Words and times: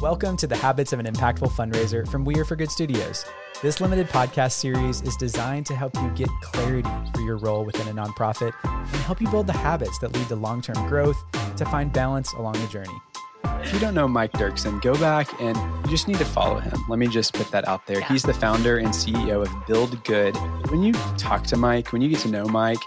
Welcome 0.00 0.36
to 0.36 0.46
the 0.46 0.54
Habits 0.54 0.92
of 0.92 1.00
an 1.00 1.06
Impactful 1.06 1.50
Fundraiser 1.50 2.06
from 2.06 2.24
We 2.24 2.36
Are 2.36 2.44
for 2.44 2.54
Good 2.54 2.70
Studios. 2.70 3.26
This 3.62 3.80
limited 3.80 4.08
podcast 4.08 4.52
series 4.52 5.02
is 5.02 5.16
designed 5.16 5.66
to 5.66 5.74
help 5.74 5.92
you 5.96 6.08
get 6.10 6.28
clarity 6.40 6.88
for 7.12 7.20
your 7.22 7.36
role 7.38 7.64
within 7.64 7.88
a 7.88 7.92
nonprofit 8.00 8.52
and 8.62 9.02
help 9.02 9.20
you 9.20 9.28
build 9.28 9.48
the 9.48 9.54
habits 9.54 9.98
that 9.98 10.14
lead 10.14 10.28
to 10.28 10.36
long 10.36 10.62
term 10.62 10.86
growth 10.86 11.20
to 11.56 11.64
find 11.64 11.92
balance 11.92 12.32
along 12.34 12.52
the 12.52 12.68
journey. 12.68 12.96
If 13.44 13.72
you 13.74 13.80
don't 13.80 13.94
know 13.94 14.06
Mike 14.06 14.32
Duerksen, 14.34 14.80
go 14.82 14.94
back 14.98 15.28
and 15.40 15.56
you 15.84 15.90
just 15.90 16.06
need 16.06 16.18
to 16.18 16.24
follow 16.24 16.60
him. 16.60 16.78
Let 16.88 17.00
me 17.00 17.08
just 17.08 17.34
put 17.34 17.50
that 17.50 17.66
out 17.66 17.84
there. 17.88 18.00
He's 18.00 18.22
the 18.22 18.34
founder 18.34 18.78
and 18.78 18.90
CEO 18.90 19.44
of 19.44 19.66
Build 19.66 20.02
Good. 20.04 20.36
When 20.70 20.84
you 20.84 20.92
talk 21.16 21.42
to 21.48 21.56
Mike, 21.56 21.92
when 21.92 22.02
you 22.02 22.08
get 22.08 22.20
to 22.20 22.28
know 22.28 22.44
Mike, 22.46 22.78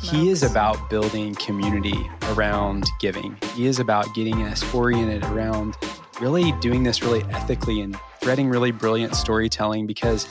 he 0.00 0.30
is 0.30 0.44
about 0.44 0.88
building 0.88 1.34
community 1.34 2.08
around 2.30 2.88
giving. 3.00 3.36
He 3.54 3.66
is 3.66 3.80
about 3.80 4.14
getting 4.14 4.42
us 4.42 4.62
oriented 4.72 5.24
around 5.24 5.76
really 6.20 6.52
doing 6.60 6.82
this 6.82 7.02
really 7.02 7.22
ethically 7.30 7.80
and 7.80 7.98
threading 8.20 8.48
really 8.48 8.70
brilliant 8.70 9.14
storytelling 9.14 9.86
because 9.86 10.26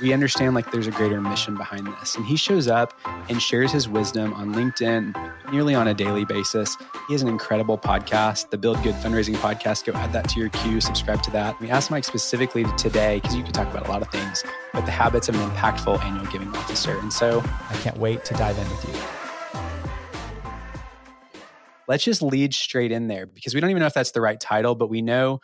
we 0.00 0.12
understand 0.12 0.54
like 0.54 0.70
there's 0.70 0.86
a 0.86 0.92
greater 0.92 1.20
mission 1.20 1.56
behind 1.56 1.86
this. 1.86 2.14
And 2.14 2.24
he 2.24 2.36
shows 2.36 2.68
up 2.68 2.98
and 3.28 3.42
shares 3.42 3.72
his 3.72 3.88
wisdom 3.88 4.32
on 4.34 4.54
LinkedIn 4.54 5.50
nearly 5.50 5.74
on 5.74 5.88
a 5.88 5.94
daily 5.94 6.24
basis. 6.24 6.76
He 7.08 7.14
has 7.14 7.22
an 7.22 7.28
incredible 7.28 7.76
podcast, 7.76 8.50
the 8.50 8.58
Build 8.58 8.82
Good 8.82 8.94
Fundraising 8.96 9.34
Podcast. 9.36 9.84
Go 9.84 9.92
add 9.94 10.12
that 10.12 10.28
to 10.30 10.40
your 10.40 10.50
queue, 10.50 10.80
subscribe 10.80 11.22
to 11.24 11.30
that. 11.32 11.58
We 11.60 11.70
asked 11.70 11.90
Mike 11.90 12.04
specifically 12.04 12.64
today 12.76 13.20
because 13.20 13.34
you 13.34 13.42
could 13.42 13.54
talk 13.54 13.68
about 13.68 13.88
a 13.88 13.90
lot 13.90 14.02
of 14.02 14.08
things, 14.10 14.44
but 14.72 14.86
the 14.86 14.92
habits 14.92 15.28
of 15.28 15.34
an 15.34 15.50
impactful 15.50 16.00
annual 16.02 16.26
giving 16.26 16.54
officer. 16.56 16.98
And 16.98 17.12
so 17.12 17.42
I 17.68 17.74
can't 17.82 17.96
wait 17.96 18.24
to 18.26 18.34
dive 18.34 18.56
in 18.56 18.68
with 18.70 18.88
you 18.88 19.17
let's 21.88 22.04
just 22.04 22.22
lead 22.22 22.54
straight 22.54 22.92
in 22.92 23.08
there 23.08 23.26
because 23.26 23.54
we 23.54 23.60
don't 23.60 23.70
even 23.70 23.80
know 23.80 23.86
if 23.86 23.94
that's 23.94 24.12
the 24.12 24.20
right 24.20 24.38
title, 24.38 24.74
but 24.74 24.88
we 24.88 25.02
know 25.02 25.40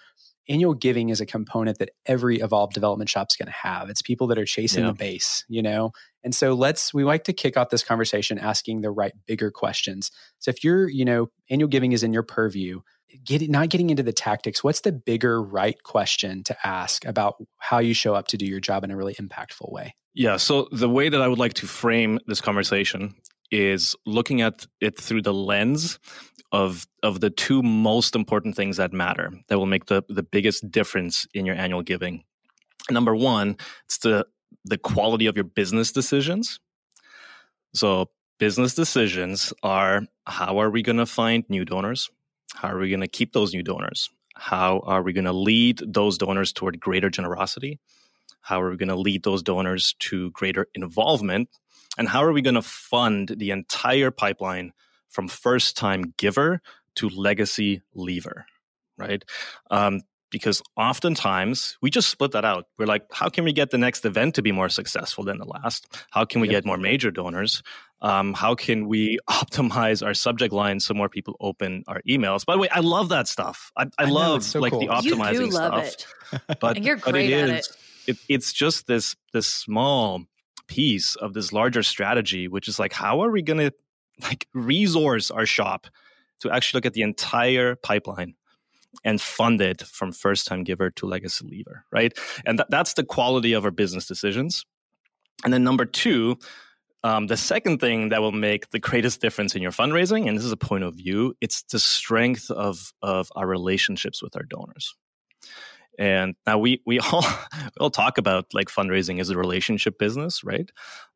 annual 0.48 0.74
giving 0.74 1.08
is 1.08 1.20
a 1.20 1.26
component 1.26 1.78
that 1.78 1.90
every 2.06 2.40
evolved 2.40 2.74
development 2.74 3.08
shop 3.08 3.28
is 3.30 3.36
going 3.36 3.46
to 3.46 3.52
have. 3.52 3.88
It's 3.88 4.02
people 4.02 4.26
that 4.28 4.38
are 4.38 4.44
chasing 4.44 4.84
yeah. 4.84 4.90
the 4.90 4.94
base, 4.94 5.44
you 5.48 5.62
know? 5.62 5.92
And 6.22 6.34
so 6.34 6.52
let's, 6.54 6.92
we 6.92 7.02
like 7.04 7.24
to 7.24 7.32
kick 7.32 7.56
off 7.56 7.70
this 7.70 7.82
conversation 7.82 8.38
asking 8.38 8.82
the 8.82 8.90
right 8.90 9.12
bigger 9.26 9.50
questions. 9.50 10.10
So 10.38 10.50
if 10.50 10.62
you're, 10.62 10.88
you 10.88 11.04
know, 11.04 11.30
annual 11.50 11.68
giving 11.68 11.92
is 11.92 12.02
in 12.02 12.12
your 12.12 12.22
purview, 12.22 12.80
get 13.24 13.48
not 13.48 13.70
getting 13.70 13.90
into 13.90 14.02
the 14.02 14.12
tactics, 14.12 14.62
what's 14.62 14.80
the 14.80 14.92
bigger 14.92 15.42
right 15.42 15.82
question 15.82 16.44
to 16.44 16.56
ask 16.66 17.04
about 17.06 17.36
how 17.58 17.78
you 17.78 17.94
show 17.94 18.14
up 18.14 18.26
to 18.28 18.36
do 18.36 18.44
your 18.44 18.60
job 18.60 18.84
in 18.84 18.90
a 18.90 18.96
really 18.96 19.14
impactful 19.14 19.72
way? 19.72 19.94
Yeah. 20.12 20.36
So 20.36 20.68
the 20.70 20.88
way 20.88 21.08
that 21.08 21.22
I 21.22 21.28
would 21.28 21.38
like 21.38 21.54
to 21.54 21.66
frame 21.66 22.18
this 22.26 22.40
conversation 22.40 23.14
is 23.50 23.94
looking 24.06 24.40
at 24.40 24.66
it 24.80 24.98
through 24.98 25.22
the 25.22 25.34
lens 25.34 25.98
of 26.52 26.86
of 27.02 27.20
the 27.20 27.30
two 27.30 27.62
most 27.62 28.14
important 28.14 28.56
things 28.56 28.76
that 28.76 28.92
matter 28.92 29.32
that 29.48 29.58
will 29.58 29.66
make 29.66 29.86
the 29.86 30.02
the 30.08 30.22
biggest 30.22 30.70
difference 30.70 31.26
in 31.34 31.46
your 31.46 31.56
annual 31.56 31.82
giving. 31.82 32.24
Number 32.90 33.14
one, 33.14 33.56
it's 33.86 33.98
the 33.98 34.26
the 34.64 34.78
quality 34.78 35.26
of 35.26 35.36
your 35.36 35.44
business 35.44 35.92
decisions. 35.92 36.60
So 37.74 38.10
business 38.38 38.74
decisions 38.74 39.52
are 39.62 40.02
how 40.26 40.58
are 40.58 40.70
we 40.70 40.82
going 40.82 40.98
to 40.98 41.06
find 41.06 41.44
new 41.48 41.64
donors? 41.64 42.10
How 42.54 42.68
are 42.68 42.78
we 42.78 42.88
going 42.88 43.00
to 43.00 43.08
keep 43.08 43.32
those 43.32 43.52
new 43.52 43.62
donors? 43.62 44.08
How 44.36 44.80
are 44.84 45.02
we 45.02 45.12
going 45.12 45.24
to 45.24 45.32
lead 45.32 45.82
those 45.86 46.18
donors 46.18 46.52
toward 46.52 46.80
greater 46.80 47.10
generosity? 47.10 47.78
How 48.40 48.60
are 48.60 48.70
we 48.70 48.76
going 48.76 48.88
to 48.88 48.96
lead 48.96 49.22
those 49.22 49.42
donors 49.42 49.94
to 50.00 50.30
greater 50.32 50.68
involvement? 50.74 51.48
And 51.98 52.08
how 52.08 52.24
are 52.24 52.32
we 52.32 52.42
going 52.42 52.54
to 52.54 52.62
fund 52.62 53.34
the 53.36 53.50
entire 53.50 54.10
pipeline 54.10 54.72
from 55.08 55.28
first 55.28 55.76
time 55.76 56.14
giver 56.16 56.60
to 56.96 57.08
legacy 57.08 57.82
lever, 57.94 58.46
right? 58.98 59.24
Um, 59.70 60.00
because 60.30 60.60
oftentimes 60.76 61.78
we 61.80 61.90
just 61.90 62.08
split 62.08 62.32
that 62.32 62.44
out. 62.44 62.66
We're 62.76 62.86
like, 62.86 63.04
how 63.12 63.28
can 63.28 63.44
we 63.44 63.52
get 63.52 63.70
the 63.70 63.78
next 63.78 64.04
event 64.04 64.34
to 64.34 64.42
be 64.42 64.50
more 64.50 64.68
successful 64.68 65.22
than 65.22 65.38
the 65.38 65.44
last? 65.44 65.86
How 66.10 66.24
can 66.24 66.40
we 66.40 66.48
yep. 66.48 66.64
get 66.64 66.66
more 66.66 66.76
major 66.76 67.12
donors? 67.12 67.62
Um, 68.02 68.34
how 68.34 68.56
can 68.56 68.88
we 68.88 69.20
optimize 69.30 70.04
our 70.04 70.12
subject 70.12 70.52
lines 70.52 70.84
so 70.84 70.92
more 70.92 71.08
people 71.08 71.36
open 71.38 71.84
our 71.86 72.02
emails? 72.08 72.44
By 72.44 72.54
the 72.54 72.58
way, 72.58 72.68
I 72.68 72.80
love 72.80 73.10
that 73.10 73.28
stuff. 73.28 73.70
I, 73.76 73.84
I, 73.84 73.88
I 73.98 74.04
love 74.06 74.42
so 74.42 74.58
like 74.58 74.72
cool. 74.72 74.80
the 74.80 74.88
optimizing 74.88 75.52
stuff. 75.52 75.84
It. 76.32 76.58
But 76.60 76.82
you're 76.82 76.96
great 76.96 77.12
but 77.12 77.20
it 77.20 77.32
at 77.32 77.50
is, 77.50 77.68
it. 78.08 78.10
it. 78.10 78.18
It's 78.28 78.52
just 78.52 78.88
this 78.88 79.14
this 79.32 79.46
small 79.46 80.24
piece 80.66 81.16
of 81.16 81.34
this 81.34 81.52
larger 81.52 81.82
strategy, 81.82 82.48
which 82.48 82.68
is 82.68 82.78
like, 82.78 82.92
how 82.92 83.20
are 83.22 83.30
we 83.30 83.42
going 83.42 83.58
to 83.58 83.72
like 84.22 84.46
resource 84.52 85.30
our 85.30 85.46
shop 85.46 85.86
to 86.40 86.50
actually 86.50 86.78
look 86.78 86.86
at 86.86 86.92
the 86.92 87.02
entire 87.02 87.76
pipeline 87.76 88.34
and 89.04 89.20
fund 89.20 89.60
it 89.60 89.82
from 89.82 90.12
first 90.12 90.46
time 90.46 90.62
giver 90.62 90.90
to 90.90 91.06
legacy 91.06 91.44
lever, 91.46 91.84
right? 91.90 92.16
And 92.46 92.58
th- 92.58 92.68
that's 92.70 92.94
the 92.94 93.04
quality 93.04 93.52
of 93.52 93.64
our 93.64 93.70
business 93.70 94.06
decisions. 94.06 94.64
And 95.44 95.52
then 95.52 95.64
number 95.64 95.84
two, 95.84 96.38
um, 97.02 97.26
the 97.26 97.36
second 97.36 97.80
thing 97.80 98.10
that 98.10 98.22
will 98.22 98.32
make 98.32 98.70
the 98.70 98.78
greatest 98.78 99.20
difference 99.20 99.54
in 99.54 99.62
your 99.62 99.72
fundraising, 99.72 100.26
and 100.26 100.36
this 100.36 100.44
is 100.44 100.52
a 100.52 100.56
point 100.56 100.84
of 100.84 100.94
view, 100.94 101.34
it's 101.40 101.62
the 101.64 101.78
strength 101.78 102.50
of 102.50 102.92
of 103.02 103.28
our 103.36 103.46
relationships 103.46 104.22
with 104.22 104.36
our 104.36 104.44
donors. 104.44 104.94
And 105.98 106.34
now 106.46 106.58
we 106.58 106.80
we 106.86 106.98
all 107.12 107.22
we 107.22 107.80
all 107.80 107.90
talk 107.90 108.18
about 108.18 108.46
like 108.52 108.68
fundraising 108.68 109.20
is 109.20 109.30
a 109.30 109.36
relationship 109.36 109.98
business, 109.98 110.44
right? 110.44 110.70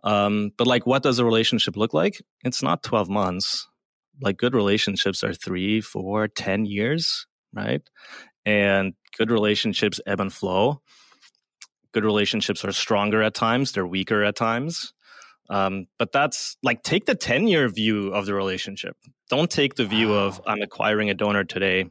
Um, 0.04 0.52
but 0.56 0.66
like, 0.66 0.86
what 0.86 1.02
does 1.02 1.18
a 1.18 1.24
relationship 1.24 1.76
look 1.76 1.92
like? 1.92 2.22
It's 2.44 2.62
not 2.62 2.82
twelve 2.82 3.08
months. 3.08 3.68
Like, 4.20 4.36
good 4.36 4.54
relationships 4.54 5.22
are 5.22 5.32
three, 5.32 5.80
four, 5.80 6.26
ten 6.26 6.64
years, 6.64 7.26
right? 7.52 7.82
And 8.44 8.94
good 9.16 9.30
relationships 9.30 10.00
ebb 10.06 10.20
and 10.20 10.32
flow. 10.32 10.82
Good 11.92 12.04
relationships 12.04 12.64
are 12.64 12.72
stronger 12.72 13.22
at 13.22 13.34
times; 13.34 13.72
they're 13.72 13.86
weaker 13.86 14.24
at 14.24 14.36
times. 14.36 14.92
Um, 15.50 15.86
but 15.98 16.12
that's 16.12 16.56
like 16.62 16.82
take 16.82 17.06
the 17.06 17.14
ten 17.14 17.48
year 17.48 17.68
view 17.68 18.08
of 18.08 18.26
the 18.26 18.34
relationship. 18.34 18.96
Don't 19.30 19.50
take 19.50 19.74
the 19.74 19.86
view 19.86 20.10
wow. 20.10 20.26
of 20.26 20.40
I'm 20.46 20.62
acquiring 20.62 21.10
a 21.10 21.14
donor 21.14 21.44
today 21.44 21.86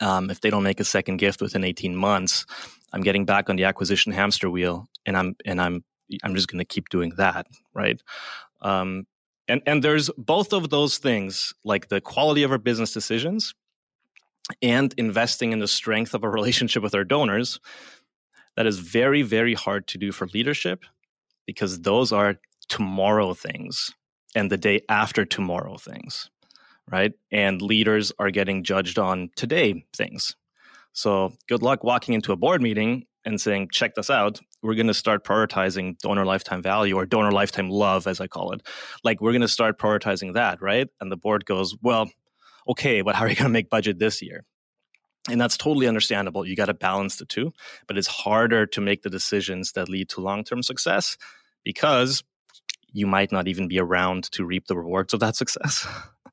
um, 0.00 0.30
if 0.30 0.40
they 0.40 0.50
don't 0.50 0.62
make 0.62 0.80
a 0.80 0.84
second 0.84 1.18
gift 1.18 1.40
within 1.40 1.64
18 1.64 1.96
months, 1.96 2.46
I'm 2.92 3.02
getting 3.02 3.24
back 3.24 3.48
on 3.48 3.56
the 3.56 3.64
acquisition 3.64 4.12
hamster 4.12 4.50
wheel, 4.50 4.88
and 5.06 5.16
I'm 5.16 5.36
and 5.44 5.60
I'm 5.60 5.84
I'm 6.22 6.34
just 6.34 6.48
going 6.48 6.58
to 6.58 6.64
keep 6.64 6.88
doing 6.88 7.12
that, 7.16 7.46
right? 7.74 8.00
Um, 8.62 9.06
and 9.48 9.62
and 9.66 9.82
there's 9.82 10.10
both 10.16 10.52
of 10.52 10.70
those 10.70 10.98
things, 10.98 11.54
like 11.64 11.88
the 11.88 12.00
quality 12.00 12.42
of 12.42 12.50
our 12.50 12.58
business 12.58 12.92
decisions, 12.92 13.54
and 14.62 14.94
investing 14.96 15.52
in 15.52 15.60
the 15.60 15.68
strength 15.68 16.14
of 16.14 16.24
a 16.24 16.28
relationship 16.38 16.82
with 16.82 16.94
our 16.94 17.04
donors. 17.04 17.60
That 18.56 18.66
is 18.66 18.78
very 18.78 19.22
very 19.22 19.54
hard 19.54 19.86
to 19.88 19.98
do 19.98 20.12
for 20.12 20.26
leadership, 20.28 20.84
because 21.46 21.80
those 21.80 22.12
are 22.12 22.36
tomorrow 22.68 23.34
things 23.34 23.92
and 24.34 24.50
the 24.50 24.56
day 24.56 24.80
after 24.88 25.24
tomorrow 25.24 25.76
things 25.76 26.30
right? 26.90 27.12
And 27.30 27.62
leaders 27.62 28.12
are 28.18 28.30
getting 28.30 28.64
judged 28.64 28.98
on 28.98 29.30
today 29.36 29.84
things. 29.94 30.36
So 30.92 31.32
good 31.48 31.62
luck 31.62 31.84
walking 31.84 32.14
into 32.14 32.32
a 32.32 32.36
board 32.36 32.62
meeting 32.62 33.06
and 33.24 33.40
saying, 33.40 33.68
check 33.70 33.94
this 33.94 34.10
out. 34.10 34.40
We're 34.62 34.74
going 34.74 34.86
to 34.86 34.94
start 34.94 35.24
prioritizing 35.24 35.98
donor 35.98 36.24
lifetime 36.24 36.62
value 36.62 36.96
or 36.96 37.06
donor 37.06 37.32
lifetime 37.32 37.70
love, 37.70 38.06
as 38.06 38.20
I 38.20 38.26
call 38.26 38.52
it. 38.52 38.66
Like, 39.04 39.20
we're 39.20 39.32
going 39.32 39.42
to 39.42 39.48
start 39.48 39.78
prioritizing 39.78 40.34
that, 40.34 40.60
right? 40.60 40.88
And 41.00 41.12
the 41.12 41.16
board 41.16 41.44
goes, 41.44 41.76
well, 41.82 42.10
okay, 42.68 43.02
but 43.02 43.14
how 43.14 43.24
are 43.24 43.28
you 43.28 43.36
going 43.36 43.44
to 43.44 43.52
make 43.52 43.70
budget 43.70 43.98
this 43.98 44.22
year? 44.22 44.44
And 45.28 45.40
that's 45.40 45.56
totally 45.56 45.86
understandable. 45.86 46.46
You 46.46 46.56
got 46.56 46.66
to 46.66 46.74
balance 46.74 47.16
the 47.16 47.26
two, 47.26 47.52
but 47.86 47.98
it's 47.98 48.08
harder 48.08 48.66
to 48.66 48.80
make 48.80 49.02
the 49.02 49.10
decisions 49.10 49.72
that 49.72 49.88
lead 49.88 50.08
to 50.10 50.20
long 50.20 50.44
term 50.44 50.62
success 50.62 51.18
because 51.62 52.24
you 52.92 53.06
might 53.06 53.30
not 53.30 53.46
even 53.46 53.68
be 53.68 53.78
around 53.78 54.24
to 54.32 54.44
reap 54.44 54.66
the 54.66 54.76
rewards 54.76 55.12
of 55.12 55.20
that 55.20 55.36
success. 55.36 55.86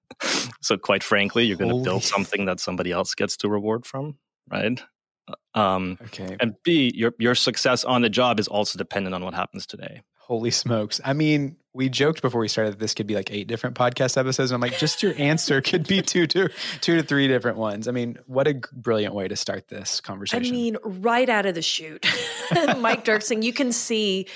so 0.62 0.78
quite 0.78 1.04
frankly, 1.04 1.46
you're 1.46 1.58
going 1.58 1.76
to 1.76 1.84
build 1.84 2.04
something 2.04 2.46
that 2.46 2.60
somebody 2.60 2.92
else 2.92 3.16
gets 3.16 3.38
to 3.38 3.50
reward 3.50 3.86
from, 3.86 4.18
right? 4.50 4.82
Uh, 5.28 5.60
um, 5.60 5.98
okay. 6.06 6.38
And 6.40 6.56
B, 6.64 6.92
your 6.94 7.14
your 7.20 7.36
success 7.36 7.84
on 7.84 8.02
the 8.02 8.10
job 8.10 8.40
is 8.40 8.48
also 8.48 8.78
dependent 8.78 9.16
on 9.16 9.24
what 9.24 9.34
happens 9.34 9.66
today. 9.66 10.02
Holy 10.16 10.52
smokes! 10.52 11.00
I 11.06 11.14
mean, 11.14 11.58
we 11.78 11.90
joked 11.90 12.24
before 12.24 12.42
we 12.42 12.48
started 12.48 12.74
that 12.74 12.80
this 12.80 12.96
could 12.96 13.06
be 13.06 13.14
like 13.14 13.32
eight 13.32 13.48
different 13.48 13.76
podcast 13.76 14.18
episodes. 14.18 14.52
And 14.52 14.56
I'm 14.56 14.62
like, 14.68 14.80
just 14.80 15.04
your 15.04 15.14
answer 15.18 15.62
could 15.62 15.88
be 15.88 16.02
two 16.02 16.26
to 16.28 16.50
two 16.82 16.96
to 16.96 17.04
three 17.04 17.28
different 17.28 17.58
ones. 17.58 17.88
I 17.88 17.92
mean, 17.92 18.18
what 18.26 18.48
a 18.48 18.60
brilliant 18.74 19.14
way 19.14 19.28
to 19.28 19.36
start 19.36 19.68
this 19.68 20.02
conversation. 20.02 20.48
I 20.48 20.52
mean, 20.52 20.78
right 20.84 21.30
out 21.30 21.46
of 21.46 21.54
the 21.54 21.62
chute, 21.62 22.06
Mike 22.78 23.06
Duerksen, 23.06 23.44
you 23.44 23.54
can 23.54 23.72
see 23.72 24.28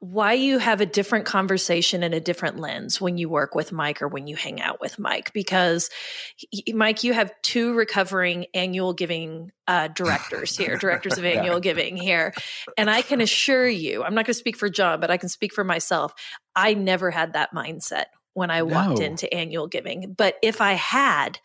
why 0.00 0.34
you 0.34 0.58
have 0.58 0.80
a 0.80 0.86
different 0.86 1.24
conversation 1.24 2.04
and 2.04 2.14
a 2.14 2.20
different 2.20 2.58
lens 2.58 3.00
when 3.00 3.18
you 3.18 3.28
work 3.28 3.56
with 3.56 3.72
Mike 3.72 4.00
or 4.00 4.06
when 4.06 4.28
you 4.28 4.36
hang 4.36 4.60
out 4.60 4.80
with 4.80 4.98
Mike. 4.98 5.32
Because, 5.32 5.90
he, 6.36 6.72
Mike, 6.72 7.02
you 7.02 7.12
have 7.12 7.32
two 7.42 7.74
recovering 7.74 8.46
annual 8.54 8.92
giving 8.92 9.50
uh, 9.66 9.88
directors 9.88 10.56
here, 10.56 10.76
directors 10.80 11.18
of 11.18 11.24
annual 11.24 11.56
yeah. 11.56 11.60
giving 11.60 11.96
here. 11.96 12.32
And 12.76 12.88
I 12.88 13.02
can 13.02 13.20
assure 13.20 13.68
you, 13.68 14.04
I'm 14.04 14.14
not 14.14 14.24
going 14.24 14.34
to 14.34 14.34
speak 14.34 14.56
for 14.56 14.70
John, 14.70 15.00
but 15.00 15.10
I 15.10 15.16
can 15.16 15.28
speak 15.28 15.52
for 15.52 15.64
myself. 15.64 16.12
I 16.54 16.74
never 16.74 17.10
had 17.10 17.32
that 17.32 17.52
mindset 17.52 18.04
when 18.34 18.52
I 18.52 18.62
walked 18.62 19.00
into 19.00 19.32
annual 19.34 19.66
giving. 19.66 20.14
But 20.16 20.36
if 20.42 20.60
I 20.60 20.74
had, 20.74 21.40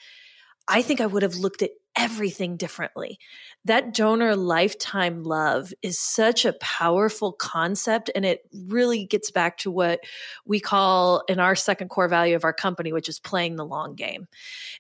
I 0.68 0.84
think 0.84 1.02
I 1.02 1.08
would 1.08 1.24
have 1.24 1.36
looked 1.36 1.64
at 1.64 1.72
everything 1.96 2.58
differently. 2.58 3.20
That 3.66 3.94
donor 3.94 4.36
lifetime 4.36 5.24
love 5.24 5.74
is 5.82 6.00
such 6.00 6.44
a 6.44 6.54
powerful 6.54 7.32
concept. 7.32 8.10
And 8.16 8.26
it 8.26 8.42
really 8.68 9.06
gets 9.06 9.32
back 9.32 9.58
to 9.60 9.72
what 9.72 10.02
we 10.46 10.60
call 10.60 11.24
in 11.30 11.40
our 11.40 11.56
second 11.56 11.90
core 11.90 12.08
value 12.08 12.36
of 12.36 12.44
our 12.44 12.54
company, 12.54 12.92
which 12.92 13.08
is 13.10 13.20
playing 13.20 13.56
the 13.56 13.66
long 13.66 13.96
game. 13.96 14.28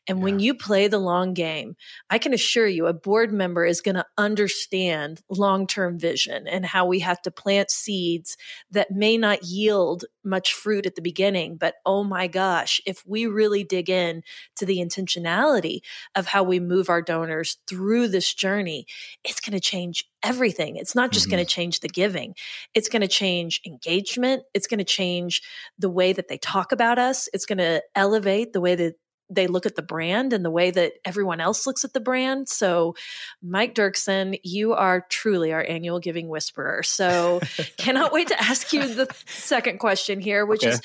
And 0.07 0.17
yeah. 0.17 0.23
when 0.23 0.39
you 0.39 0.53
play 0.53 0.87
the 0.87 0.99
long 0.99 1.33
game, 1.33 1.75
I 2.09 2.17
can 2.17 2.33
assure 2.33 2.67
you 2.67 2.87
a 2.87 2.93
board 2.93 3.31
member 3.31 3.63
is 3.63 3.81
going 3.81 3.95
to 3.95 4.05
understand 4.17 5.21
long 5.29 5.67
term 5.67 5.99
vision 5.99 6.47
and 6.47 6.65
how 6.65 6.85
we 6.85 6.99
have 6.99 7.21
to 7.21 7.31
plant 7.31 7.69
seeds 7.69 8.37
that 8.71 8.91
may 8.91 9.17
not 9.17 9.43
yield 9.43 10.05
much 10.23 10.53
fruit 10.53 10.85
at 10.85 10.95
the 10.95 11.01
beginning. 11.01 11.57
But 11.57 11.75
oh 11.85 12.03
my 12.03 12.27
gosh, 12.27 12.81
if 12.85 13.05
we 13.05 13.27
really 13.27 13.63
dig 13.63 13.89
in 13.89 14.23
to 14.55 14.65
the 14.65 14.79
intentionality 14.79 15.81
of 16.15 16.25
how 16.25 16.43
we 16.43 16.59
move 16.59 16.89
our 16.89 17.02
donors 17.03 17.57
through 17.67 18.07
this 18.07 18.33
journey, 18.33 18.85
it's 19.23 19.39
going 19.39 19.53
to 19.53 19.59
change 19.59 20.05
everything. 20.23 20.77
It's 20.77 20.95
not 20.95 21.11
just 21.11 21.27
mm-hmm. 21.27 21.35
going 21.35 21.45
to 21.45 21.51
change 21.51 21.79
the 21.81 21.89
giving, 21.89 22.35
it's 22.73 22.89
going 22.89 23.01
to 23.01 23.07
change 23.07 23.61
engagement. 23.65 24.43
It's 24.53 24.67
going 24.67 24.79
to 24.79 24.83
change 24.83 25.41
the 25.77 25.89
way 25.89 26.13
that 26.13 26.27
they 26.27 26.37
talk 26.37 26.71
about 26.71 26.99
us. 26.99 27.29
It's 27.33 27.45
going 27.45 27.57
to 27.59 27.81
elevate 27.95 28.53
the 28.53 28.61
way 28.61 28.75
that 28.75 28.95
they 29.29 29.47
look 29.47 29.65
at 29.65 29.75
the 29.75 29.81
brand 29.81 30.33
and 30.33 30.43
the 30.43 30.51
way 30.51 30.71
that 30.71 30.93
everyone 31.05 31.39
else 31.39 31.65
looks 31.65 31.83
at 31.83 31.93
the 31.93 31.99
brand. 31.99 32.49
So, 32.49 32.95
Mike 33.41 33.73
Duerksen, 33.73 34.39
you 34.43 34.73
are 34.73 35.05
truly 35.09 35.53
our 35.53 35.63
annual 35.63 35.99
giving 35.99 36.27
whisperer. 36.27 36.83
So, 36.83 37.39
cannot 37.77 38.11
wait 38.11 38.27
to 38.29 38.41
ask 38.41 38.73
you 38.73 38.93
the 38.93 39.07
second 39.25 39.79
question 39.79 40.19
here, 40.19 40.45
which 40.45 40.63
okay. 40.63 40.73
is 40.73 40.81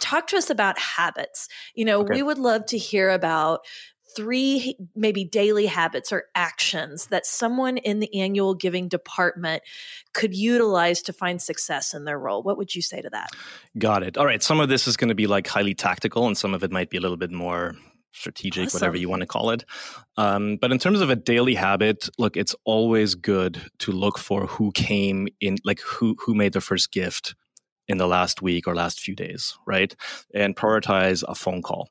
talk 0.00 0.28
to 0.28 0.36
us 0.36 0.50
about 0.50 0.78
habits. 0.78 1.48
You 1.74 1.84
know, 1.84 2.00
okay. 2.00 2.14
we 2.14 2.22
would 2.22 2.38
love 2.38 2.66
to 2.66 2.78
hear 2.78 3.10
about 3.10 3.60
three 4.16 4.76
maybe 4.94 5.24
daily 5.24 5.66
habits 5.66 6.12
or 6.12 6.24
actions 6.34 7.06
that 7.06 7.26
someone 7.26 7.76
in 7.78 8.00
the 8.00 8.20
annual 8.20 8.54
giving 8.54 8.88
department 8.88 9.62
could 10.12 10.34
utilize 10.34 11.02
to 11.02 11.12
find 11.12 11.40
success 11.40 11.94
in 11.94 12.04
their 12.04 12.18
role. 12.18 12.42
What 12.42 12.56
would 12.58 12.74
you 12.74 12.82
say 12.82 13.00
to 13.00 13.10
that? 13.10 13.30
Got 13.78 14.02
it. 14.02 14.16
All 14.16 14.26
right 14.26 14.42
some 14.42 14.60
of 14.60 14.68
this 14.68 14.86
is 14.86 14.96
going 14.96 15.08
to 15.08 15.14
be 15.14 15.26
like 15.26 15.46
highly 15.46 15.74
tactical 15.74 16.26
and 16.26 16.36
some 16.36 16.54
of 16.54 16.64
it 16.64 16.70
might 16.70 16.90
be 16.90 16.96
a 16.96 17.00
little 17.00 17.16
bit 17.16 17.30
more 17.30 17.76
strategic 18.12 18.66
awesome. 18.66 18.78
whatever 18.78 18.96
you 18.96 19.08
want 19.08 19.20
to 19.20 19.26
call 19.26 19.50
it. 19.50 19.64
Um, 20.16 20.56
but 20.60 20.72
in 20.72 20.78
terms 20.78 21.00
of 21.00 21.10
a 21.10 21.16
daily 21.16 21.54
habit 21.54 22.08
look 22.18 22.36
it's 22.36 22.54
always 22.64 23.14
good 23.14 23.60
to 23.80 23.92
look 23.92 24.18
for 24.18 24.46
who 24.46 24.72
came 24.72 25.28
in 25.40 25.56
like 25.64 25.80
who 25.80 26.16
who 26.20 26.34
made 26.34 26.52
the 26.52 26.60
first 26.60 26.90
gift 26.90 27.34
in 27.86 27.98
the 27.98 28.08
last 28.08 28.42
week 28.42 28.66
or 28.66 28.74
last 28.74 29.00
few 29.00 29.14
days 29.14 29.56
right? 29.66 29.94
And 30.34 30.56
prioritize 30.56 31.22
a 31.28 31.34
phone 31.34 31.62
call. 31.62 31.88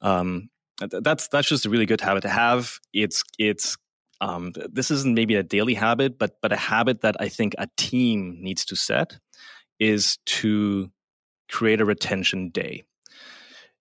Um, 0.00 0.48
that's 0.88 1.28
that's 1.28 1.48
just 1.48 1.66
a 1.66 1.70
really 1.70 1.86
good 1.86 2.00
habit 2.00 2.22
to 2.22 2.28
have. 2.28 2.78
It's 2.92 3.22
it's 3.38 3.76
um, 4.20 4.52
this 4.70 4.90
isn't 4.90 5.14
maybe 5.14 5.34
a 5.34 5.42
daily 5.42 5.74
habit, 5.74 6.18
but 6.18 6.36
but 6.42 6.52
a 6.52 6.56
habit 6.56 7.02
that 7.02 7.16
I 7.20 7.28
think 7.28 7.54
a 7.58 7.68
team 7.76 8.38
needs 8.40 8.64
to 8.66 8.76
set 8.76 9.18
is 9.78 10.18
to 10.26 10.90
create 11.50 11.80
a 11.80 11.84
retention 11.84 12.50
day 12.50 12.84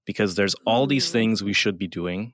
because 0.05 0.35
there's 0.35 0.55
all 0.65 0.87
these 0.87 1.11
things 1.11 1.43
we 1.43 1.53
should 1.53 1.77
be 1.77 1.87
doing. 1.87 2.33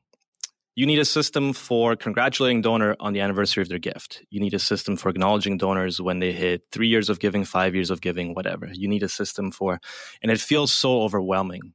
You 0.75 0.85
need 0.85 1.00
a 1.00 1.06
system 1.06 1.53
for 1.53 1.95
congratulating 1.95 2.61
donor 2.61 2.97
on 3.00 3.13
the 3.13 3.21
anniversary 3.21 3.61
of 3.61 3.69
their 3.69 3.79
gift. 3.79 4.23
You 4.29 4.41
need 4.41 4.53
a 4.53 4.59
system 4.59 4.97
for 4.97 5.09
acknowledging 5.09 5.57
donors 5.57 6.01
when 6.01 6.19
they 6.19 6.33
hit 6.33 6.63
three 6.71 6.89
years 6.89 7.09
of 7.09 7.19
giving, 7.19 7.45
five 7.45 7.73
years 7.73 7.89
of 7.89 8.01
giving, 8.01 8.33
whatever. 8.33 8.69
You 8.71 8.89
need 8.89 9.01
a 9.01 9.09
system 9.09 9.51
for, 9.51 9.79
and 10.21 10.31
it 10.31 10.39
feels 10.41 10.73
so 10.73 11.01
overwhelming. 11.01 11.73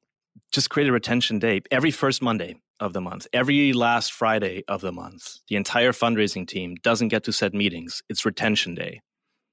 Just 0.53 0.69
create 0.69 0.89
a 0.89 0.93
retention 0.93 1.39
day 1.39 1.61
every 1.71 1.93
first 1.93 2.21
Monday 2.21 2.57
of 2.81 2.93
the 2.93 3.01
month, 3.01 3.29
every 3.33 3.73
last 3.73 4.13
Friday 4.13 4.65
of 4.67 4.81
the 4.81 4.91
month, 4.91 5.39
the 5.49 5.55
entire 5.55 5.93
fundraising 5.93 6.45
team 6.45 6.75
doesn't 6.83 7.07
get 7.07 7.23
to 7.25 7.33
set 7.33 7.55
meetings. 7.55 8.03
It's 8.09 8.25
retention 8.27 8.75
day. 8.75 9.01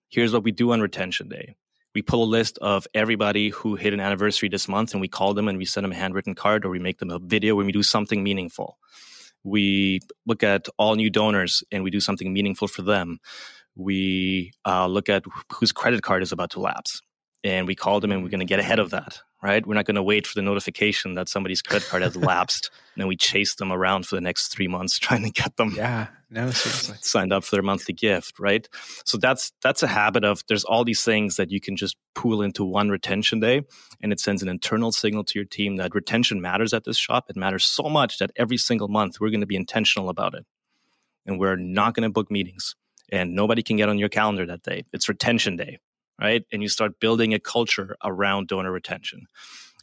Here's 0.10 0.34
what 0.34 0.44
we 0.44 0.52
do 0.52 0.72
on 0.72 0.82
retention 0.82 1.30
day. 1.30 1.54
We 1.94 2.02
pull 2.02 2.24
a 2.24 2.26
list 2.26 2.58
of 2.64 2.88
everybody 2.96 3.50
who 3.50 3.76
hit 3.76 3.94
an 3.94 4.00
anniversary 4.00 4.50
this 4.50 4.68
month 4.68 4.94
and 4.94 5.02
we 5.02 5.08
call 5.08 5.36
them 5.36 5.48
and 5.48 5.60
we 5.60 5.66
send 5.66 5.84
them 5.84 5.92
a 5.92 5.96
handwritten 5.96 6.34
card 6.34 6.66
or 6.66 6.70
we 6.70 6.80
make 6.80 6.98
them 6.98 7.12
a 7.12 7.20
video 7.20 7.54
when 7.54 7.68
we 7.68 7.72
do 7.72 7.84
something 7.84 8.24
meaningful. 8.24 8.80
We 9.44 10.00
look 10.26 10.42
at 10.42 10.68
all 10.80 10.96
new 10.96 11.12
donors 11.12 11.64
and 11.72 11.84
we 11.84 11.92
do 11.92 12.00
something 12.00 12.34
meaningful 12.34 12.68
for 12.68 12.82
them. 12.82 13.20
We 13.76 14.52
uh, 14.66 14.88
look 14.88 15.10
at 15.10 15.26
whose 15.54 15.72
credit 15.72 16.02
card 16.02 16.24
is 16.24 16.32
about 16.32 16.50
to 16.52 16.60
lapse 16.60 17.02
and 17.44 17.68
we 17.68 17.76
call 17.76 18.00
them 18.00 18.12
and 18.12 18.24
we're 18.24 18.30
going 18.30 18.40
to 18.40 18.46
get 18.46 18.60
ahead 18.60 18.80
of 18.80 18.90
that 18.90 19.22
right? 19.42 19.66
We're 19.66 19.76
not 19.76 19.86
going 19.86 19.96
to 19.96 20.04
wait 20.04 20.26
for 20.26 20.34
the 20.36 20.42
notification 20.42 21.14
that 21.14 21.30
somebody's 21.30 21.62
credit 21.62 21.88
card 21.88 22.02
has 22.02 22.16
lapsed, 22.16 22.72
and 22.96 23.02
then 23.02 23.08
we 23.08 23.16
chase 23.16 23.56
them 23.56 23.72
around 23.72 24.06
for 24.06 24.16
the 24.16 24.22
next 24.22 24.48
three 24.48 24.68
months 24.68 24.98
trying 25.00 25.24
to 25.24 25.30
get 25.30 25.56
them. 25.58 25.74
Yeah, 25.76 26.08
no, 26.30 26.50
seriously. 26.52 26.98
signed 27.02 27.32
up 27.32 27.44
for 27.44 27.56
their 27.56 27.64
monthly 27.64 27.94
gift, 27.94 28.40
right? 28.40 28.68
So 29.06 29.18
that's 29.18 29.52
that's 29.62 29.84
a 29.84 29.88
habit 29.88 30.24
of 30.24 30.44
there's 30.48 30.64
all 30.64 30.84
these 30.84 31.04
things 31.04 31.36
that 31.36 31.52
you 31.52 31.60
can 31.60 31.76
just 31.76 31.96
pool 32.16 32.42
into 32.42 32.64
one 32.66 32.90
retention 32.90 33.40
day, 33.40 33.62
and 34.02 34.12
it 34.12 34.20
sends 34.20 34.42
an 34.42 34.50
internal 34.50 34.92
signal 34.92 35.24
to 35.26 35.40
your 35.40 35.46
team 35.46 35.78
that 35.78 35.94
retention 35.94 36.42
matters 36.42 36.74
at 36.74 36.84
this 36.86 36.98
shop. 36.98 37.26
It 37.30 37.36
matters 37.36 37.66
so 37.66 37.84
much 37.84 38.18
that 38.18 38.32
every 38.36 38.58
single 38.58 38.88
month 38.88 39.20
we're 39.20 39.30
going 39.30 39.42
to 39.42 39.48
be 39.48 39.56
intentional 39.56 40.10
about 40.10 40.34
it, 40.34 40.46
and 41.26 41.40
we're 41.40 41.56
not 41.56 41.94
going 41.94 42.08
to 42.08 42.14
book 42.14 42.32
meetings, 42.32 42.76
and 43.12 43.36
nobody 43.36 43.62
can 43.62 43.78
get 43.78 43.90
on 43.90 44.00
your 44.00 44.10
calendar 44.10 44.46
that 44.48 44.64
day. 44.64 44.84
It's 44.94 45.08
retention 45.08 45.58
day 45.58 45.80
right? 46.20 46.44
And 46.52 46.62
you 46.62 46.70
start 46.70 47.00
building 47.00 47.34
a 47.34 47.40
culture 47.40 47.96
around 48.04 48.48
donor 48.48 48.72
retention. 48.72 49.28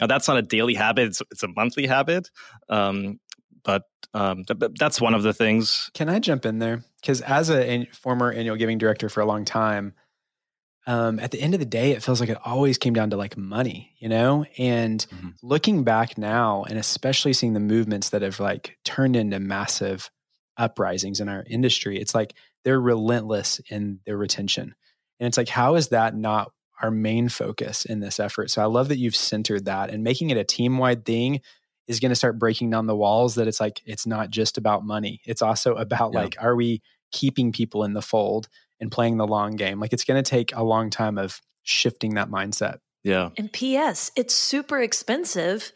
Now, 0.00 0.06
that's 0.06 0.26
not 0.26 0.36
a 0.36 0.42
daily 0.42 0.74
habit; 0.74 1.08
it's, 1.08 1.22
it's 1.30 1.42
a 1.42 1.48
monthly 1.48 1.86
habit. 1.86 2.30
Um, 2.68 3.20
but 3.62 3.84
um, 4.12 4.44
th- 4.44 4.72
that's 4.78 5.00
one 5.00 5.14
of 5.14 5.22
the 5.22 5.32
things. 5.32 5.90
Can 5.94 6.08
I 6.08 6.18
jump 6.18 6.44
in 6.46 6.58
there? 6.58 6.84
Because 7.00 7.20
as 7.22 7.50
a 7.50 7.68
an, 7.68 7.86
former 7.92 8.30
annual 8.30 8.56
giving 8.56 8.78
director 8.78 9.08
for 9.08 9.20
a 9.20 9.26
long 9.26 9.44
time, 9.44 9.94
um, 10.86 11.18
at 11.18 11.30
the 11.30 11.40
end 11.40 11.54
of 11.54 11.60
the 11.60 11.66
day, 11.66 11.92
it 11.92 12.02
feels 12.02 12.20
like 12.20 12.28
it 12.28 12.38
always 12.44 12.76
came 12.76 12.92
down 12.92 13.10
to 13.10 13.16
like 13.16 13.36
money, 13.36 13.94
you 13.98 14.08
know? 14.08 14.44
And 14.58 15.04
mm-hmm. 15.10 15.28
looking 15.42 15.82
back 15.82 16.18
now, 16.18 16.64
and 16.64 16.78
especially 16.78 17.32
seeing 17.32 17.54
the 17.54 17.60
movements 17.60 18.10
that 18.10 18.22
have 18.22 18.38
like 18.38 18.76
turned 18.84 19.16
into 19.16 19.40
massive 19.40 20.10
uprisings 20.58 21.20
in 21.20 21.28
our 21.28 21.44
industry, 21.48 21.98
it's 21.98 22.14
like 22.14 22.34
they're 22.64 22.80
relentless 22.80 23.60
in 23.70 24.00
their 24.04 24.16
retention. 24.16 24.74
And 25.24 25.30
it's 25.30 25.38
like, 25.38 25.48
how 25.48 25.76
is 25.76 25.88
that 25.88 26.14
not 26.14 26.52
our 26.82 26.90
main 26.90 27.30
focus 27.30 27.86
in 27.86 28.00
this 28.00 28.20
effort? 28.20 28.50
So 28.50 28.60
I 28.60 28.66
love 28.66 28.88
that 28.88 28.98
you've 28.98 29.16
centered 29.16 29.64
that 29.64 29.88
and 29.88 30.04
making 30.04 30.28
it 30.28 30.36
a 30.36 30.44
team 30.44 30.76
wide 30.76 31.06
thing 31.06 31.40
is 31.86 31.98
going 31.98 32.10
to 32.10 32.14
start 32.14 32.38
breaking 32.38 32.68
down 32.68 32.86
the 32.86 32.94
walls 32.94 33.36
that 33.36 33.48
it's 33.48 33.58
like, 33.58 33.80
it's 33.86 34.06
not 34.06 34.28
just 34.28 34.58
about 34.58 34.84
money. 34.84 35.22
It's 35.24 35.40
also 35.40 35.76
about 35.76 36.12
yeah. 36.12 36.20
like, 36.20 36.36
are 36.38 36.54
we 36.54 36.82
keeping 37.10 37.52
people 37.52 37.84
in 37.84 37.94
the 37.94 38.02
fold 38.02 38.48
and 38.80 38.92
playing 38.92 39.16
the 39.16 39.26
long 39.26 39.56
game? 39.56 39.80
Like 39.80 39.94
it's 39.94 40.04
going 40.04 40.22
to 40.22 40.28
take 40.28 40.54
a 40.54 40.62
long 40.62 40.90
time 40.90 41.16
of 41.16 41.40
shifting 41.62 42.16
that 42.16 42.28
mindset. 42.28 42.80
Yeah. 43.02 43.30
And 43.38 43.50
PS, 43.50 44.12
it's 44.14 44.34
super 44.34 44.80
expensive 44.80 45.72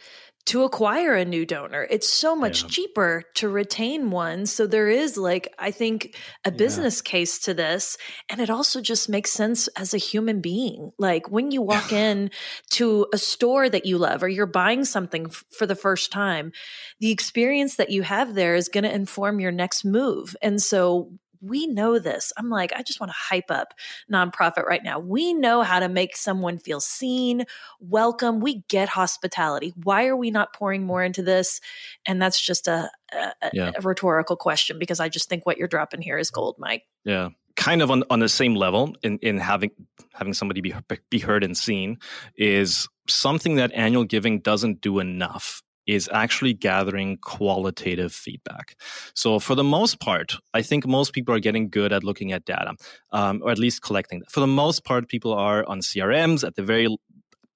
to 0.48 0.62
acquire 0.62 1.14
a 1.14 1.26
new 1.26 1.44
donor. 1.44 1.86
It's 1.90 2.10
so 2.10 2.34
much 2.34 2.62
yeah. 2.62 2.68
cheaper 2.70 3.24
to 3.34 3.50
retain 3.50 4.10
one. 4.10 4.46
So 4.46 4.66
there 4.66 4.88
is 4.88 5.18
like, 5.18 5.54
I 5.58 5.70
think, 5.70 6.16
a 6.42 6.50
business 6.50 7.02
yeah. 7.04 7.10
case 7.10 7.38
to 7.40 7.52
this. 7.52 7.98
And 8.30 8.40
it 8.40 8.48
also 8.48 8.80
just 8.80 9.10
makes 9.10 9.30
sense 9.30 9.68
as 9.76 9.92
a 9.92 9.98
human 9.98 10.40
being. 10.40 10.92
Like 10.98 11.30
when 11.30 11.50
you 11.50 11.60
walk 11.60 11.92
in 11.92 12.30
to 12.70 13.06
a 13.12 13.18
store 13.18 13.68
that 13.68 13.84
you 13.84 13.98
love 13.98 14.22
or 14.22 14.28
you're 14.28 14.46
buying 14.46 14.86
something 14.86 15.26
f- 15.26 15.44
for 15.50 15.66
the 15.66 15.74
first 15.74 16.10
time, 16.10 16.52
the 16.98 17.10
experience 17.10 17.76
that 17.76 17.90
you 17.90 18.00
have 18.00 18.34
there 18.34 18.54
is 18.54 18.70
going 18.70 18.84
to 18.84 18.94
inform 18.94 19.40
your 19.40 19.52
next 19.52 19.84
move. 19.84 20.34
And 20.40 20.62
so 20.62 21.12
we 21.40 21.66
know 21.66 21.98
this. 21.98 22.32
I'm 22.36 22.50
like, 22.50 22.72
I 22.74 22.82
just 22.82 23.00
want 23.00 23.10
to 23.10 23.16
hype 23.18 23.50
up 23.50 23.74
nonprofit 24.10 24.64
right 24.64 24.82
now. 24.82 24.98
We 24.98 25.32
know 25.32 25.62
how 25.62 25.80
to 25.80 25.88
make 25.88 26.16
someone 26.16 26.58
feel 26.58 26.80
seen, 26.80 27.44
welcome. 27.80 28.40
We 28.40 28.64
get 28.68 28.88
hospitality. 28.88 29.72
Why 29.82 30.06
are 30.06 30.16
we 30.16 30.30
not 30.30 30.54
pouring 30.54 30.84
more 30.84 31.02
into 31.02 31.22
this? 31.22 31.60
And 32.06 32.20
that's 32.20 32.40
just 32.40 32.68
a, 32.68 32.90
a, 33.12 33.32
yeah. 33.52 33.72
a 33.76 33.80
rhetorical 33.80 34.36
question 34.36 34.78
because 34.78 35.00
I 35.00 35.08
just 35.08 35.28
think 35.28 35.46
what 35.46 35.58
you're 35.58 35.68
dropping 35.68 36.02
here 36.02 36.18
is 36.18 36.30
gold, 36.30 36.56
Mike. 36.58 36.84
Yeah 37.04 37.30
kind 37.58 37.82
of 37.82 37.90
on, 37.90 38.04
on 38.08 38.20
the 38.20 38.28
same 38.28 38.54
level 38.54 38.94
in, 39.02 39.18
in 39.18 39.36
having 39.36 39.72
having 40.14 40.32
somebody 40.32 40.60
be, 40.60 40.72
be 41.10 41.18
heard 41.18 41.42
and 41.42 41.58
seen 41.58 41.98
is 42.36 42.88
something 43.08 43.56
that 43.56 43.72
annual 43.72 44.04
giving 44.04 44.38
doesn't 44.38 44.80
do 44.80 45.00
enough 45.00 45.60
is 45.88 46.08
actually 46.12 46.52
gathering 46.52 47.16
qualitative 47.16 48.12
feedback. 48.12 48.76
So, 49.14 49.40
for 49.40 49.54
the 49.54 49.64
most 49.64 49.98
part, 50.00 50.36
I 50.52 50.60
think 50.62 50.86
most 50.86 51.14
people 51.14 51.34
are 51.34 51.40
getting 51.40 51.70
good 51.70 51.92
at 51.92 52.04
looking 52.04 52.30
at 52.30 52.44
data, 52.44 52.74
um, 53.10 53.40
or 53.42 53.50
at 53.50 53.58
least 53.58 53.82
collecting. 53.82 54.22
For 54.28 54.40
the 54.40 54.46
most 54.46 54.84
part, 54.84 55.08
people 55.08 55.32
are 55.32 55.64
on 55.66 55.80
CRMs. 55.80 56.46
At 56.46 56.54
the 56.54 56.62
very 56.62 56.94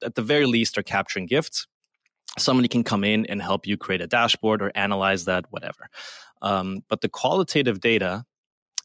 at 0.02 0.16
the 0.16 0.22
very 0.22 0.46
least, 0.46 0.78
are 0.78 0.82
capturing 0.82 1.26
gifts. 1.26 1.68
Somebody 2.38 2.66
can 2.66 2.82
come 2.82 3.04
in 3.04 3.26
and 3.26 3.40
help 3.40 3.66
you 3.66 3.76
create 3.76 4.00
a 4.00 4.06
dashboard 4.06 4.62
or 4.62 4.72
analyze 4.74 5.26
that, 5.26 5.44
whatever. 5.50 5.88
Um, 6.40 6.80
but 6.88 7.02
the 7.02 7.08
qualitative 7.08 7.80
data, 7.80 8.24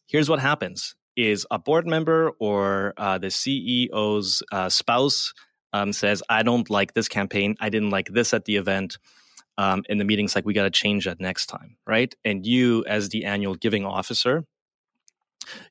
here's 0.08 0.30
what 0.30 0.40
happens: 0.40 0.94
is 1.16 1.48
a 1.50 1.58
board 1.58 1.88
member 1.88 2.32
or 2.40 2.94
uh, 2.98 3.18
the 3.18 3.28
CEO's 3.28 4.44
uh, 4.52 4.68
spouse 4.68 5.34
um, 5.72 5.94
says, 5.94 6.22
"I 6.28 6.44
don't 6.44 6.70
like 6.70 6.94
this 6.94 7.08
campaign. 7.08 7.56
I 7.62 7.70
didn't 7.70 7.92
like 7.92 8.10
this 8.10 8.34
at 8.34 8.44
the 8.44 8.58
event." 8.58 8.98
Um, 9.58 9.84
and 9.90 10.00
the 10.00 10.06
meeting's 10.06 10.36
like, 10.36 10.46
we 10.46 10.54
got 10.54 10.64
to 10.64 10.70
change 10.70 11.06
that 11.06 11.20
next 11.20 11.48
time, 11.48 11.78
right? 11.86 12.14
And 12.24 12.46
you, 12.46 12.84
as 12.88 13.10
the 13.10 13.26
annual 13.26 13.56
giving 13.56 13.86
officer, 13.86 14.46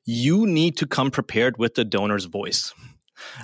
you 0.05 0.45
need 0.45 0.77
to 0.77 0.87
come 0.87 1.11
prepared 1.11 1.57
with 1.57 1.75
the 1.75 1.85
donor's 1.85 2.25
voice, 2.25 2.73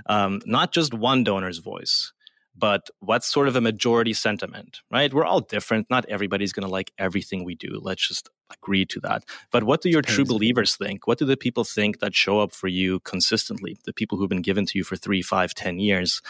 um, 0.08 0.42
not 0.46 0.72
just 0.74 0.94
one 0.94 1.24
donor's 1.24 1.60
voice 1.60 2.12
but 2.56 2.90
what's 3.00 3.28
sort 3.28 3.48
of 3.48 3.56
a 3.56 3.62
majority 3.62 4.14
sentiment, 4.14 4.82
right? 4.92 5.14
We're 5.14 5.26
all 5.26 5.40
different. 5.40 5.90
Not 5.90 6.06
everybody's 6.08 6.54
going 6.54 6.66
to 6.66 6.72
like 6.72 6.92
everything 6.98 7.44
we 7.44 7.56
do. 7.56 7.80
Let's 7.82 8.08
just 8.08 8.30
agree 8.52 8.86
to 8.86 9.00
that. 9.02 9.24
But 9.52 9.64
what 9.64 9.82
do 9.82 9.90
your 9.90 10.02
true 10.02 10.26
believers 10.26 10.76
think? 10.76 11.08
What 11.08 11.18
do 11.18 11.26
the 11.26 11.38
people 11.38 11.64
think 11.64 12.00
that 12.00 12.14
show 12.14 12.40
up 12.40 12.52
for 12.52 12.68
you 12.68 13.00
consistently? 13.02 13.78
The 13.86 13.94
people 13.94 14.18
who've 14.18 14.30
been 14.30 14.42
given 14.42 14.66
to 14.68 14.78
you 14.78 14.84
for 14.84 14.96
three, 14.96 15.22
five, 15.22 15.54
ten 15.54 15.80
years. 15.80 16.22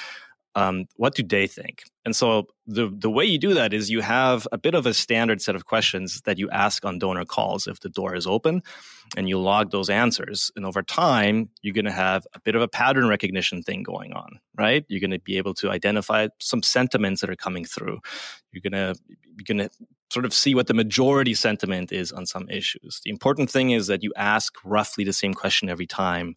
Um, 0.55 0.85
what 0.97 1.15
do 1.15 1.23
they 1.23 1.47
think? 1.47 1.83
And 2.05 2.15
so 2.15 2.47
the 2.67 2.93
the 2.95 3.09
way 3.09 3.25
you 3.25 3.37
do 3.37 3.53
that 3.53 3.73
is 3.73 3.89
you 3.89 4.01
have 4.01 4.47
a 4.51 4.57
bit 4.57 4.75
of 4.75 4.85
a 4.85 4.93
standard 4.93 5.41
set 5.41 5.55
of 5.55 5.65
questions 5.65 6.21
that 6.25 6.37
you 6.37 6.49
ask 6.51 6.85
on 6.85 6.99
donor 6.99 7.25
calls 7.25 7.67
if 7.67 7.79
the 7.79 7.89
door 7.89 8.15
is 8.15 8.27
open, 8.27 8.61
and 9.17 9.27
you 9.27 9.39
log 9.39 9.71
those 9.71 9.89
answers. 9.89 10.51
And 10.55 10.65
over 10.65 10.83
time, 10.83 11.49
you're 11.61 11.73
going 11.73 11.85
to 11.85 11.91
have 11.91 12.27
a 12.33 12.39
bit 12.39 12.55
of 12.55 12.61
a 12.61 12.67
pattern 12.67 13.07
recognition 13.07 13.63
thing 13.63 13.83
going 13.83 14.13
on, 14.13 14.39
right? 14.55 14.85
You're 14.89 14.99
going 14.99 15.11
to 15.11 15.19
be 15.19 15.37
able 15.37 15.53
to 15.55 15.71
identify 15.71 16.27
some 16.39 16.61
sentiments 16.61 17.21
that 17.21 17.29
are 17.29 17.35
coming 17.35 17.65
through. 17.65 17.99
You're 18.51 18.69
going 18.69 18.73
to 18.73 18.99
you're 19.37 19.57
going 19.57 19.69
to 19.69 19.75
sort 20.11 20.25
of 20.25 20.33
see 20.33 20.53
what 20.53 20.67
the 20.67 20.75
majority 20.75 21.33
sentiment 21.33 21.91
is 21.91 22.11
on 22.11 22.27
some 22.27 22.47
issues. 22.49 23.01
The 23.03 23.09
important 23.09 23.49
thing 23.49 23.71
is 23.71 23.87
that 23.87 24.03
you 24.03 24.13
ask 24.15 24.53
roughly 24.63 25.03
the 25.03 25.13
same 25.13 25.33
question 25.33 25.69
every 25.69 25.87
time, 25.87 26.35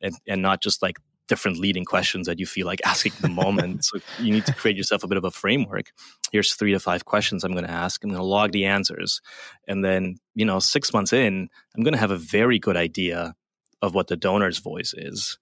and, 0.00 0.14
and 0.26 0.40
not 0.40 0.62
just 0.62 0.80
like 0.80 0.96
different 1.28 1.58
leading 1.58 1.84
questions 1.84 2.26
that 2.26 2.38
you 2.40 2.46
feel 2.46 2.66
like 2.66 2.80
asking 2.84 3.12
at 3.12 3.22
the 3.22 3.28
moment. 3.28 3.84
so 3.84 3.98
you 4.18 4.32
need 4.32 4.46
to 4.46 4.54
create 4.54 4.76
yourself 4.76 5.04
a 5.04 5.06
bit 5.06 5.18
of 5.18 5.24
a 5.24 5.30
framework. 5.30 5.92
Here's 6.32 6.54
three 6.54 6.72
to 6.72 6.80
five 6.80 7.04
questions 7.04 7.44
I'm 7.44 7.52
going 7.52 7.64
to 7.64 7.70
ask. 7.70 8.02
I'm 8.02 8.10
going 8.10 8.20
to 8.20 8.24
log 8.24 8.52
the 8.52 8.64
answers. 8.64 9.20
And 9.68 9.84
then, 9.84 10.16
you 10.34 10.44
know, 10.44 10.58
six 10.58 10.92
months 10.92 11.12
in, 11.12 11.48
I'm 11.76 11.84
going 11.84 11.94
to 11.94 12.00
have 12.00 12.10
a 12.10 12.16
very 12.16 12.58
good 12.58 12.76
idea 12.76 13.34
of 13.80 13.94
what 13.94 14.08
the 14.08 14.16
donor's 14.16 14.58
voice 14.58 14.94
is. 14.96 15.38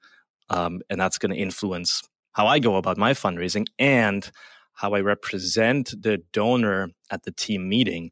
Um, 0.50 0.81
and 0.90 1.00
that's 1.00 1.19
going 1.19 1.33
to 1.33 1.40
influence 1.40 2.02
how 2.33 2.47
I 2.47 2.59
go 2.59 2.76
about 2.76 2.99
my 2.99 3.12
fundraising 3.12 3.66
and 3.78 4.31
how 4.75 4.93
I 4.93 5.00
represent 5.00 5.95
the 5.99 6.19
donor 6.33 6.90
at 7.11 7.23
the 7.23 7.33
team 7.33 7.69
meeting 7.69 8.11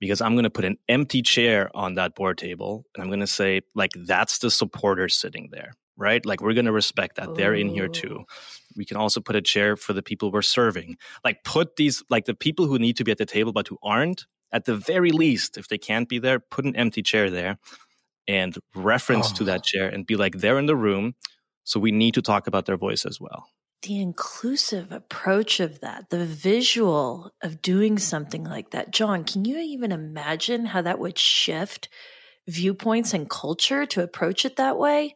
because 0.00 0.20
I'm 0.20 0.34
going 0.34 0.44
to 0.44 0.50
put 0.50 0.64
an 0.64 0.78
empty 0.88 1.22
chair 1.22 1.70
on 1.74 1.94
that 1.94 2.14
board 2.14 2.38
table 2.38 2.84
and 2.94 3.02
I'm 3.02 3.10
going 3.10 3.20
to 3.20 3.26
say, 3.26 3.60
like, 3.74 3.92
that's 3.94 4.38
the 4.38 4.50
supporter 4.50 5.08
sitting 5.08 5.50
there 5.52 5.72
right? 6.00 6.24
Like 6.24 6.40
we're 6.40 6.54
going 6.54 6.64
to 6.64 6.72
respect 6.72 7.16
that. 7.16 7.34
They're 7.36 7.54
in 7.54 7.68
here 7.68 7.88
too. 7.88 8.20
Oh. 8.20 8.24
We 8.76 8.84
can 8.84 8.96
also 8.96 9.20
put 9.20 9.36
a 9.36 9.42
chair 9.42 9.76
for 9.76 9.92
the 9.92 10.02
people 10.02 10.32
we're 10.32 10.42
serving. 10.42 10.96
Like 11.24 11.44
put 11.44 11.76
these, 11.76 12.02
like 12.08 12.24
the 12.24 12.34
people 12.34 12.66
who 12.66 12.78
need 12.78 12.96
to 12.96 13.04
be 13.04 13.12
at 13.12 13.18
the 13.18 13.26
table 13.26 13.52
but 13.52 13.68
who 13.68 13.78
aren't, 13.82 14.26
at 14.52 14.64
the 14.64 14.76
very 14.76 15.12
least, 15.12 15.58
if 15.58 15.68
they 15.68 15.78
can't 15.78 16.08
be 16.08 16.18
there, 16.18 16.40
put 16.40 16.64
an 16.64 16.74
empty 16.74 17.02
chair 17.02 17.30
there 17.30 17.58
and 18.26 18.56
reference 18.74 19.30
oh. 19.30 19.34
to 19.36 19.44
that 19.44 19.60
oh. 19.60 19.62
chair 19.62 19.88
and 19.88 20.06
be 20.06 20.16
like, 20.16 20.38
they're 20.38 20.58
in 20.58 20.66
the 20.66 20.76
room. 20.76 21.14
So 21.64 21.78
we 21.78 21.92
need 21.92 22.14
to 22.14 22.22
talk 22.22 22.46
about 22.46 22.66
their 22.66 22.76
voice 22.76 23.04
as 23.04 23.20
well. 23.20 23.48
The 23.82 24.00
inclusive 24.00 24.92
approach 24.92 25.60
of 25.60 25.80
that, 25.80 26.10
the 26.10 26.26
visual 26.26 27.32
of 27.42 27.62
doing 27.62 27.98
something 27.98 28.44
like 28.44 28.70
that. 28.70 28.90
John, 28.90 29.24
can 29.24 29.44
you 29.44 29.58
even 29.58 29.92
imagine 29.92 30.66
how 30.66 30.82
that 30.82 30.98
would 30.98 31.18
shift 31.18 31.88
viewpoints 32.46 33.14
and 33.14 33.30
culture 33.30 33.86
to 33.86 34.02
approach 34.02 34.44
it 34.44 34.56
that 34.56 34.78
way? 34.78 35.14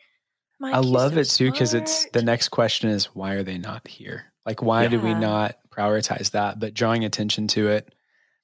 Mike, 0.60 0.74
I 0.74 0.78
love 0.78 1.14
so 1.14 1.20
it 1.20 1.28
too 1.28 1.50
because 1.50 1.74
it's 1.74 2.06
the 2.10 2.22
next 2.22 2.48
question 2.48 2.90
is 2.90 3.06
why 3.06 3.34
are 3.34 3.42
they 3.42 3.58
not 3.58 3.86
here? 3.88 4.32
Like 4.46 4.62
why 4.62 4.82
yeah. 4.82 4.88
do 4.88 5.00
we 5.00 5.14
not 5.14 5.56
prioritize 5.70 6.30
that? 6.32 6.58
But 6.58 6.74
drawing 6.74 7.04
attention 7.04 7.48
to 7.48 7.68
it, 7.68 7.94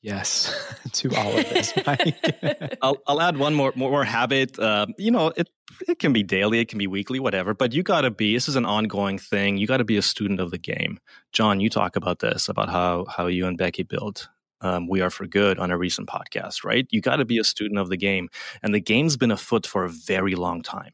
yes, 0.02 0.52
to 0.92 1.14
all 1.14 1.38
of 1.38 1.48
this, 1.48 1.72
Mike. 1.86 2.78
I'll, 2.82 2.96
I'll 3.06 3.20
add 3.20 3.36
one 3.36 3.54
more 3.54 3.72
more, 3.76 4.04
habit. 4.04 4.58
Uh, 4.58 4.86
you 4.98 5.10
know, 5.10 5.32
it 5.36 5.48
it 5.86 5.98
can 5.98 6.12
be 6.12 6.22
daily, 6.22 6.58
it 6.58 6.68
can 6.68 6.78
be 6.78 6.86
weekly, 6.86 7.20
whatever. 7.20 7.54
But 7.54 7.72
you 7.72 7.82
got 7.82 8.02
to 8.02 8.10
be. 8.10 8.34
This 8.34 8.48
is 8.48 8.56
an 8.56 8.66
ongoing 8.66 9.18
thing. 9.18 9.56
You 9.56 9.66
got 9.66 9.78
to 9.78 9.84
be 9.84 9.96
a 9.96 10.02
student 10.02 10.40
of 10.40 10.50
the 10.50 10.58
game. 10.58 10.98
John, 11.32 11.60
you 11.60 11.70
talk 11.70 11.96
about 11.96 12.18
this 12.18 12.48
about 12.48 12.70
how 12.70 13.04
how 13.06 13.26
you 13.26 13.46
and 13.46 13.56
Becky 13.56 13.82
build 13.82 14.28
um, 14.60 14.88
We 14.88 15.00
Are 15.00 15.10
for 15.10 15.26
Good 15.26 15.58
on 15.58 15.70
a 15.70 15.78
recent 15.78 16.08
podcast, 16.08 16.64
right? 16.64 16.86
You 16.90 17.00
got 17.00 17.16
to 17.16 17.24
be 17.24 17.38
a 17.38 17.44
student 17.44 17.78
of 17.78 17.88
the 17.88 17.96
game. 17.96 18.28
And 18.62 18.74
the 18.74 18.80
game's 18.80 19.16
been 19.16 19.30
afoot 19.30 19.66
for 19.66 19.84
a 19.84 19.88
very 19.88 20.34
long 20.34 20.62
time. 20.62 20.92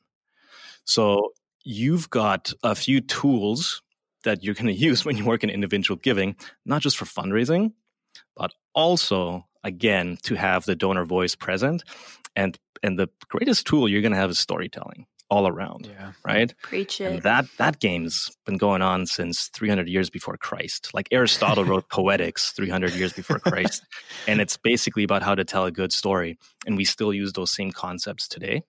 So 0.87 1.33
you've 1.64 2.09
got 2.09 2.52
a 2.62 2.75
few 2.75 3.00
tools 3.00 3.83
that 4.25 4.43
you're 4.43 4.55
going 4.55 4.66
to 4.75 4.75
use 4.75 5.05
when 5.05 5.16
you 5.16 5.26
work 5.26 5.45
in 5.45 5.50
individual 5.50 5.99
giving, 6.02 6.37
not 6.64 6.81
just 6.81 6.97
for 6.97 7.05
fundraising, 7.05 7.73
but 8.35 8.52
also 8.75 9.45
again 9.62 10.16
to 10.23 10.37
have 10.37 10.64
the 10.64 10.75
donor 10.76 11.05
voice 11.05 11.35
present. 11.35 11.85
And 12.35 12.59
and 12.83 12.99
the 12.99 13.09
greatest 13.28 13.66
tool 13.66 13.88
you're 13.88 14.02
going 14.02 14.12
to 14.12 14.19
have 14.19 14.31
is 14.31 14.38
storytelling 14.38 15.07
all 15.28 15.49
around. 15.49 15.87
Yeah. 15.87 16.12
Right. 16.25 16.55
Preach 16.62 17.00
it. 17.00 17.14
And 17.14 17.23
that 17.23 17.47
that 17.57 17.81
game's 17.81 18.31
been 18.45 18.59
going 18.59 18.83
on 18.83 19.07
since 19.07 19.49
300 19.49 19.88
years 19.88 20.11
before 20.11 20.37
Christ. 20.37 20.93
Like 20.95 21.09
Aristotle 21.11 21.64
wrote 21.71 21.88
Poetics 21.88 22.52
300 22.52 22.93
years 22.93 23.12
before 23.12 23.38
Christ, 23.38 23.85
and 24.28 24.40
it's 24.40 24.57
basically 24.57 25.02
about 25.02 25.23
how 25.23 25.35
to 25.35 25.45
tell 25.45 25.64
a 25.64 25.73
good 25.73 25.93
story. 25.93 26.38
And 26.66 26.76
we 26.76 26.85
still 26.85 27.12
use 27.12 27.33
those 27.33 27.52
same 27.52 27.73
concepts 27.73 28.28
today 28.28 28.62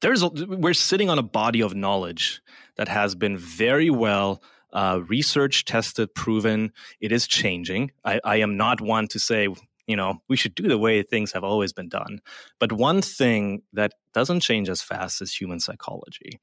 there's 0.00 0.22
a, 0.22 0.28
we're 0.28 0.74
sitting 0.74 1.10
on 1.10 1.18
a 1.18 1.22
body 1.22 1.60
of 1.60 1.74
knowledge 1.74 2.42
that 2.76 2.88
has 2.88 3.14
been 3.14 3.36
very 3.36 3.90
well 3.90 4.42
uh, 4.72 5.00
research 5.06 5.64
tested, 5.64 6.14
proven. 6.14 6.72
It 7.00 7.12
is 7.12 7.26
changing. 7.26 7.92
I, 8.04 8.20
I 8.24 8.36
am 8.36 8.56
not 8.56 8.80
one 8.80 9.08
to 9.08 9.18
say 9.18 9.48
you 9.86 9.96
know 9.96 10.22
we 10.28 10.36
should 10.36 10.54
do 10.54 10.66
the 10.66 10.78
way 10.78 11.02
things 11.02 11.32
have 11.32 11.44
always 11.44 11.72
been 11.72 11.88
done. 11.88 12.20
But 12.58 12.72
one 12.72 13.02
thing 13.02 13.62
that 13.72 13.92
doesn't 14.12 14.40
change 14.40 14.68
as 14.68 14.82
fast 14.82 15.22
is 15.22 15.34
human 15.34 15.60
psychology. 15.60 16.40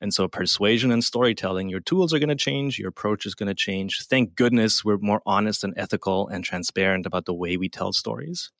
And 0.00 0.12
so, 0.12 0.28
persuasion 0.28 0.92
and 0.92 1.02
storytelling, 1.02 1.68
your 1.68 1.80
tools 1.80 2.12
are 2.12 2.18
going 2.18 2.28
to 2.28 2.34
change, 2.34 2.78
your 2.78 2.88
approach 2.88 3.26
is 3.26 3.34
going 3.34 3.48
to 3.48 3.54
change. 3.54 4.02
Thank 4.06 4.34
goodness 4.34 4.84
we're 4.84 4.98
more 4.98 5.22
honest 5.26 5.64
and 5.64 5.74
ethical 5.76 6.28
and 6.28 6.44
transparent 6.44 7.06
about 7.06 7.26
the 7.26 7.34
way 7.34 7.56
we 7.56 7.68
tell 7.68 7.92
stories. 7.92 8.50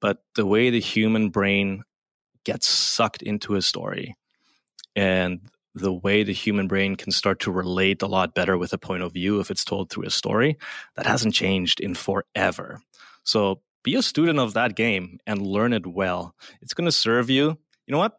But 0.00 0.18
the 0.36 0.46
way 0.46 0.70
the 0.70 0.80
human 0.80 1.30
brain 1.30 1.82
gets 2.44 2.68
sucked 2.68 3.22
into 3.22 3.54
a 3.54 3.62
story 3.62 4.16
and 4.96 5.40
the 5.74 5.92
way 5.92 6.22
the 6.22 6.32
human 6.32 6.66
brain 6.66 6.96
can 6.96 7.12
start 7.12 7.40
to 7.40 7.52
relate 7.52 8.02
a 8.02 8.06
lot 8.06 8.34
better 8.34 8.58
with 8.58 8.72
a 8.72 8.78
point 8.78 9.02
of 9.02 9.12
view 9.12 9.40
if 9.40 9.50
it's 9.50 9.64
told 9.64 9.90
through 9.90 10.06
a 10.06 10.10
story 10.10 10.56
that 10.96 11.06
hasn't 11.06 11.34
changed 11.34 11.80
in 11.80 11.94
forever. 11.94 12.80
So 13.22 13.60
be 13.84 13.94
a 13.94 14.02
student 14.02 14.38
of 14.38 14.54
that 14.54 14.74
game 14.74 15.18
and 15.26 15.40
learn 15.40 15.72
it 15.72 15.86
well. 15.86 16.34
It's 16.60 16.74
going 16.74 16.86
to 16.86 16.92
serve 16.92 17.30
you. 17.30 17.56
You 17.86 17.92
know 17.92 17.98
what? 17.98 18.18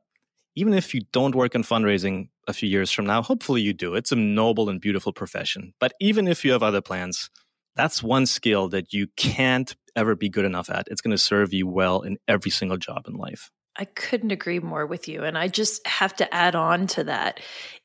Even 0.56 0.74
if 0.74 0.94
you 0.94 1.02
don't 1.12 1.36
work 1.36 1.54
in 1.54 1.64
fundraising 1.64 2.30
a 2.48 2.54
few 2.54 2.70
years 2.70 2.92
from 2.92 3.06
now 3.06 3.22
hopefully 3.22 3.62
you 3.62 3.74
do. 3.74 3.96
It's 3.96 4.12
a 4.12 4.16
noble 4.16 4.70
and 4.70 4.80
beautiful 4.80 5.12
profession. 5.12 5.74
But 5.80 5.94
even 6.00 6.28
if 6.28 6.46
you 6.46 6.54
have 6.54 6.64
other 6.64 6.82
plans 6.82 7.30
that's 7.76 8.04
one 8.04 8.26
skill 8.26 8.68
that 8.70 8.92
you 8.92 9.08
can't 9.16 9.74
ever 9.96 10.14
be 10.14 10.28
good 10.28 10.44
enough 10.44 10.70
at. 10.70 10.88
It's 10.90 11.00
going 11.00 11.16
to 11.16 11.18
serve 11.18 11.54
you 11.54 11.66
well 11.66 12.02
in 12.02 12.18
every 12.28 12.52
single 12.52 12.78
job 12.78 13.06
in 13.08 13.14
life 13.14 13.52
I 13.80 13.86
couldn't 13.86 14.32
agree 14.32 14.60
more 14.60 14.86
with 14.86 15.08
you. 15.08 15.24
And 15.24 15.38
I 15.38 15.48
just 15.48 15.88
have 15.88 16.14
to 16.18 16.34
add 16.34 16.54
on 16.54 16.86
to 16.88 17.06
that. 17.06 17.40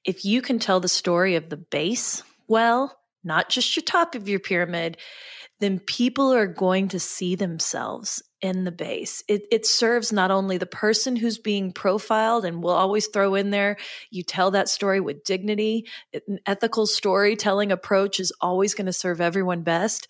If 0.05 0.25
you 0.25 0.43
can 0.43 0.59
tell 0.59 0.81
the 0.81 0.89
story 0.89 1.37
of 1.37 1.49
the 1.51 1.57
base 1.57 2.23
well, 2.49 2.99
not 3.23 3.49
just 3.49 3.75
your 3.75 3.85
top 3.85 4.15
of 4.15 4.29
your 4.29 4.41
pyramid, 4.41 4.99
then 5.61 5.79
people 5.79 6.33
are 6.33 6.49
going 6.49 6.89
to 6.89 7.01
see 7.01 7.37
themselves 7.37 8.23
in 8.45 8.65
the 8.65 8.71
base. 8.71 9.25
It, 9.27 9.47
it, 9.51 9.65
serves 9.65 10.13
not 10.13 10.31
only 10.31 10.59
the 10.59 10.67
person 10.67 11.17
who's 11.17 11.39
being 11.39 11.73
profiled, 11.73 12.45
and 12.45 12.63
we'll 12.63 12.75
always 12.75 13.07
throw 13.07 13.35
in 13.35 13.49
there, 13.49 13.79
you 14.11 14.23
tell 14.23 14.51
that 14.51 14.69
story 14.69 15.01
with 15.01 15.25
dignity. 15.25 15.87
An 16.29 16.41
ethical 16.45 16.87
storytelling 16.87 17.73
approach 17.73 18.21
is 18.21 18.35
always 18.43 18.75
going 18.75 18.85
to 18.85 18.93
serve 18.93 19.23
everyone 19.23 19.63
best, 19.63 20.09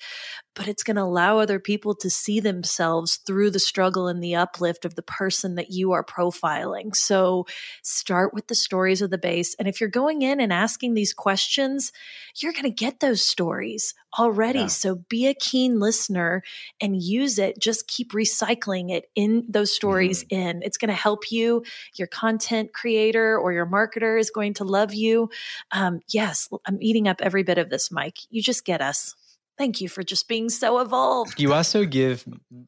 but 0.54 0.66
it's 0.66 0.82
going 0.82 0.96
to 0.96 1.02
allow 1.02 1.38
other 1.38 1.60
people 1.60 1.94
to 1.94 2.10
see 2.10 2.40
themselves 2.40 3.16
through 3.16 3.50
the 3.50 3.60
struggle 3.60 4.08
and 4.08 4.22
the 4.22 4.34
uplift 4.34 4.84
of 4.84 4.96
the 4.96 5.02
person 5.02 5.54
that 5.54 5.70
you 5.70 5.92
are 5.92 6.04
profiling. 6.04 6.94
So 6.96 7.46
start 7.82 8.34
with 8.34 8.48
the 8.48 8.56
stories 8.56 9.00
of 9.00 9.10
the 9.10 9.18
base. 9.18 9.54
And 9.60 9.68
if 9.68 9.80
you're 9.80 9.88
going 9.88 10.22
in 10.22 10.40
and 10.40 10.52
asking 10.52 10.94
these 10.94 11.12
questions, 11.12 11.92
you're 12.36 12.52
going 12.52 12.64
to 12.64 12.70
get 12.70 12.98
those 12.98 13.22
stories 13.22 13.94
already. 14.18 14.60
Yeah. 14.60 14.66
So 14.66 14.96
be 15.08 15.26
a 15.26 15.34
keen 15.34 15.78
listener 15.78 16.42
and 16.80 17.00
use 17.00 17.38
it. 17.38 17.58
Just 17.60 17.88
keep 17.88 18.14
recycling 18.24 18.90
it 18.90 19.06
in 19.14 19.44
those 19.48 19.74
stories 19.74 20.24
mm. 20.24 20.32
in. 20.32 20.62
It's 20.62 20.78
going 20.78 20.88
to 20.88 20.94
help 20.94 21.30
you. 21.30 21.64
Your 21.96 22.08
content 22.08 22.72
creator 22.72 23.38
or 23.38 23.52
your 23.52 23.66
marketer 23.66 24.18
is 24.18 24.30
going 24.30 24.54
to 24.54 24.64
love 24.64 24.94
you. 24.94 25.30
Um, 25.70 26.00
yes, 26.08 26.48
I'm 26.66 26.78
eating 26.80 27.08
up 27.08 27.20
every 27.20 27.42
bit 27.42 27.58
of 27.58 27.70
this, 27.70 27.90
Mike. 27.90 28.18
You 28.30 28.42
just 28.42 28.64
get 28.64 28.80
us. 28.80 29.14
Thank 29.56 29.80
you 29.80 29.88
for 29.88 30.02
just 30.02 30.26
being 30.26 30.48
so 30.48 30.80
evolved. 30.80 31.40
You 31.40 31.52
also 31.52 31.84
give 31.84 32.24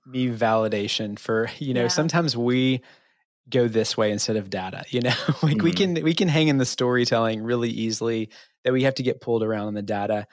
me 0.06 0.28
validation 0.28 1.18
for, 1.18 1.50
you 1.58 1.74
know, 1.74 1.82
yeah. 1.82 1.88
sometimes 1.88 2.36
we 2.36 2.82
go 3.48 3.66
this 3.66 3.96
way 3.96 4.12
instead 4.12 4.36
of 4.36 4.50
data, 4.50 4.84
you 4.90 5.00
know, 5.00 5.10
like 5.42 5.56
mm-hmm. 5.56 5.64
we 5.64 5.72
can 5.72 5.94
we 6.02 6.14
can 6.14 6.28
hang 6.28 6.48
in 6.48 6.58
the 6.58 6.64
storytelling 6.64 7.42
really 7.42 7.70
easily 7.70 8.30
that 8.64 8.72
we 8.72 8.84
have 8.84 8.94
to 8.96 9.02
get 9.02 9.20
pulled 9.20 9.42
around 9.42 9.68
in 9.68 9.74
the 9.74 9.82
data. 9.82 10.26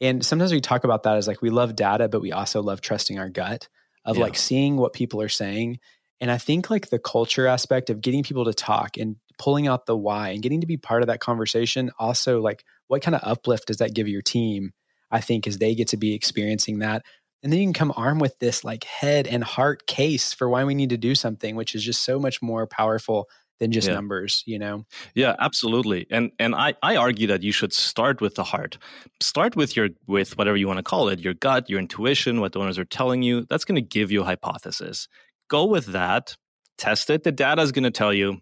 And 0.00 0.24
sometimes 0.24 0.52
we 0.52 0.60
talk 0.60 0.84
about 0.84 1.02
that 1.04 1.16
as 1.16 1.28
like 1.28 1.42
we 1.42 1.50
love 1.50 1.76
data, 1.76 2.08
but 2.08 2.22
we 2.22 2.32
also 2.32 2.62
love 2.62 2.80
trusting 2.80 3.18
our 3.18 3.28
gut 3.28 3.68
of 4.04 4.16
yeah. 4.16 4.22
like 4.22 4.36
seeing 4.36 4.76
what 4.76 4.92
people 4.92 5.20
are 5.20 5.28
saying. 5.28 5.78
And 6.20 6.30
I 6.30 6.38
think 6.38 6.70
like 6.70 6.90
the 6.90 6.98
culture 6.98 7.46
aspect 7.46 7.90
of 7.90 8.00
getting 8.00 8.22
people 8.22 8.44
to 8.44 8.54
talk 8.54 8.96
and 8.98 9.16
pulling 9.38 9.66
out 9.66 9.86
the 9.86 9.96
why 9.96 10.30
and 10.30 10.42
getting 10.42 10.60
to 10.60 10.66
be 10.66 10.76
part 10.76 11.02
of 11.02 11.06
that 11.08 11.20
conversation, 11.20 11.90
also 11.98 12.40
like 12.40 12.64
what 12.88 13.02
kind 13.02 13.14
of 13.14 13.22
uplift 13.24 13.68
does 13.68 13.78
that 13.78 13.94
give 13.94 14.08
your 14.08 14.22
team? 14.22 14.72
I 15.10 15.20
think 15.20 15.46
as 15.46 15.58
they 15.58 15.74
get 15.74 15.88
to 15.88 15.96
be 15.96 16.14
experiencing 16.14 16.80
that. 16.80 17.02
And 17.42 17.50
then 17.50 17.58
you 17.58 17.66
can 17.66 17.72
come 17.72 17.92
armed 17.96 18.20
with 18.20 18.38
this 18.38 18.64
like 18.64 18.84
head 18.84 19.26
and 19.26 19.42
heart 19.42 19.86
case 19.86 20.34
for 20.34 20.48
why 20.48 20.64
we 20.64 20.74
need 20.74 20.90
to 20.90 20.98
do 20.98 21.14
something, 21.14 21.56
which 21.56 21.74
is 21.74 21.82
just 21.82 22.02
so 22.02 22.18
much 22.18 22.42
more 22.42 22.66
powerful 22.66 23.28
than 23.60 23.72
just 23.72 23.88
yeah. 23.88 23.94
numbers 23.94 24.42
you 24.46 24.58
know? 24.58 24.84
Yeah 25.14 25.36
absolutely 25.38 26.06
and 26.10 26.32
and 26.38 26.54
i 26.54 26.74
i 26.82 26.96
argue 26.96 27.26
that 27.28 27.42
you 27.42 27.52
should 27.52 27.72
start 27.72 28.20
with 28.20 28.34
the 28.34 28.44
heart. 28.44 28.78
Start 29.20 29.56
with 29.56 29.76
your 29.76 29.90
with 30.06 30.36
whatever 30.36 30.56
you 30.56 30.66
want 30.66 30.78
to 30.78 30.82
call 30.82 31.08
it 31.08 31.20
your 31.20 31.34
gut 31.34 31.70
your 31.70 31.78
intuition 31.78 32.40
what 32.40 32.52
donors 32.52 32.78
are 32.78 32.84
telling 32.84 33.22
you 33.22 33.46
that's 33.48 33.64
going 33.64 33.76
to 33.76 33.82
give 33.98 34.10
you 34.10 34.22
a 34.22 34.24
hypothesis. 34.24 35.08
Go 35.48 35.66
with 35.66 35.86
that 35.86 36.36
test 36.78 37.10
it 37.10 37.22
the 37.22 37.32
data 37.32 37.62
is 37.62 37.72
going 37.72 37.84
to 37.84 37.90
tell 37.90 38.12
you 38.12 38.40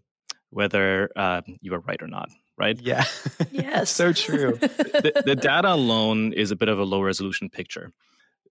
whether 0.51 1.11
uh, 1.15 1.43
you 1.61 1.75
are 1.75 1.81
right 1.81 2.01
or 2.03 2.09
not 2.09 2.31
right? 2.59 2.79
Yeah. 2.81 3.05
Yes. 3.53 3.91
So 3.91 4.13
true. 4.13 4.59
The, 4.59 5.23
the 5.25 5.37
data 5.37 5.73
alone 5.73 6.33
is 6.33 6.51
a 6.51 6.57
bit 6.57 6.69
of 6.69 6.79
a 6.79 6.85
low 6.85 7.03
resolution 7.03 7.49
picture 7.49 7.93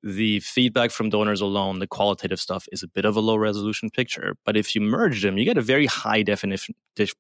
the 0.04 0.40
feedback 0.40 0.92
from 0.92 1.10
donors 1.10 1.42
alone, 1.42 1.80
the 1.80 1.88
qualitative 1.88 2.40
stuff 2.40 2.68
is 2.72 2.84
a 2.84 2.88
bit 2.88 3.06
of 3.06 3.16
a 3.16 3.20
low 3.20 3.36
resolution 3.36 3.90
picture. 3.90 4.36
But 4.46 4.58
if 4.58 4.76
you 4.76 4.82
merge 4.82 5.22
them, 5.22 5.38
you 5.38 5.46
get 5.46 5.58
a 5.58 5.62
very 5.62 5.86
high 5.86 6.22
definition. 6.22 6.76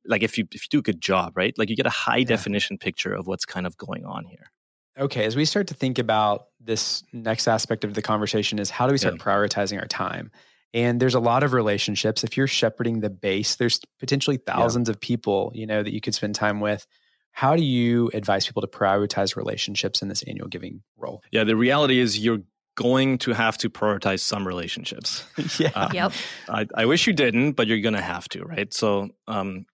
Like 0.05 0.23
if 0.23 0.37
you 0.37 0.47
if 0.51 0.63
you 0.63 0.67
do 0.69 0.79
a 0.79 0.83
good 0.83 1.01
job, 1.01 1.33
right? 1.35 1.57
Like 1.57 1.69
you 1.69 1.75
get 1.75 1.85
a 1.85 1.91
high 1.91 2.17
yeah. 2.17 2.25
definition 2.25 2.77
picture 2.77 3.13
of 3.13 3.27
what's 3.27 3.45
kind 3.45 3.65
of 3.65 3.77
going 3.77 4.05
on 4.05 4.25
here. 4.25 4.51
Okay, 4.99 5.25
as 5.25 5.35
we 5.35 5.45
start 5.45 5.67
to 5.67 5.75
think 5.75 5.99
about 5.99 6.47
this 6.59 7.03
next 7.13 7.47
aspect 7.47 7.83
of 7.83 7.93
the 7.93 8.01
conversation 8.01 8.57
is 8.57 8.69
how 8.69 8.87
do 8.87 8.91
we 8.91 8.97
start 8.97 9.15
yeah. 9.17 9.23
prioritizing 9.23 9.79
our 9.79 9.87
time? 9.87 10.31
And 10.73 10.99
there's 10.99 11.15
a 11.15 11.19
lot 11.19 11.43
of 11.43 11.53
relationships. 11.53 12.23
If 12.23 12.35
you're 12.35 12.47
shepherding 12.47 12.99
the 12.99 13.09
base, 13.09 13.55
there's 13.55 13.79
potentially 13.99 14.37
thousands 14.37 14.89
yeah. 14.89 14.93
of 14.93 14.99
people, 14.99 15.51
you 15.55 15.65
know, 15.65 15.83
that 15.83 15.93
you 15.93 16.01
could 16.01 16.15
spend 16.15 16.35
time 16.35 16.59
with. 16.59 16.85
How 17.31 17.55
do 17.55 17.63
you 17.63 18.09
advise 18.15 18.47
people 18.47 18.63
to 18.63 18.67
prioritize 18.67 19.35
relationships 19.35 20.01
in 20.01 20.07
this 20.07 20.23
annual 20.23 20.47
giving 20.47 20.81
role? 20.97 21.21
Yeah, 21.31 21.43
the 21.43 21.55
reality 21.55 21.99
is 21.99 22.17
you're 22.17 22.39
going 22.77 23.17
to 23.17 23.33
have 23.33 23.57
to 23.57 23.69
prioritize 23.69 24.21
some 24.21 24.47
relationships. 24.47 25.25
yeah. 25.59 25.71
Uh, 25.75 25.89
yep. 25.93 26.11
I, 26.47 26.67
I, 26.75 26.85
wish 26.85 27.07
you 27.07 27.13
didn't, 27.13 27.53
but 27.53 27.67
you're 27.67 27.79
going 27.79 27.95
to 27.95 28.01
have 28.01 28.29
to, 28.29 28.43
right? 28.43 28.71
So, 28.71 29.09
um, 29.27 29.65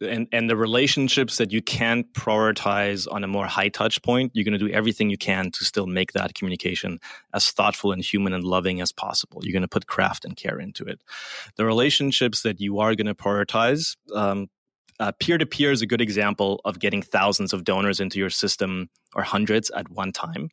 and 0.00 0.26
and 0.32 0.50
the 0.50 0.56
relationships 0.56 1.38
that 1.38 1.52
you 1.52 1.62
can't 1.62 2.12
prioritize 2.12 3.06
on 3.10 3.22
a 3.22 3.28
more 3.28 3.46
high 3.46 3.68
touch 3.68 4.02
point, 4.02 4.32
you're 4.34 4.44
going 4.44 4.58
to 4.58 4.66
do 4.66 4.68
everything 4.68 5.08
you 5.08 5.16
can 5.16 5.52
to 5.52 5.64
still 5.64 5.86
make 5.86 6.12
that 6.12 6.34
communication 6.34 6.98
as 7.32 7.48
thoughtful 7.50 7.92
and 7.92 8.02
human 8.02 8.32
and 8.32 8.42
loving 8.42 8.80
as 8.80 8.90
possible. 8.90 9.40
You're 9.44 9.52
going 9.52 9.62
to 9.62 9.68
put 9.68 9.86
craft 9.86 10.24
and 10.24 10.36
care 10.36 10.58
into 10.58 10.84
it. 10.84 11.00
The 11.56 11.64
relationships 11.64 12.42
that 12.42 12.60
you 12.60 12.80
are 12.80 12.96
going 12.96 13.06
to 13.06 13.14
prioritize. 13.14 13.96
Um, 14.12 14.48
peer 15.18 15.38
to 15.38 15.46
peer 15.46 15.72
is 15.72 15.82
a 15.82 15.86
good 15.86 16.00
example 16.00 16.60
of 16.64 16.78
getting 16.78 17.02
thousands 17.02 17.52
of 17.52 17.64
donors 17.64 17.98
into 17.98 18.18
your 18.18 18.30
system 18.30 18.88
or 19.14 19.22
hundreds 19.22 19.70
at 19.70 19.88
one 19.88 20.12
time 20.12 20.50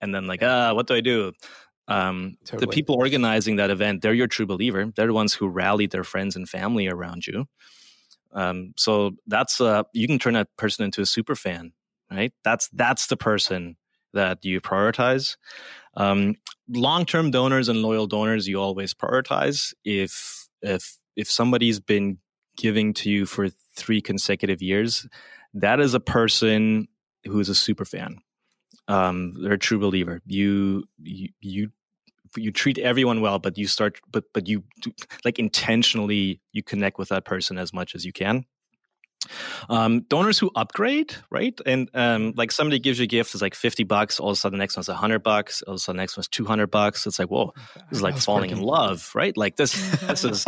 and 0.00 0.14
then 0.14 0.26
like 0.26 0.42
ah 0.42 0.72
what 0.74 0.86
do 0.86 0.94
i 0.94 1.00
do? 1.00 1.32
Um, 1.88 2.36
totally. 2.44 2.66
the 2.66 2.72
people 2.72 2.94
organizing 2.94 3.56
that 3.56 3.70
event 3.70 4.02
they're 4.02 4.14
your 4.14 4.28
true 4.28 4.46
believer. 4.46 4.92
They're 4.94 5.08
the 5.08 5.12
ones 5.12 5.34
who 5.34 5.48
rallied 5.48 5.90
their 5.90 6.04
friends 6.04 6.36
and 6.36 6.48
family 6.48 6.86
around 6.86 7.26
you. 7.26 7.46
Um, 8.32 8.74
so 8.76 9.12
that's 9.26 9.60
uh, 9.60 9.82
you 9.92 10.06
can 10.06 10.20
turn 10.20 10.34
that 10.34 10.48
person 10.56 10.84
into 10.84 11.00
a 11.02 11.06
super 11.06 11.34
fan 11.34 11.72
right? 12.10 12.32
That's 12.44 12.68
that's 12.72 13.06
the 13.06 13.16
person 13.16 13.76
that 14.12 14.44
you 14.44 14.60
prioritize. 14.60 15.36
Um, 15.96 16.34
long-term 16.68 17.30
donors 17.30 17.68
and 17.68 17.82
loyal 17.82 18.06
donors 18.06 18.48
you 18.48 18.60
always 18.60 18.94
prioritize. 18.94 19.74
If 19.84 20.48
if 20.62 20.98
if 21.16 21.30
somebody's 21.30 21.80
been 21.80 22.18
giving 22.56 22.92
to 22.94 23.10
you 23.10 23.26
for 23.26 23.48
three 23.76 24.00
consecutive 24.00 24.60
years 24.60 25.06
that 25.54 25.80
is 25.80 25.94
a 25.94 26.00
person 26.00 26.86
who's 27.24 27.48
a 27.48 27.54
super 27.54 27.84
fan 27.84 28.18
um, 28.90 29.34
they're 29.40 29.52
a 29.52 29.58
true 29.58 29.78
believer. 29.78 30.20
You, 30.26 30.84
you, 31.02 31.28
you, 31.40 31.70
you 32.36 32.50
treat 32.52 32.78
everyone 32.78 33.20
well, 33.20 33.38
but 33.38 33.56
you 33.56 33.66
start, 33.66 34.00
but, 34.10 34.24
but 34.34 34.48
you 34.48 34.64
do, 34.82 34.92
like 35.24 35.38
intentionally, 35.38 36.40
you 36.52 36.62
connect 36.62 36.98
with 36.98 37.08
that 37.08 37.24
person 37.24 37.58
as 37.58 37.72
much 37.72 37.94
as 37.94 38.04
you 38.04 38.12
can. 38.12 38.44
Um, 39.68 40.00
donors 40.02 40.38
who 40.38 40.50
upgrade, 40.56 41.14
right? 41.30 41.58
And 41.66 41.90
um, 41.94 42.32
like 42.36 42.50
somebody 42.50 42.78
gives 42.78 42.98
you 42.98 43.04
a 43.04 43.06
gift, 43.06 43.34
it's 43.34 43.42
like 43.42 43.54
50 43.54 43.84
bucks. 43.84 44.18
All 44.18 44.30
of 44.30 44.32
a 44.32 44.36
sudden, 44.36 44.58
the 44.58 44.62
next 44.62 44.76
one's 44.76 44.88
100 44.88 45.20
bucks. 45.20 45.62
All 45.62 45.74
of 45.74 45.76
a 45.76 45.78
sudden, 45.78 45.98
the 45.98 46.02
next 46.02 46.16
one's 46.16 46.28
200 46.28 46.68
bucks. 46.68 47.06
It's 47.06 47.18
like, 47.18 47.28
whoa, 47.28 47.52
this 47.90 47.98
is 47.98 48.02
like 48.02 48.16
falling 48.16 48.50
in 48.50 48.60
love, 48.60 49.10
right? 49.14 49.36
Like 49.36 49.56
this, 49.56 49.72
this 50.00 50.24
is, 50.24 50.46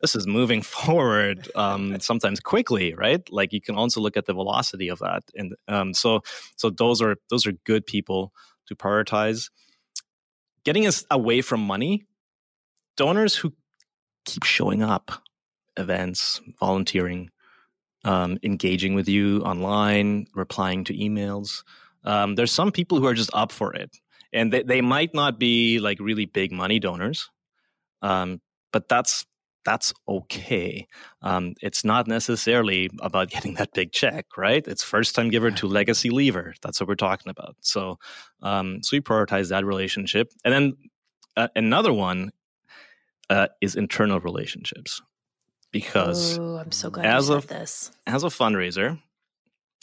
this 0.00 0.16
is 0.16 0.26
moving 0.26 0.62
forward 0.62 1.48
um, 1.54 2.00
sometimes 2.00 2.40
quickly, 2.40 2.94
right? 2.94 3.22
Like 3.30 3.52
you 3.52 3.60
can 3.60 3.76
also 3.76 4.00
look 4.00 4.16
at 4.16 4.26
the 4.26 4.34
velocity 4.34 4.88
of 4.88 4.98
that. 4.98 5.22
And 5.34 5.54
um, 5.68 5.94
so, 5.94 6.22
so 6.56 6.70
those 6.70 7.00
are, 7.00 7.16
those 7.30 7.46
are 7.46 7.52
good 7.64 7.86
people 7.86 8.32
to 8.66 8.74
prioritize. 8.74 9.50
Getting 10.64 10.86
us 10.86 11.04
away 11.10 11.40
from 11.40 11.60
money, 11.60 12.04
donors 12.96 13.36
who 13.36 13.52
keep 14.24 14.44
showing 14.44 14.82
up, 14.82 15.10
events, 15.76 16.40
volunteering, 16.60 17.30
um, 18.04 18.38
engaging 18.42 18.94
with 18.94 19.08
you 19.08 19.42
online, 19.42 20.26
replying 20.34 20.84
to 20.84 20.94
emails. 20.94 21.62
Um, 22.04 22.34
there's 22.34 22.52
some 22.52 22.72
people 22.72 22.98
who 22.98 23.06
are 23.06 23.14
just 23.14 23.30
up 23.32 23.52
for 23.52 23.74
it, 23.74 23.96
and 24.32 24.52
they, 24.52 24.62
they 24.62 24.80
might 24.80 25.14
not 25.14 25.38
be 25.38 25.78
like 25.78 26.00
really 26.00 26.26
big 26.26 26.52
money 26.52 26.78
donors, 26.78 27.30
um, 28.02 28.40
but 28.72 28.88
that's 28.88 29.24
that's 29.64 29.92
okay. 30.08 30.88
Um, 31.22 31.54
it's 31.62 31.84
not 31.84 32.08
necessarily 32.08 32.90
about 33.00 33.30
getting 33.30 33.54
that 33.54 33.72
big 33.72 33.92
check, 33.92 34.26
right? 34.36 34.66
It's 34.66 34.82
first 34.82 35.14
time 35.14 35.30
giver 35.30 35.52
to 35.52 35.68
legacy 35.68 36.10
lever. 36.10 36.54
That's 36.62 36.80
what 36.80 36.88
we're 36.88 36.96
talking 36.96 37.30
about. 37.30 37.56
So, 37.60 37.98
um, 38.42 38.82
so 38.82 38.96
we 38.96 39.00
prioritize 39.00 39.50
that 39.50 39.64
relationship, 39.64 40.32
and 40.44 40.52
then 40.52 40.72
uh, 41.36 41.48
another 41.54 41.92
one 41.92 42.32
uh, 43.30 43.48
is 43.60 43.76
internal 43.76 44.18
relationships 44.18 45.00
because 45.72 46.38
Ooh, 46.38 46.56
I'm 46.58 46.70
so 46.70 46.90
glad 46.90 47.06
as 47.06 47.30
a, 47.30 47.40
this. 47.40 47.90
As 48.06 48.22
a 48.22 48.28
fundraiser, 48.28 49.00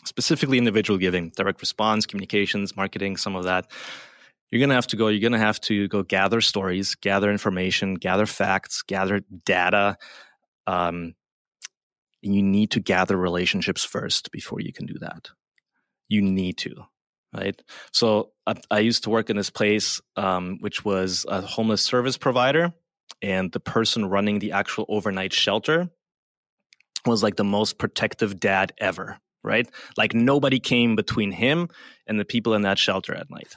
specifically 0.06 0.58
individual 0.58 0.97
giving, 0.97 1.32
direct 1.36 1.60
response, 1.62 2.06
communications, 2.06 2.78
marketing, 2.78 3.17
some 3.17 3.36
of 3.36 3.43
that, 3.45 3.69
you're 4.52 4.60
going 4.60 4.69
to 4.69 4.75
have 4.75 4.88
to 4.88 4.95
go, 4.95 5.08
you're 5.10 5.19
going 5.19 5.34
to 5.34 5.39
have 5.39 5.60
to 5.62 5.88
go 5.88 6.04
gather 6.04 6.41
stories, 6.41 6.95
gather 6.95 7.30
information, 7.30 7.95
gather 7.95 8.25
facts, 8.25 8.82
gather 8.84 9.21
data. 9.45 9.97
Um, 10.65 11.15
and 12.23 12.36
you 12.36 12.43
need 12.43 12.71
to 12.71 12.80
gather 12.80 13.17
relationships 13.17 13.84
first 13.84 14.32
before 14.32 14.60
you 14.60 14.73
can 14.73 14.86
do 14.86 14.95
that. 14.99 15.30
You 16.08 16.21
need 16.21 16.58
to, 16.60 16.75
right? 17.34 17.60
So 17.93 18.32
I, 18.45 18.56
I 18.69 18.80
used 18.80 19.04
to 19.04 19.10
work 19.10 19.30
in 19.30 19.38
this 19.38 19.49
place, 19.49 20.02
um, 20.15 20.58
which 20.60 20.84
was 20.84 21.25
a 21.30 21.41
homeless 21.41 21.84
service 21.84 22.17
provider 22.17 22.73
and 23.22 23.52
the 23.52 23.60
person 23.60 24.06
running 24.06 24.39
the 24.39 24.52
actual 24.52 24.86
overnight 24.89 25.34
shelter 25.34 25.89
was 27.06 27.24
like 27.24 27.36
the 27.36 27.43
most 27.43 27.78
protective 27.78 28.39
dad 28.39 28.74
ever 28.78 29.17
right? 29.43 29.69
Like 29.98 30.13
nobody 30.13 30.60
came 30.60 30.95
between 30.95 31.32
him 31.32 31.69
and 32.08 32.19
the 32.19 32.26
people 32.26 32.54
in 32.54 32.63
that 32.63 32.78
shelter 32.78 33.15
at 33.15 33.30
night. 33.30 33.56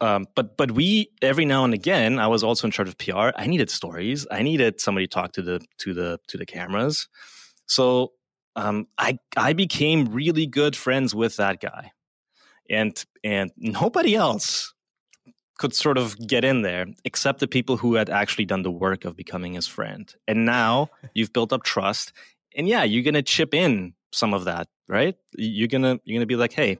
Um, 0.00 0.26
but 0.34 0.56
but 0.56 0.72
we 0.72 1.08
every 1.22 1.44
now 1.44 1.64
and 1.64 1.72
again 1.72 2.18
i 2.18 2.26
was 2.26 2.42
also 2.42 2.66
in 2.66 2.72
charge 2.72 2.88
of 2.88 2.98
pr 2.98 3.30
i 3.36 3.46
needed 3.46 3.70
stories. 3.70 4.26
I 4.28 4.42
needed 4.42 4.80
somebody 4.80 5.06
to 5.06 5.10
talk 5.10 5.32
to 5.34 5.42
the 5.42 5.64
to 5.78 5.94
the 5.94 6.18
to 6.28 6.36
the 6.36 6.44
cameras. 6.44 7.08
So 7.66 8.12
um, 8.56 8.88
i 8.98 9.18
i 9.36 9.52
became 9.52 10.06
really 10.06 10.46
good 10.46 10.74
friends 10.74 11.14
with 11.14 11.36
that 11.36 11.60
guy. 11.60 11.92
And 12.68 13.02
and 13.22 13.52
nobody 13.56 14.16
else 14.16 14.74
could 15.58 15.74
sort 15.74 15.98
of 15.98 16.18
get 16.26 16.44
in 16.44 16.62
there, 16.62 16.86
except 17.04 17.40
the 17.40 17.46
people 17.46 17.76
who 17.76 17.94
had 17.94 18.10
actually 18.10 18.44
done 18.44 18.62
the 18.62 18.70
work 18.70 19.04
of 19.04 19.16
becoming 19.16 19.54
his 19.54 19.66
friend. 19.66 20.12
And 20.26 20.44
now 20.44 20.90
you've 21.14 21.32
built 21.32 21.52
up 21.52 21.62
trust, 21.62 22.12
and 22.56 22.68
yeah, 22.68 22.84
you're 22.84 23.04
gonna 23.04 23.22
chip 23.22 23.54
in 23.54 23.94
some 24.12 24.34
of 24.34 24.44
that, 24.44 24.68
right? 24.88 25.16
You're 25.36 25.68
gonna 25.68 26.00
you're 26.04 26.18
gonna 26.18 26.26
be 26.26 26.36
like, 26.36 26.52
hey, 26.52 26.78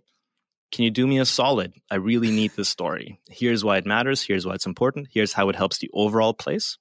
can 0.72 0.84
you 0.84 0.90
do 0.90 1.06
me 1.06 1.18
a 1.18 1.24
solid? 1.24 1.72
I 1.90 1.96
really 1.96 2.30
need 2.30 2.52
this 2.56 2.68
story. 2.68 3.20
Here's 3.28 3.64
why 3.64 3.76
it 3.76 3.86
matters. 3.86 4.22
Here's 4.22 4.46
why 4.46 4.54
it's 4.54 4.66
important. 4.66 5.08
Here's 5.10 5.32
how 5.32 5.48
it 5.48 5.56
helps 5.56 5.78
the 5.78 5.90
overall 5.92 6.34
place. 6.34 6.78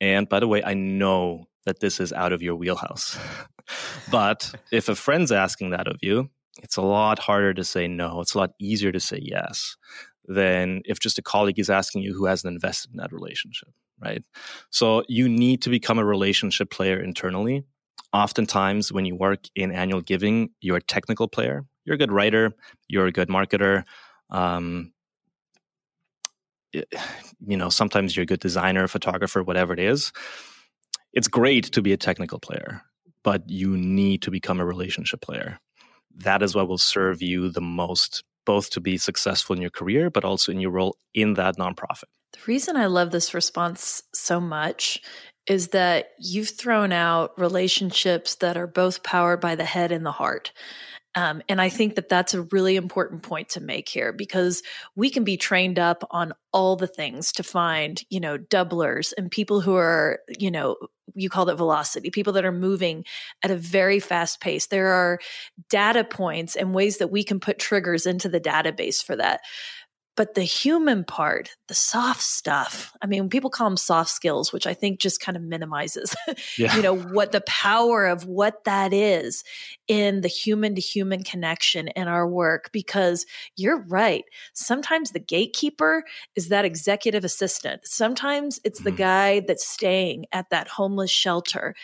And 0.00 0.28
by 0.28 0.40
the 0.40 0.48
way, 0.48 0.62
I 0.62 0.74
know 0.74 1.46
that 1.64 1.80
this 1.80 2.00
is 2.00 2.12
out 2.12 2.32
of 2.32 2.42
your 2.42 2.56
wheelhouse. 2.56 3.16
but 4.10 4.52
if 4.72 4.88
a 4.88 4.94
friend's 4.94 5.32
asking 5.32 5.70
that 5.70 5.86
of 5.86 5.98
you, 6.02 6.28
it's 6.62 6.76
a 6.76 6.82
lot 6.82 7.18
harder 7.18 7.54
to 7.54 7.64
say 7.64 7.86
no. 7.86 8.20
It's 8.20 8.34
a 8.34 8.38
lot 8.38 8.50
easier 8.58 8.92
to 8.92 9.00
say 9.00 9.20
yes 9.22 9.76
than 10.26 10.82
if 10.84 11.00
just 11.00 11.18
a 11.18 11.22
colleague 11.22 11.58
is 11.58 11.70
asking 11.70 12.02
you 12.02 12.14
who 12.14 12.26
hasn't 12.26 12.52
invested 12.52 12.90
in 12.92 12.98
that 12.98 13.12
relationship, 13.12 13.68
right? 14.00 14.22
So 14.70 15.04
you 15.08 15.28
need 15.28 15.62
to 15.62 15.70
become 15.70 15.98
a 15.98 16.04
relationship 16.04 16.70
player 16.70 17.02
internally. 17.02 17.64
Oftentimes, 18.12 18.92
when 18.92 19.04
you 19.04 19.16
work 19.16 19.40
in 19.54 19.72
annual 19.72 20.00
giving, 20.00 20.50
you're 20.60 20.76
a 20.76 20.82
technical 20.82 21.28
player. 21.28 21.64
you're 21.84 21.94
a 21.94 21.98
good 21.98 22.12
writer, 22.12 22.52
you're 22.88 23.06
a 23.06 23.12
good 23.12 23.28
marketer. 23.28 23.84
Um, 24.30 24.92
you 26.72 27.56
know, 27.56 27.68
sometimes 27.68 28.16
you're 28.16 28.22
a 28.22 28.26
good 28.26 28.40
designer, 28.40 28.88
photographer, 28.88 29.42
whatever 29.42 29.72
it 29.72 29.80
is. 29.80 30.12
It's 31.12 31.28
great 31.28 31.64
to 31.72 31.82
be 31.82 31.92
a 31.92 31.98
technical 31.98 32.38
player, 32.38 32.82
but 33.22 33.48
you 33.48 33.76
need 33.76 34.22
to 34.22 34.30
become 34.30 34.60
a 34.60 34.64
relationship 34.64 35.20
player. 35.20 35.58
That 36.16 36.42
is 36.42 36.54
what 36.54 36.68
will 36.68 36.78
serve 36.78 37.20
you 37.20 37.50
the 37.50 37.60
most, 37.60 38.24
both 38.44 38.70
to 38.70 38.80
be 38.80 38.98
successful 38.98 39.54
in 39.56 39.62
your 39.62 39.70
career, 39.70 40.10
but 40.10 40.24
also 40.24 40.52
in 40.52 40.60
your 40.60 40.70
role 40.70 40.96
in 41.14 41.34
that 41.34 41.56
nonprofit. 41.56 42.04
The 42.32 42.40
reason 42.46 42.76
I 42.76 42.86
love 42.86 43.10
this 43.10 43.34
response 43.34 44.02
so 44.14 44.40
much 44.40 45.00
is 45.46 45.68
that 45.68 46.10
you've 46.18 46.50
thrown 46.50 46.92
out 46.92 47.38
relationships 47.38 48.36
that 48.36 48.56
are 48.56 48.66
both 48.66 49.02
powered 49.02 49.40
by 49.40 49.54
the 49.54 49.64
head 49.64 49.92
and 49.92 50.06
the 50.06 50.12
heart. 50.12 50.52
Um, 51.14 51.42
and 51.48 51.60
I 51.60 51.68
think 51.68 51.96
that 51.96 52.08
that's 52.08 52.32
a 52.32 52.42
really 52.42 52.76
important 52.76 53.22
point 53.22 53.50
to 53.50 53.60
make 53.60 53.88
here 53.88 54.12
because 54.12 54.62
we 54.96 55.10
can 55.10 55.24
be 55.24 55.36
trained 55.36 55.78
up 55.78 56.06
on 56.10 56.32
all 56.52 56.76
the 56.76 56.86
things 56.86 57.32
to 57.32 57.42
find, 57.42 58.02
you 58.08 58.20
know, 58.20 58.38
doublers 58.38 59.12
and 59.16 59.30
people 59.30 59.60
who 59.60 59.74
are, 59.74 60.20
you 60.38 60.50
know, 60.50 60.76
you 61.14 61.28
call 61.28 61.48
it 61.48 61.56
velocity, 61.56 62.10
people 62.10 62.32
that 62.34 62.44
are 62.44 62.52
moving 62.52 63.04
at 63.42 63.50
a 63.50 63.56
very 63.56 64.00
fast 64.00 64.40
pace. 64.40 64.66
There 64.66 64.88
are 64.88 65.18
data 65.68 66.04
points 66.04 66.56
and 66.56 66.74
ways 66.74 66.98
that 66.98 67.10
we 67.10 67.24
can 67.24 67.40
put 67.40 67.58
triggers 67.58 68.06
into 68.06 68.28
the 68.28 68.40
database 68.40 69.04
for 69.04 69.16
that 69.16 69.40
but 70.14 70.34
the 70.34 70.42
human 70.42 71.04
part, 71.04 71.56
the 71.68 71.74
soft 71.74 72.20
stuff, 72.20 72.92
I 73.00 73.06
mean, 73.06 73.30
people 73.30 73.48
call 73.48 73.68
them 73.68 73.78
soft 73.78 74.10
skills, 74.10 74.52
which 74.52 74.66
I 74.66 74.74
think 74.74 75.00
just 75.00 75.20
kind 75.20 75.36
of 75.36 75.42
minimizes, 75.42 76.14
yeah. 76.58 76.76
you 76.76 76.82
know, 76.82 76.94
what 76.94 77.32
the 77.32 77.40
power 77.42 78.06
of 78.06 78.26
what 78.26 78.64
that 78.64 78.92
is 78.92 79.42
in 79.88 80.20
the 80.20 80.28
human 80.28 80.74
to 80.74 80.80
human 80.82 81.22
connection 81.22 81.88
in 81.88 82.08
our 82.08 82.28
work. 82.28 82.70
Because 82.72 83.24
you're 83.56 83.82
right. 83.84 84.24
Sometimes 84.52 85.12
the 85.12 85.18
gatekeeper 85.18 86.04
is 86.36 86.48
that 86.48 86.66
executive 86.66 87.24
assistant. 87.24 87.80
Sometimes 87.84 88.60
it's 88.64 88.80
the 88.80 88.90
mm-hmm. 88.90 88.98
guy 88.98 89.40
that's 89.40 89.66
staying 89.66 90.26
at 90.32 90.50
that 90.50 90.68
homeless 90.68 91.10
shelter. 91.10 91.74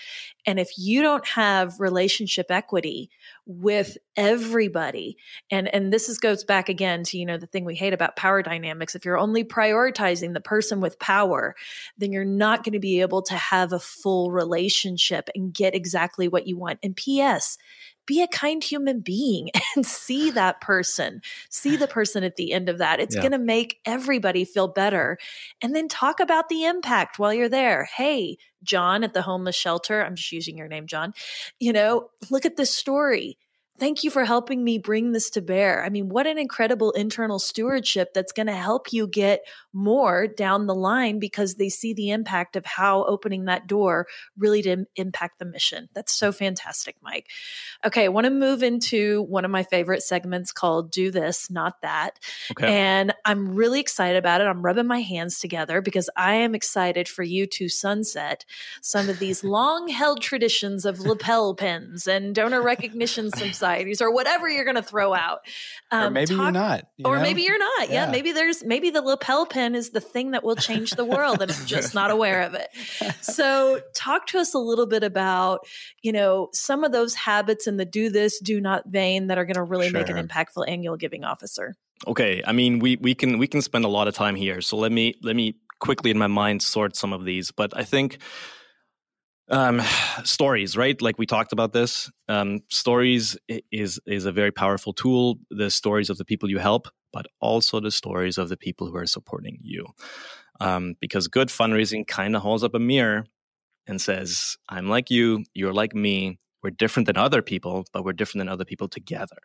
And 0.48 0.58
if 0.58 0.78
you 0.78 1.02
don't 1.02 1.26
have 1.26 1.78
relationship 1.78 2.46
equity 2.48 3.10
with 3.44 3.98
everybody, 4.16 5.18
and, 5.50 5.68
and 5.68 5.92
this 5.92 6.08
is, 6.08 6.16
goes 6.16 6.42
back 6.42 6.70
again 6.70 7.02
to, 7.04 7.18
you 7.18 7.26
know, 7.26 7.36
the 7.36 7.46
thing 7.46 7.66
we 7.66 7.74
hate 7.74 7.92
about 7.92 8.16
power 8.16 8.42
dynamics. 8.42 8.94
If 8.94 9.04
you're 9.04 9.18
only 9.18 9.44
prioritizing 9.44 10.32
the 10.32 10.40
person 10.40 10.80
with 10.80 10.98
power, 10.98 11.54
then 11.98 12.12
you're 12.12 12.24
not 12.24 12.64
going 12.64 12.72
to 12.72 12.78
be 12.78 13.02
able 13.02 13.20
to 13.24 13.34
have 13.34 13.74
a 13.74 13.78
full 13.78 14.30
relationship 14.30 15.28
and 15.34 15.52
get 15.52 15.74
exactly 15.74 16.28
what 16.28 16.46
you 16.46 16.56
want. 16.56 16.78
And 16.82 16.96
P.S., 16.96 17.58
be 18.08 18.22
a 18.22 18.26
kind 18.26 18.64
human 18.64 19.00
being 19.00 19.50
and 19.76 19.86
see 19.86 20.30
that 20.32 20.60
person, 20.60 21.20
see 21.48 21.76
the 21.76 21.86
person 21.86 22.24
at 22.24 22.34
the 22.34 22.52
end 22.52 22.68
of 22.68 22.78
that. 22.78 22.98
It's 22.98 23.14
yeah. 23.14 23.20
going 23.22 23.32
to 23.32 23.38
make 23.38 23.78
everybody 23.84 24.44
feel 24.44 24.66
better. 24.66 25.18
And 25.62 25.76
then 25.76 25.86
talk 25.86 26.18
about 26.18 26.48
the 26.48 26.64
impact 26.64 27.20
while 27.20 27.32
you're 27.32 27.48
there. 27.48 27.88
Hey, 27.96 28.38
John 28.64 29.04
at 29.04 29.14
the 29.14 29.22
homeless 29.22 29.54
shelter, 29.54 30.04
I'm 30.04 30.16
just 30.16 30.32
using 30.32 30.58
your 30.58 30.66
name, 30.66 30.88
John, 30.88 31.14
you 31.60 31.72
know, 31.72 32.10
look 32.30 32.44
at 32.44 32.56
this 32.56 32.74
story 32.74 33.38
Thank 33.78 34.02
you 34.02 34.10
for 34.10 34.24
helping 34.24 34.64
me 34.64 34.78
bring 34.78 35.12
this 35.12 35.30
to 35.30 35.40
bear. 35.40 35.84
I 35.84 35.88
mean, 35.88 36.08
what 36.08 36.26
an 36.26 36.38
incredible 36.38 36.90
internal 36.92 37.38
stewardship 37.38 38.12
that's 38.12 38.32
going 38.32 38.46
to 38.48 38.54
help 38.54 38.92
you 38.92 39.06
get 39.06 39.42
more 39.72 40.26
down 40.26 40.66
the 40.66 40.74
line 40.74 41.18
because 41.18 41.54
they 41.54 41.68
see 41.68 41.94
the 41.94 42.10
impact 42.10 42.56
of 42.56 42.66
how 42.66 43.04
opening 43.04 43.44
that 43.44 43.66
door 43.66 44.06
really 44.36 44.62
did 44.62 44.86
impact 44.96 45.38
the 45.38 45.44
mission. 45.44 45.88
That's 45.94 46.12
so 46.12 46.32
fantastic, 46.32 46.96
Mike. 47.02 47.28
Okay, 47.86 48.04
I 48.04 48.08
want 48.08 48.24
to 48.24 48.30
move 48.30 48.62
into 48.62 49.22
one 49.22 49.44
of 49.44 49.50
my 49.50 49.62
favorite 49.62 50.02
segments 50.02 50.50
called 50.50 50.90
Do 50.90 51.10
This, 51.10 51.48
Not 51.50 51.80
That. 51.82 52.18
Okay. 52.52 52.66
And 52.66 53.14
I'm 53.24 53.54
really 53.54 53.80
excited 53.80 54.16
about 54.18 54.40
it. 54.40 54.48
I'm 54.48 54.62
rubbing 54.62 54.86
my 54.86 55.00
hands 55.00 55.38
together 55.38 55.80
because 55.80 56.10
I 56.16 56.34
am 56.34 56.54
excited 56.54 57.08
for 57.08 57.22
you 57.22 57.46
to 57.46 57.68
sunset 57.68 58.44
some 58.82 59.08
of 59.08 59.20
these 59.20 59.44
long 59.58 59.86
held 59.88 60.20
traditions 60.20 60.84
of 60.84 60.98
lapel 60.98 61.54
pins 61.54 62.08
and 62.08 62.34
donor 62.34 62.60
recognition 62.60 63.30
societies 63.68 64.00
or 64.00 64.12
whatever 64.12 64.48
you're 64.48 64.64
going 64.64 64.76
to 64.76 64.82
throw 64.82 65.14
out. 65.14 65.40
Um, 65.90 66.04
or 66.04 66.10
maybe 66.10 66.34
talk, 66.34 66.42
you're 66.42 66.50
not. 66.52 66.86
You 66.96 67.06
or 67.06 67.16
know? 67.16 67.22
maybe 67.22 67.42
you're 67.42 67.58
not. 67.58 67.88
Yeah. 67.88 68.06
yeah. 68.06 68.10
Maybe 68.10 68.32
there's, 68.32 68.64
maybe 68.64 68.90
the 68.90 69.02
lapel 69.02 69.46
pin 69.46 69.74
is 69.74 69.90
the 69.90 70.00
thing 70.00 70.32
that 70.32 70.44
will 70.44 70.56
change 70.56 70.92
the 70.92 71.04
world 71.04 71.42
and 71.42 71.50
I'm 71.50 71.66
just 71.66 71.94
not 71.94 72.10
aware 72.10 72.42
of 72.42 72.54
it. 72.54 72.68
So 73.20 73.80
talk 73.94 74.26
to 74.28 74.38
us 74.38 74.54
a 74.54 74.58
little 74.58 74.86
bit 74.86 75.02
about, 75.02 75.66
you 76.02 76.12
know, 76.12 76.48
some 76.52 76.84
of 76.84 76.92
those 76.92 77.14
habits 77.14 77.66
in 77.66 77.76
the 77.76 77.84
do 77.84 78.10
this, 78.10 78.40
do 78.40 78.60
not 78.60 78.88
vein 78.88 79.28
that 79.28 79.38
are 79.38 79.44
going 79.44 79.54
to 79.56 79.62
really 79.62 79.90
sure. 79.90 80.00
make 80.00 80.08
an 80.08 80.16
impactful 80.16 80.68
annual 80.68 80.96
giving 80.96 81.24
officer. 81.24 81.74
Okay. 82.06 82.42
I 82.46 82.52
mean, 82.52 82.78
we, 82.78 82.96
we 82.96 83.14
can, 83.14 83.38
we 83.38 83.46
can 83.46 83.62
spend 83.62 83.84
a 83.84 83.88
lot 83.88 84.08
of 84.08 84.14
time 84.14 84.36
here. 84.36 84.60
So 84.60 84.76
let 84.76 84.92
me, 84.92 85.14
let 85.22 85.34
me 85.34 85.56
quickly 85.80 86.10
in 86.10 86.18
my 86.18 86.26
mind 86.26 86.62
sort 86.62 86.96
some 86.96 87.12
of 87.12 87.24
these, 87.24 87.50
but 87.50 87.76
I 87.76 87.84
think, 87.84 88.18
um, 89.50 89.80
stories, 90.24 90.76
right? 90.76 91.00
Like 91.00 91.18
we 91.18 91.26
talked 91.26 91.52
about 91.52 91.72
this. 91.72 92.10
Um, 92.28 92.60
stories 92.70 93.36
is 93.70 94.00
is 94.06 94.24
a 94.24 94.32
very 94.32 94.52
powerful 94.52 94.92
tool. 94.92 95.38
The 95.50 95.70
stories 95.70 96.10
of 96.10 96.18
the 96.18 96.24
people 96.24 96.50
you 96.50 96.58
help, 96.58 96.88
but 97.12 97.26
also 97.40 97.80
the 97.80 97.90
stories 97.90 98.38
of 98.38 98.48
the 98.48 98.56
people 98.56 98.86
who 98.86 98.96
are 98.96 99.06
supporting 99.06 99.58
you. 99.62 99.86
Um, 100.60 100.94
because 101.00 101.28
good 101.28 101.48
fundraising 101.48 102.06
kind 102.06 102.34
of 102.34 102.42
holds 102.42 102.64
up 102.64 102.74
a 102.74 102.80
mirror 102.80 103.26
and 103.86 104.00
says, 104.00 104.56
"I'm 104.68 104.88
like 104.88 105.10
you. 105.10 105.44
You're 105.54 105.74
like 105.74 105.94
me. 105.94 106.38
We're 106.62 106.70
different 106.70 107.06
than 107.06 107.16
other 107.16 107.42
people, 107.42 107.86
but 107.92 108.04
we're 108.04 108.12
different 108.12 108.40
than 108.40 108.48
other 108.48 108.64
people 108.64 108.88
together." 108.88 109.38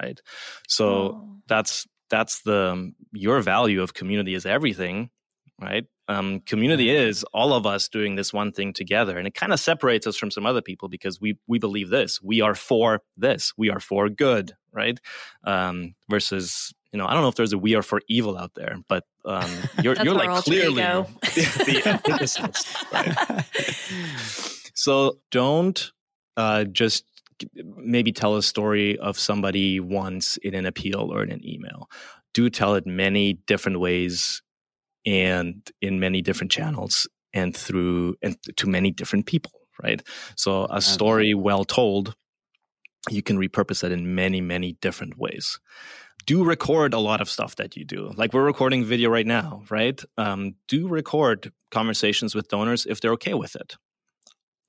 Right. 0.00 0.20
So 0.68 0.88
oh. 0.88 1.28
that's 1.48 1.86
that's 2.10 2.42
the 2.42 2.92
your 3.12 3.40
value 3.40 3.82
of 3.82 3.94
community 3.94 4.34
is 4.34 4.46
everything 4.46 5.10
right? 5.60 5.84
Um, 6.08 6.40
community 6.40 6.90
is 6.90 7.24
all 7.34 7.52
of 7.52 7.66
us 7.66 7.88
doing 7.88 8.14
this 8.14 8.32
one 8.32 8.52
thing 8.52 8.72
together, 8.72 9.18
and 9.18 9.26
it 9.26 9.34
kind 9.34 9.52
of 9.52 9.60
separates 9.60 10.06
us 10.06 10.16
from 10.16 10.30
some 10.30 10.46
other 10.46 10.62
people 10.62 10.88
because 10.88 11.20
we 11.20 11.38
we 11.46 11.58
believe 11.58 11.90
this. 11.90 12.22
We 12.22 12.40
are 12.40 12.54
for 12.54 13.02
this. 13.16 13.52
We 13.56 13.70
are 13.70 13.80
for 13.80 14.08
good, 14.08 14.52
right? 14.72 14.98
Um, 15.44 15.94
versus 16.08 16.72
you 16.92 16.98
know, 16.98 17.06
I 17.06 17.12
don't 17.12 17.22
know 17.22 17.28
if 17.28 17.34
there's 17.34 17.52
a 17.52 17.58
we 17.58 17.74
are 17.74 17.82
for 17.82 18.00
evil 18.08 18.38
out 18.38 18.54
there, 18.54 18.76
but 18.88 19.04
um, 19.24 19.50
you're 19.82 19.96
you're 20.02 20.14
like 20.14 20.44
clearly 20.44 20.82
the, 20.82 22.00
the 22.02 22.12
innocence, 22.14 22.74
right? 22.92 23.44
so 24.74 25.18
don't 25.30 25.92
uh, 26.36 26.64
just 26.64 27.04
maybe 27.54 28.12
tell 28.12 28.36
a 28.36 28.42
story 28.42 28.98
of 28.98 29.18
somebody 29.18 29.78
once 29.78 30.38
in 30.38 30.54
an 30.54 30.66
appeal 30.66 31.10
or 31.12 31.22
in 31.22 31.30
an 31.30 31.46
email. 31.46 31.90
Do 32.32 32.48
tell 32.48 32.74
it 32.74 32.86
many 32.86 33.34
different 33.34 33.80
ways 33.80 34.42
and 35.08 35.70
in 35.80 35.98
many 35.98 36.20
different 36.20 36.52
channels 36.52 37.08
and 37.32 37.56
through 37.56 38.14
and 38.22 38.36
to 38.56 38.68
many 38.68 38.90
different 38.90 39.26
people 39.26 39.52
right? 39.82 40.02
So 40.36 40.66
a 40.70 40.80
story 40.80 41.34
well 41.34 41.64
told 41.64 42.14
you 43.10 43.22
can 43.22 43.38
repurpose 43.38 43.84
it 43.84 43.92
in 43.92 44.14
many 44.14 44.40
many 44.40 44.76
different 44.80 45.16
ways. 45.16 45.58
Do 46.26 46.44
record 46.44 46.92
a 46.92 46.98
lot 46.98 47.22
of 47.22 47.30
stuff 47.30 47.56
that 47.56 47.76
you 47.76 47.84
do. 47.84 48.12
Like 48.16 48.34
we're 48.34 48.44
recording 48.44 48.84
video 48.84 49.08
right 49.08 49.26
now 49.26 49.62
right? 49.70 50.00
Um, 50.18 50.56
do 50.66 50.88
record 50.88 51.52
conversations 51.70 52.34
with 52.34 52.48
donors 52.48 52.86
if 52.86 53.00
they're 53.00 53.12
okay 53.12 53.34
with 53.34 53.54
it. 53.56 53.76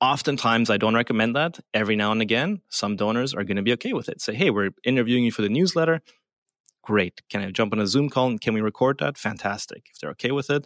Oftentimes 0.02 0.70
i 0.70 0.78
don't 0.78 0.96
recommend 0.96 1.36
that. 1.36 1.60
Every 1.74 1.98
now 1.98 2.12
and 2.12 2.22
again 2.22 2.62
some 2.70 2.96
donors 2.96 3.34
are 3.34 3.44
going 3.44 3.58
to 3.58 3.64
be 3.64 3.74
okay 3.74 3.94
with 3.94 4.08
it. 4.08 4.22
Say 4.22 4.36
hey 4.36 4.52
we're 4.52 4.72
interviewing 4.84 5.26
you 5.26 5.32
for 5.32 5.42
the 5.42 5.50
newsletter 5.50 6.02
Great. 6.90 7.22
Can 7.30 7.42
I 7.42 7.52
jump 7.52 7.72
on 7.72 7.80
a 7.80 7.86
Zoom 7.86 8.10
call 8.10 8.30
and 8.30 8.42
can 8.42 8.56
we 8.56 8.62
record 8.62 8.98
that? 8.98 9.16
Fantastic. 9.16 9.92
If 9.94 10.00
they're 10.00 10.10
okay 10.10 10.32
with 10.32 10.50
it, 10.50 10.66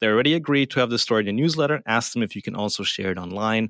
they 0.00 0.08
already 0.08 0.34
agreed 0.34 0.68
to 0.72 0.80
have 0.80 0.90
the 0.90 0.98
story 0.98 1.20
in 1.20 1.26
the 1.26 1.32
newsletter. 1.40 1.80
Ask 1.86 2.12
them 2.12 2.24
if 2.24 2.34
you 2.34 2.42
can 2.42 2.56
also 2.56 2.82
share 2.82 3.12
it 3.12 3.18
online. 3.18 3.68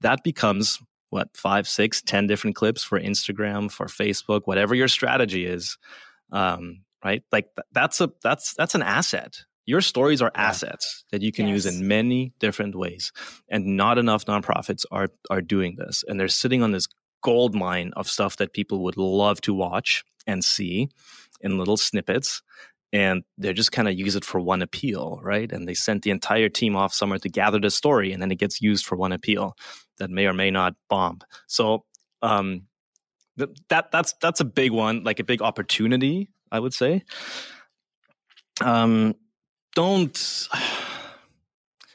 That 0.00 0.24
becomes 0.24 0.78
what 1.10 1.28
five, 1.36 1.68
six, 1.68 2.00
ten 2.00 2.26
different 2.26 2.56
clips 2.56 2.82
for 2.82 2.98
Instagram, 2.98 3.70
for 3.70 3.84
Facebook, 3.84 4.40
whatever 4.46 4.74
your 4.74 4.88
strategy 4.88 5.44
is. 5.44 5.76
Um, 6.32 6.84
right? 7.04 7.22
Like 7.30 7.48
that's 7.70 8.00
a 8.00 8.10
that's 8.22 8.54
that's 8.54 8.74
an 8.74 8.82
asset. 8.82 9.44
Your 9.66 9.82
stories 9.82 10.22
are 10.22 10.32
assets 10.34 11.04
that 11.12 11.20
you 11.20 11.32
can 11.32 11.48
yes. 11.48 11.66
use 11.66 11.66
in 11.66 11.86
many 11.86 12.32
different 12.40 12.74
ways, 12.74 13.12
and 13.50 13.76
not 13.76 13.98
enough 13.98 14.24
nonprofits 14.24 14.86
are 14.90 15.10
are 15.28 15.42
doing 15.42 15.76
this, 15.76 16.02
and 16.08 16.18
they're 16.18 16.28
sitting 16.28 16.62
on 16.62 16.72
this 16.72 16.88
gold 17.22 17.54
mine 17.54 17.92
of 17.94 18.08
stuff 18.08 18.38
that 18.38 18.54
people 18.54 18.82
would 18.84 18.96
love 18.96 19.42
to 19.42 19.52
watch 19.52 20.02
and 20.26 20.42
see 20.44 20.88
in 21.42 21.58
little 21.58 21.76
snippets 21.76 22.42
and 22.92 23.22
they 23.38 23.52
just 23.52 23.72
kind 23.72 23.88
of 23.88 23.98
use 23.98 24.16
it 24.16 24.24
for 24.24 24.38
one 24.38 24.60
appeal, 24.60 25.18
right? 25.22 25.50
And 25.50 25.66
they 25.66 25.74
sent 25.74 26.02
the 26.02 26.10
entire 26.10 26.48
team 26.48 26.76
off 26.76 26.92
somewhere 26.92 27.18
to 27.20 27.28
gather 27.28 27.58
the 27.58 27.70
story, 27.70 28.12
and 28.12 28.20
then 28.20 28.30
it 28.30 28.38
gets 28.38 28.60
used 28.60 28.84
for 28.84 28.96
one 28.96 29.12
appeal 29.12 29.56
that 29.98 30.10
may 30.10 30.26
or 30.26 30.34
may 30.34 30.50
not 30.50 30.74
bomb. 30.90 31.20
So 31.46 31.84
um, 32.20 32.62
th- 33.38 33.50
that 33.70 33.90
that's 33.92 34.14
that's 34.20 34.40
a 34.40 34.44
big 34.44 34.72
one, 34.72 35.04
like 35.04 35.20
a 35.20 35.24
big 35.24 35.40
opportunity, 35.40 36.28
I 36.50 36.60
would 36.60 36.74
say. 36.74 37.02
Um, 38.60 39.14
don't. 39.74 40.48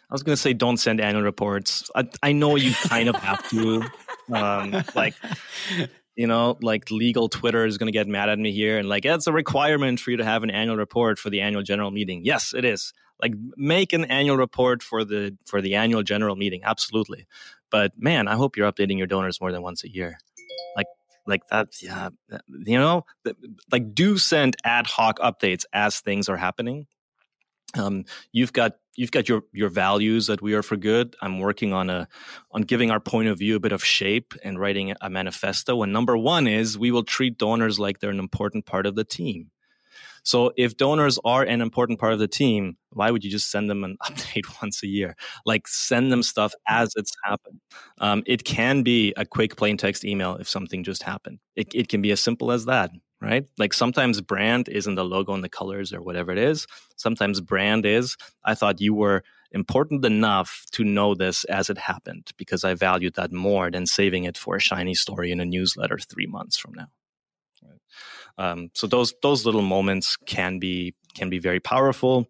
I 0.09 0.13
was 0.13 0.23
going 0.23 0.37
to 0.37 0.41
say 0.41 0.53
don't 0.53 0.77
send 0.77 1.01
annual 1.01 1.21
reports. 1.21 1.91
I, 1.93 2.07
I 2.23 2.31
know 2.31 2.55
you 2.55 2.73
kind 2.73 3.09
of 3.09 3.17
have 3.17 3.47
to. 3.49 3.83
Um, 4.31 4.83
like 4.95 5.13
you 6.17 6.25
know, 6.25 6.57
like 6.61 6.89
legal 6.89 7.29
Twitter 7.29 7.65
is 7.65 7.77
going 7.77 7.87
to 7.87 7.97
get 7.97 8.07
mad 8.07 8.27
at 8.27 8.39
me 8.39 8.51
here 8.51 8.79
and 8.79 8.89
like, 8.89 9.05
it's 9.05 9.27
a 9.27 9.31
requirement 9.31 9.99
for 9.99 10.09
you 10.09 10.17
to 10.17 10.25
have 10.25 10.41
an 10.41 10.49
annual 10.49 10.75
report 10.75 11.19
for 11.19 11.29
the 11.29 11.41
annual 11.41 11.61
general 11.61 11.91
meeting. 11.91 12.25
Yes, 12.25 12.53
it 12.55 12.65
is. 12.65 12.91
Like 13.21 13.33
make 13.55 13.93
an 13.93 14.03
annual 14.05 14.35
report 14.35 14.83
for 14.83 15.05
the 15.05 15.37
for 15.45 15.61
the 15.61 15.75
annual 15.75 16.03
general 16.03 16.35
meeting. 16.35 16.61
Absolutely. 16.63 17.27
But 17.69 17.93
man, 17.97 18.27
I 18.27 18.35
hope 18.35 18.57
you're 18.57 18.71
updating 18.71 18.97
your 18.97 19.07
donors 19.07 19.39
more 19.39 19.51
than 19.51 19.61
once 19.61 19.83
a 19.83 19.91
year. 19.91 20.17
Like 20.75 20.87
like 21.25 21.47
that 21.49 21.81
yeah, 21.81 22.09
you 22.47 22.79
know, 22.79 23.05
like 23.71 23.93
do 23.93 24.17
send 24.17 24.55
ad 24.63 24.87
hoc 24.87 25.19
updates 25.19 25.65
as 25.71 25.99
things 25.99 26.29
are 26.29 26.37
happening. 26.37 26.87
Um, 27.75 28.05
you've 28.31 28.53
got 28.53 28.73
you've 28.97 29.11
got 29.11 29.29
your 29.29 29.43
your 29.53 29.69
values 29.69 30.27
that 30.27 30.41
we 30.41 30.53
are 30.53 30.63
for 30.63 30.75
good. 30.75 31.15
I'm 31.21 31.39
working 31.39 31.71
on 31.71 31.89
a 31.89 32.09
on 32.51 32.63
giving 32.63 32.91
our 32.91 32.99
point 32.99 33.29
of 33.29 33.39
view 33.39 33.55
a 33.55 33.59
bit 33.61 33.71
of 33.71 33.85
shape 33.85 34.33
and 34.43 34.59
writing 34.59 34.93
a 34.99 35.09
manifesto. 35.09 35.81
And 35.83 35.93
number 35.93 36.17
one 36.17 36.47
is 36.47 36.77
we 36.77 36.91
will 36.91 37.03
treat 37.03 37.37
donors 37.37 37.79
like 37.79 37.99
they're 37.99 38.09
an 38.09 38.19
important 38.19 38.65
part 38.65 38.85
of 38.85 38.95
the 38.95 39.05
team. 39.05 39.51
So 40.23 40.51
if 40.57 40.75
donors 40.75 41.17
are 41.23 41.43
an 41.43 41.61
important 41.61 41.99
part 41.99 42.11
of 42.11 42.19
the 42.19 42.27
team, 42.27 42.75
why 42.91 43.11
would 43.11 43.23
you 43.23 43.31
just 43.31 43.49
send 43.49 43.69
them 43.69 43.85
an 43.85 43.95
update 44.03 44.61
once 44.61 44.83
a 44.83 44.87
year? 44.87 45.15
Like 45.45 45.69
send 45.69 46.11
them 46.11 46.21
stuff 46.21 46.53
as 46.67 46.91
it's 46.97 47.13
happened. 47.23 47.61
Um, 47.99 48.23
it 48.25 48.43
can 48.43 48.83
be 48.83 49.13
a 49.15 49.25
quick 49.25 49.55
plain 49.55 49.77
text 49.77 50.03
email 50.03 50.35
if 50.35 50.49
something 50.49 50.83
just 50.83 51.03
happened. 51.03 51.39
It, 51.55 51.73
it 51.73 51.87
can 51.87 52.01
be 52.01 52.11
as 52.11 52.19
simple 52.19 52.51
as 52.51 52.65
that 52.65 52.91
right? 53.21 53.45
Like 53.57 53.73
sometimes 53.73 54.21
brand 54.21 54.69
isn't 54.69 54.95
the 54.95 55.05
logo 55.05 55.33
and 55.33 55.43
the 55.43 55.49
colors 55.49 55.93
or 55.93 56.01
whatever 56.01 56.31
it 56.31 56.37
is. 56.37 56.67
Sometimes 56.95 57.41
brand 57.41 57.85
is, 57.85 58.15
I 58.43 58.55
thought 58.55 58.81
you 58.81 58.93
were 58.93 59.23
important 59.51 60.05
enough 60.05 60.65
to 60.71 60.83
know 60.83 61.15
this 61.15 61.43
as 61.45 61.69
it 61.69 61.77
happened 61.77 62.31
because 62.37 62.63
I 62.63 62.73
valued 62.73 63.15
that 63.15 63.31
more 63.31 63.71
than 63.71 63.85
saving 63.85 64.25
it 64.25 64.37
for 64.37 64.55
a 64.55 64.61
shiny 64.61 64.93
story 64.93 65.31
in 65.31 65.39
a 65.39 65.45
newsletter 65.45 65.97
three 65.97 66.27
months 66.27 66.57
from 66.57 66.73
now. 66.73 66.87
Um, 68.37 68.69
so 68.73 68.87
those 68.87 69.13
those 69.23 69.45
little 69.45 69.61
moments 69.61 70.15
can 70.15 70.59
be 70.59 70.93
can 71.15 71.29
be 71.29 71.39
very 71.39 71.59
powerful. 71.59 72.27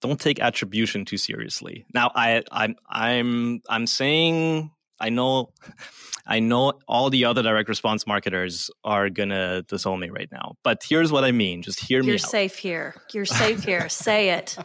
Don't 0.00 0.20
take 0.20 0.40
attribution 0.40 1.04
too 1.04 1.16
seriously. 1.16 1.86
Now, 1.94 2.10
I 2.14 2.42
I'm 2.50 2.76
I'm 2.88 3.62
I'm 3.68 3.86
saying 3.86 4.72
I 5.00 5.10
know 5.10 5.52
I 6.28 6.40
know 6.40 6.72
all 6.88 7.08
the 7.08 7.24
other 7.24 7.42
direct 7.42 7.68
response 7.68 8.04
marketers 8.04 8.68
are 8.82 9.08
gonna 9.10 9.62
disown 9.62 10.00
me 10.00 10.10
right 10.10 10.28
now, 10.32 10.56
but 10.64 10.82
here's 10.82 11.12
what 11.12 11.22
I 11.24 11.30
mean. 11.30 11.62
Just 11.62 11.78
hear 11.78 11.98
You're 11.98 12.04
me. 12.04 12.10
You're 12.10 12.18
safe 12.18 12.56
here. 12.56 12.94
You're 13.12 13.26
safe 13.26 13.62
here. 13.62 13.88
Say 13.88 14.30
it. 14.30 14.56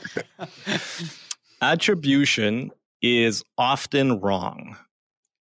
Attribution 1.61 2.71
is 3.03 3.43
often 3.57 4.19
wrong, 4.19 4.75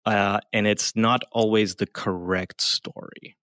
uh, 0.07 0.40
and 0.53 0.66
it's 0.66 0.96
not 0.96 1.22
always 1.33 1.77
the 1.77 1.87
correct 1.87 2.62
story. 2.62 3.37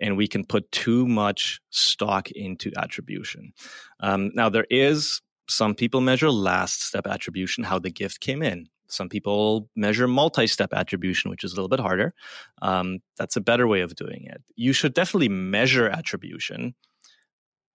And 0.00 0.16
we 0.16 0.28
can 0.28 0.44
put 0.44 0.70
too 0.72 1.06
much 1.06 1.60
stock 1.70 2.30
into 2.30 2.70
attribution. 2.76 3.52
Um, 4.00 4.30
now, 4.34 4.48
there 4.48 4.66
is 4.70 5.20
some 5.48 5.74
people 5.74 6.00
measure 6.00 6.30
last 6.30 6.82
step 6.82 7.06
attribution, 7.06 7.64
how 7.64 7.78
the 7.78 7.90
gift 7.90 8.20
came 8.20 8.42
in. 8.42 8.68
Some 8.92 9.08
people 9.08 9.68
measure 9.76 10.08
multi 10.08 10.46
step 10.46 10.72
attribution, 10.72 11.30
which 11.30 11.44
is 11.44 11.52
a 11.52 11.56
little 11.56 11.68
bit 11.68 11.80
harder. 11.80 12.14
Um, 12.62 12.98
that's 13.16 13.36
a 13.36 13.40
better 13.40 13.66
way 13.66 13.80
of 13.80 13.94
doing 13.94 14.26
it. 14.26 14.42
You 14.56 14.72
should 14.72 14.94
definitely 14.94 15.28
measure 15.28 15.88
attribution, 15.88 16.74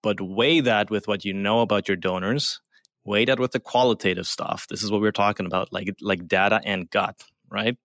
but 0.03 0.21
weigh 0.21 0.61
that 0.61 0.89
with 0.89 1.07
what 1.07 1.25
you 1.25 1.33
know 1.33 1.61
about 1.61 1.87
your 1.87 1.97
donors, 1.97 2.61
weigh 3.03 3.25
that 3.25 3.39
with 3.39 3.51
the 3.51 3.59
qualitative 3.59 4.27
stuff. 4.27 4.67
This 4.69 4.83
is 4.83 4.91
what 4.91 5.01
we 5.01 5.07
are 5.07 5.13
talking 5.13 5.45
about, 5.45 5.71
like, 5.71 5.95
like 6.01 6.27
data 6.27 6.61
and 6.63 6.89
gut, 6.89 7.23
right? 7.49 7.77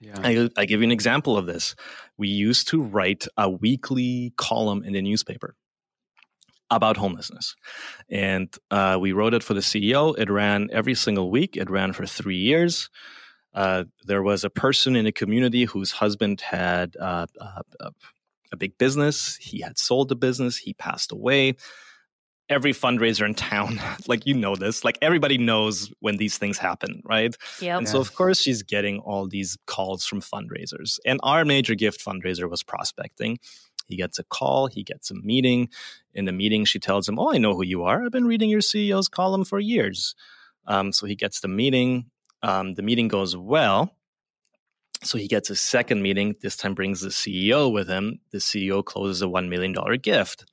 Yeah. 0.00 0.18
I, 0.22 0.48
I 0.56 0.64
give 0.64 0.80
you 0.80 0.84
an 0.84 0.92
example 0.92 1.38
of 1.38 1.46
this. 1.46 1.76
We 2.18 2.28
used 2.28 2.68
to 2.68 2.82
write 2.82 3.26
a 3.36 3.48
weekly 3.48 4.32
column 4.36 4.82
in 4.82 4.94
the 4.94 5.02
newspaper 5.02 5.54
about 6.76 6.96
homelessness. 6.96 7.54
And 8.10 8.52
uh, 8.70 8.98
we 9.00 9.12
wrote 9.12 9.34
it 9.34 9.42
for 9.42 9.54
the 9.54 9.60
CEO. 9.60 10.18
It 10.18 10.30
ran 10.30 10.68
every 10.72 10.94
single 10.94 11.30
week, 11.30 11.56
it 11.56 11.70
ran 11.70 11.92
for 11.92 12.06
three 12.06 12.38
years. 12.38 12.90
Uh, 13.54 13.84
there 14.04 14.22
was 14.22 14.44
a 14.44 14.50
person 14.50 14.96
in 14.96 15.04
the 15.04 15.12
community 15.12 15.64
whose 15.64 15.92
husband 15.92 16.40
had 16.40 16.96
uh, 16.98 17.26
a, 17.80 17.90
a 18.52 18.56
big 18.56 18.78
business. 18.78 19.36
He 19.36 19.60
had 19.60 19.78
sold 19.78 20.08
the 20.08 20.16
business, 20.16 20.56
he 20.56 20.74
passed 20.74 21.12
away. 21.12 21.56
Every 22.48 22.72
fundraiser 22.72 23.24
in 23.24 23.34
town, 23.34 23.80
like 24.08 24.26
you 24.26 24.34
know 24.34 24.56
this, 24.56 24.84
like 24.84 24.98
everybody 25.00 25.38
knows 25.38 25.92
when 26.00 26.16
these 26.16 26.38
things 26.38 26.58
happen, 26.58 27.02
right? 27.04 27.34
Yeah. 27.60 27.78
And 27.78 27.88
so, 27.88 27.98
of 28.00 28.14
course, 28.14 28.40
she's 28.40 28.62
getting 28.62 28.98
all 29.00 29.26
these 29.26 29.56
calls 29.66 30.04
from 30.04 30.20
fundraisers. 30.20 30.98
And 31.06 31.18
our 31.22 31.44
major 31.44 31.74
gift 31.74 32.04
fundraiser 32.04 32.50
was 32.50 32.62
prospecting. 32.62 33.38
He 33.92 33.98
gets 33.98 34.18
a 34.18 34.24
call, 34.24 34.68
he 34.68 34.82
gets 34.82 35.10
a 35.10 35.14
meeting. 35.14 35.68
In 36.14 36.24
the 36.24 36.32
meeting, 36.32 36.64
she 36.64 36.78
tells 36.78 37.06
him, 37.06 37.18
Oh, 37.18 37.30
I 37.30 37.36
know 37.36 37.54
who 37.54 37.62
you 37.62 37.82
are. 37.82 38.02
I've 38.02 38.10
been 38.10 38.24
reading 38.24 38.48
your 38.48 38.60
CEO's 38.60 39.08
column 39.08 39.44
for 39.44 39.60
years. 39.60 40.14
Um, 40.66 40.92
so 40.92 41.04
he 41.04 41.14
gets 41.14 41.40
the 41.40 41.48
meeting. 41.48 42.06
Um, 42.42 42.72
the 42.72 42.82
meeting 42.82 43.08
goes 43.08 43.36
well. 43.36 43.94
So 45.02 45.18
he 45.18 45.28
gets 45.28 45.50
a 45.50 45.56
second 45.56 46.00
meeting. 46.00 46.36
This 46.40 46.56
time 46.56 46.74
brings 46.74 47.02
the 47.02 47.10
CEO 47.10 47.70
with 47.70 47.86
him. 47.86 48.20
The 48.30 48.38
CEO 48.38 48.82
closes 48.82 49.20
a 49.20 49.26
$1 49.26 49.48
million 49.48 49.74
gift. 50.00 50.46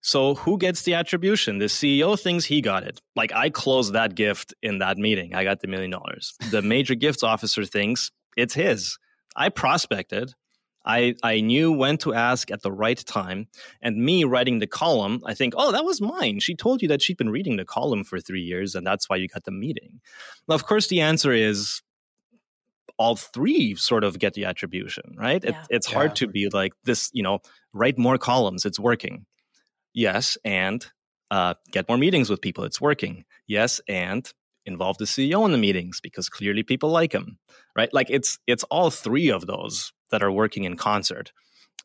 So 0.00 0.36
who 0.36 0.58
gets 0.58 0.82
the 0.82 0.94
attribution? 0.94 1.58
The 1.58 1.66
CEO 1.66 2.18
thinks 2.18 2.44
he 2.44 2.60
got 2.60 2.84
it. 2.84 3.00
Like 3.16 3.32
I 3.32 3.50
closed 3.50 3.94
that 3.94 4.14
gift 4.14 4.54
in 4.62 4.78
that 4.78 4.96
meeting. 4.96 5.34
I 5.34 5.44
got 5.44 5.60
the 5.60 5.66
million 5.66 5.90
dollars. 5.90 6.34
The 6.50 6.62
major 6.62 6.94
gifts 6.94 7.22
officer 7.22 7.64
thinks 7.64 8.10
it's 8.36 8.54
his. 8.54 8.96
I 9.34 9.48
prospected. 9.48 10.34
I, 10.88 11.14
I 11.22 11.40
knew 11.40 11.70
when 11.70 11.98
to 11.98 12.14
ask 12.14 12.50
at 12.50 12.62
the 12.62 12.72
right 12.72 12.98
time. 12.98 13.46
And 13.82 13.98
me 13.98 14.24
writing 14.24 14.58
the 14.58 14.66
column, 14.66 15.22
I 15.26 15.34
think, 15.34 15.52
oh, 15.56 15.70
that 15.70 15.84
was 15.84 16.00
mine. 16.00 16.40
She 16.40 16.56
told 16.56 16.80
you 16.80 16.88
that 16.88 17.02
she'd 17.02 17.18
been 17.18 17.30
reading 17.30 17.56
the 17.56 17.66
column 17.66 18.04
for 18.04 18.18
three 18.18 18.40
years, 18.40 18.74
and 18.74 18.86
that's 18.86 19.08
why 19.08 19.16
you 19.16 19.28
got 19.28 19.44
the 19.44 19.50
meeting. 19.50 20.00
Now, 20.48 20.54
of 20.54 20.64
course, 20.64 20.86
the 20.86 21.02
answer 21.02 21.30
is 21.30 21.82
all 22.98 23.16
three 23.16 23.74
sort 23.74 24.02
of 24.02 24.18
get 24.18 24.32
the 24.32 24.46
attribution, 24.46 25.14
right? 25.16 25.44
Yeah. 25.44 25.50
It, 25.50 25.56
it's 25.70 25.86
hard 25.86 26.16
to 26.16 26.26
be 26.26 26.48
like 26.48 26.72
this, 26.84 27.10
you 27.12 27.22
know, 27.22 27.40
write 27.72 27.98
more 27.98 28.18
columns, 28.18 28.64
it's 28.64 28.80
working. 28.80 29.26
Yes, 29.92 30.38
and 30.44 30.84
uh, 31.30 31.54
get 31.70 31.88
more 31.88 31.98
meetings 31.98 32.30
with 32.30 32.40
people, 32.40 32.64
it's 32.64 32.80
working. 32.80 33.24
Yes, 33.46 33.80
and 33.88 34.32
involve 34.64 34.98
the 34.98 35.04
CEO 35.04 35.44
in 35.44 35.52
the 35.52 35.58
meetings 35.58 36.00
because 36.00 36.28
clearly 36.28 36.62
people 36.62 36.90
like 36.90 37.12
him, 37.12 37.38
right? 37.76 37.92
Like 37.92 38.08
it's 38.10 38.38
it's 38.46 38.64
all 38.64 38.90
three 38.90 39.30
of 39.30 39.46
those 39.46 39.92
that 40.10 40.22
are 40.22 40.32
working 40.32 40.64
in 40.64 40.76
concert. 40.76 41.32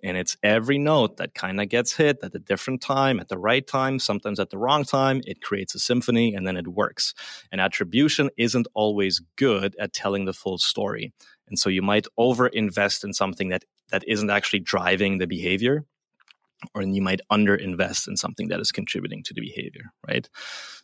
And 0.03 0.17
it's 0.17 0.35
every 0.43 0.77
note 0.77 1.17
that 1.17 1.33
kind 1.33 1.61
of 1.61 1.69
gets 1.69 1.93
hit 1.93 2.19
at 2.21 2.35
a 2.35 2.39
different 2.39 2.81
time, 2.81 3.21
at 3.21 3.29
the 3.29 3.37
right 3.37 3.65
time, 3.65 3.99
sometimes 3.99 4.37
at 4.39 4.49
the 4.49 4.57
wrong 4.57 4.83
time. 4.83 5.21
It 5.25 5.41
creates 5.41 5.75
a 5.75 5.79
symphony 5.79 6.35
and 6.35 6.45
then 6.45 6.57
it 6.57 6.67
works. 6.67 7.13
And 7.51 7.61
attribution 7.61 8.29
isn't 8.37 8.67
always 8.73 9.21
good 9.37 9.75
at 9.79 9.93
telling 9.93 10.25
the 10.25 10.33
full 10.33 10.57
story. 10.57 11.13
And 11.47 11.57
so 11.57 11.69
you 11.69 11.81
might 11.81 12.05
over 12.17 12.47
invest 12.47 13.05
in 13.05 13.13
something 13.13 13.47
that, 13.49 13.63
that 13.91 14.03
isn't 14.05 14.29
actually 14.29 14.59
driving 14.59 15.19
the 15.19 15.27
behavior 15.27 15.85
or 16.73 16.81
you 16.81 17.01
might 17.01 17.21
under 17.29 17.55
invest 17.55 18.07
in 18.07 18.17
something 18.17 18.47
that 18.49 18.59
is 18.59 18.71
contributing 18.71 19.23
to 19.23 19.33
the 19.33 19.41
behavior 19.41 19.91
right 20.07 20.29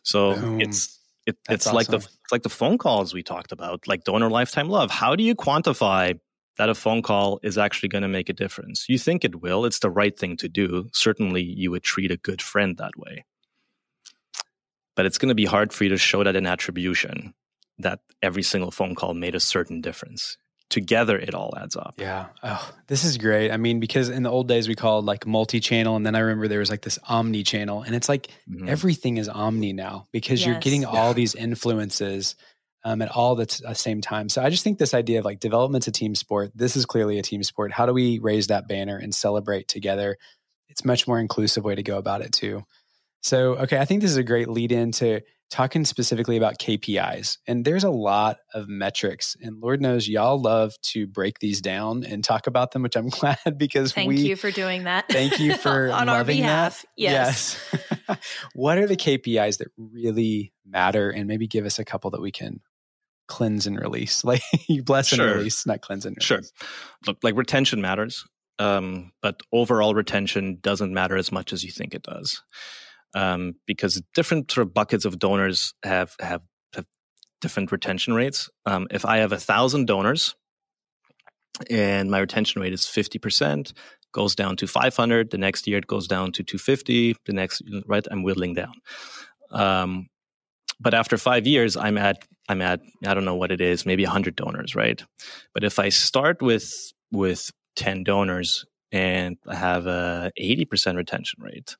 so 0.02 0.58
it's 0.58 0.98
it, 1.26 1.36
it's 1.48 1.66
awesome. 1.66 1.76
like 1.76 1.86
the 1.86 1.96
it's 1.96 2.32
like 2.32 2.42
the 2.42 2.48
phone 2.50 2.78
calls 2.78 3.14
we 3.14 3.22
talked 3.22 3.52
about 3.52 3.86
like 3.86 4.04
donor 4.04 4.30
lifetime 4.30 4.68
love 4.68 4.90
how 4.90 5.16
do 5.16 5.24
you 5.24 5.34
quantify 5.34 6.18
that 6.58 6.68
a 6.68 6.74
phone 6.74 7.02
call 7.02 7.40
is 7.42 7.56
actually 7.56 7.88
going 7.88 8.02
to 8.02 8.08
make 8.08 8.28
a 8.28 8.34
difference. 8.34 8.86
You 8.88 8.98
think 8.98 9.24
it 9.24 9.40
will, 9.40 9.64
it's 9.64 9.78
the 9.78 9.90
right 9.90 10.16
thing 10.18 10.36
to 10.38 10.48
do. 10.48 10.88
Certainly, 10.92 11.42
you 11.42 11.70
would 11.70 11.82
treat 11.82 12.10
a 12.10 12.16
good 12.16 12.42
friend 12.42 12.76
that 12.76 12.96
way. 12.96 13.24
But 14.96 15.06
it's 15.06 15.18
going 15.18 15.30
to 15.30 15.34
be 15.34 15.46
hard 15.46 15.72
for 15.72 15.84
you 15.84 15.90
to 15.90 15.96
show 15.96 16.22
that 16.24 16.36
in 16.36 16.46
attribution 16.46 17.32
that 17.78 18.00
every 18.22 18.42
single 18.42 18.70
phone 18.70 18.94
call 18.94 19.14
made 19.14 19.34
a 19.34 19.40
certain 19.40 19.80
difference. 19.80 20.36
Together, 20.68 21.18
it 21.18 21.34
all 21.34 21.52
adds 21.56 21.74
up. 21.74 21.94
Yeah. 21.96 22.26
Oh, 22.44 22.70
this 22.86 23.02
is 23.02 23.18
great. 23.18 23.50
I 23.50 23.56
mean, 23.56 23.80
because 23.80 24.08
in 24.08 24.22
the 24.22 24.30
old 24.30 24.46
days, 24.46 24.68
we 24.68 24.76
called 24.76 25.04
like 25.04 25.26
multi 25.26 25.58
channel. 25.58 25.96
And 25.96 26.06
then 26.06 26.14
I 26.14 26.20
remember 26.20 26.46
there 26.46 26.60
was 26.60 26.70
like 26.70 26.82
this 26.82 26.98
omni 27.08 27.42
channel. 27.42 27.82
And 27.82 27.94
it's 27.94 28.08
like 28.08 28.28
mm-hmm. 28.48 28.68
everything 28.68 29.16
is 29.16 29.28
omni 29.28 29.72
now 29.72 30.06
because 30.12 30.40
yes. 30.40 30.46
you're 30.46 30.60
getting 30.60 30.84
all 30.84 31.12
these 31.12 31.34
influences 31.34 32.36
um, 32.84 33.02
at 33.02 33.10
all 33.10 33.34
the, 33.34 33.46
t- 33.46 33.64
the 33.66 33.74
same 33.74 34.00
time. 34.00 34.28
So 34.28 34.42
I 34.42 34.50
just 34.50 34.64
think 34.64 34.78
this 34.78 34.94
idea 34.94 35.18
of 35.18 35.24
like 35.24 35.40
development's 35.40 35.86
a 35.86 35.92
team 35.92 36.14
sport. 36.14 36.52
This 36.54 36.76
is 36.76 36.86
clearly 36.86 37.18
a 37.18 37.22
team 37.22 37.42
sport. 37.42 37.72
How 37.72 37.86
do 37.86 37.92
we 37.92 38.18
raise 38.18 38.48
that 38.48 38.68
banner 38.68 38.96
and 38.96 39.14
celebrate 39.14 39.68
together? 39.68 40.16
It's 40.68 40.84
much 40.84 41.06
more 41.06 41.18
inclusive 41.18 41.64
way 41.64 41.74
to 41.74 41.82
go 41.82 41.98
about 41.98 42.22
it 42.22 42.32
too. 42.32 42.64
So 43.22 43.56
okay, 43.56 43.78
I 43.78 43.84
think 43.84 44.00
this 44.00 44.10
is 44.10 44.16
a 44.16 44.22
great 44.22 44.48
lead 44.48 44.72
into 44.72 45.20
talking 45.50 45.84
specifically 45.84 46.36
about 46.36 46.58
KPIs. 46.58 47.38
And 47.46 47.64
there's 47.64 47.82
a 47.84 47.90
lot 47.90 48.38
of 48.54 48.68
metrics, 48.68 49.36
and 49.42 49.60
Lord 49.60 49.82
knows 49.82 50.08
y'all 50.08 50.40
love 50.40 50.72
to 50.92 51.06
break 51.06 51.40
these 51.40 51.60
down 51.60 52.04
and 52.04 52.22
talk 52.22 52.46
about 52.46 52.70
them, 52.70 52.82
which 52.82 52.96
I'm 52.96 53.08
glad 53.10 53.58
because 53.58 53.94
we 53.94 54.02
thank 54.02 54.08
we, 54.08 54.16
you 54.18 54.36
for 54.36 54.50
doing 54.50 54.84
that. 54.84 55.08
Thank 55.08 55.40
you 55.40 55.54
for 55.58 55.90
on 55.90 56.08
our 56.08 56.24
behalf. 56.24 56.82
That. 56.82 56.88
Yes. 56.96 57.60
yes. 58.08 58.18
what 58.54 58.78
are 58.78 58.86
the 58.86 58.96
KPIs 58.96 59.58
that 59.58 59.68
really 59.76 60.52
matter, 60.64 61.10
and 61.10 61.26
maybe 61.26 61.46
give 61.46 61.66
us 61.66 61.78
a 61.78 61.84
couple 61.84 62.12
that 62.12 62.22
we 62.22 62.30
can 62.30 62.60
cleanse 63.30 63.66
and 63.66 63.80
release. 63.80 64.22
Like 64.30 64.42
you 64.68 64.82
bless 64.82 65.08
sure. 65.08 65.26
and 65.26 65.36
release, 65.36 65.66
not 65.66 65.80
cleanse 65.80 66.04
and 66.04 66.16
release. 66.16 66.26
Sure. 66.26 66.42
Look, 67.06 67.18
like 67.22 67.36
retention 67.36 67.80
matters, 67.80 68.26
um, 68.58 69.12
but 69.22 69.40
overall 69.52 69.94
retention 69.94 70.58
doesn't 70.60 70.92
matter 70.92 71.16
as 71.16 71.32
much 71.32 71.52
as 71.54 71.64
you 71.64 71.70
think 71.70 71.94
it 71.94 72.02
does, 72.02 72.42
um, 73.14 73.54
because 73.66 74.02
different 74.14 74.50
sort 74.50 74.66
of 74.66 74.74
buckets 74.74 75.06
of 75.06 75.18
donors 75.18 75.72
have 75.82 76.14
have, 76.20 76.42
have 76.74 76.84
different 77.40 77.72
retention 77.72 78.12
rates. 78.12 78.50
Um, 78.66 78.88
if 78.90 79.06
I 79.06 79.18
have 79.18 79.32
a 79.32 79.38
thousand 79.38 79.86
donors 79.86 80.34
and 81.70 82.10
my 82.10 82.18
retention 82.18 82.60
rate 82.60 82.74
is 82.74 82.86
fifty 82.86 83.18
percent, 83.18 83.72
goes 84.12 84.34
down 84.34 84.56
to 84.56 84.66
500 84.66 85.30
the 85.30 85.38
next 85.38 85.68
year 85.68 85.78
it 85.78 85.86
goes 85.86 86.08
down 86.08 86.32
to 86.32 86.42
250 86.42 87.14
the 87.26 87.32
next 87.32 87.62
right 87.86 88.06
i'm 88.10 88.24
whittling 88.24 88.54
down 88.54 88.74
um, 89.52 90.08
but 90.80 90.94
after 90.94 91.16
five 91.16 91.46
years 91.46 91.76
i'm 91.76 91.98
at 91.98 92.24
i'm 92.48 92.62
at 92.62 92.80
i 93.06 93.14
don't 93.14 93.24
know 93.24 93.34
what 93.34 93.52
it 93.52 93.60
is 93.60 93.86
maybe 93.86 94.04
100 94.04 94.36
donors 94.36 94.74
right? 94.74 95.02
But 95.54 95.64
if 95.64 95.78
i 95.78 95.88
start 95.88 96.42
with 96.42 96.92
with 97.12 97.50
10 97.76 98.04
donors 98.04 98.64
and 98.92 99.36
i 99.46 99.54
have 99.54 99.86
a 99.86 100.32
80% 100.40 100.96
retention 100.96 101.42
rate 101.42 101.76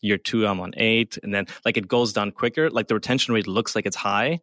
year 0.00 0.18
two 0.18 0.46
i'm 0.46 0.60
on 0.60 0.72
eight 0.76 1.18
and 1.22 1.34
then 1.34 1.46
like 1.64 1.76
it 1.76 1.88
goes 1.88 2.12
down 2.12 2.30
quicker. 2.30 2.70
Like 2.70 2.88
the 2.88 2.94
retention 2.94 3.34
rate 3.34 3.46
looks 3.46 3.74
like 3.74 3.86
it's 3.86 3.96
high 3.96 4.40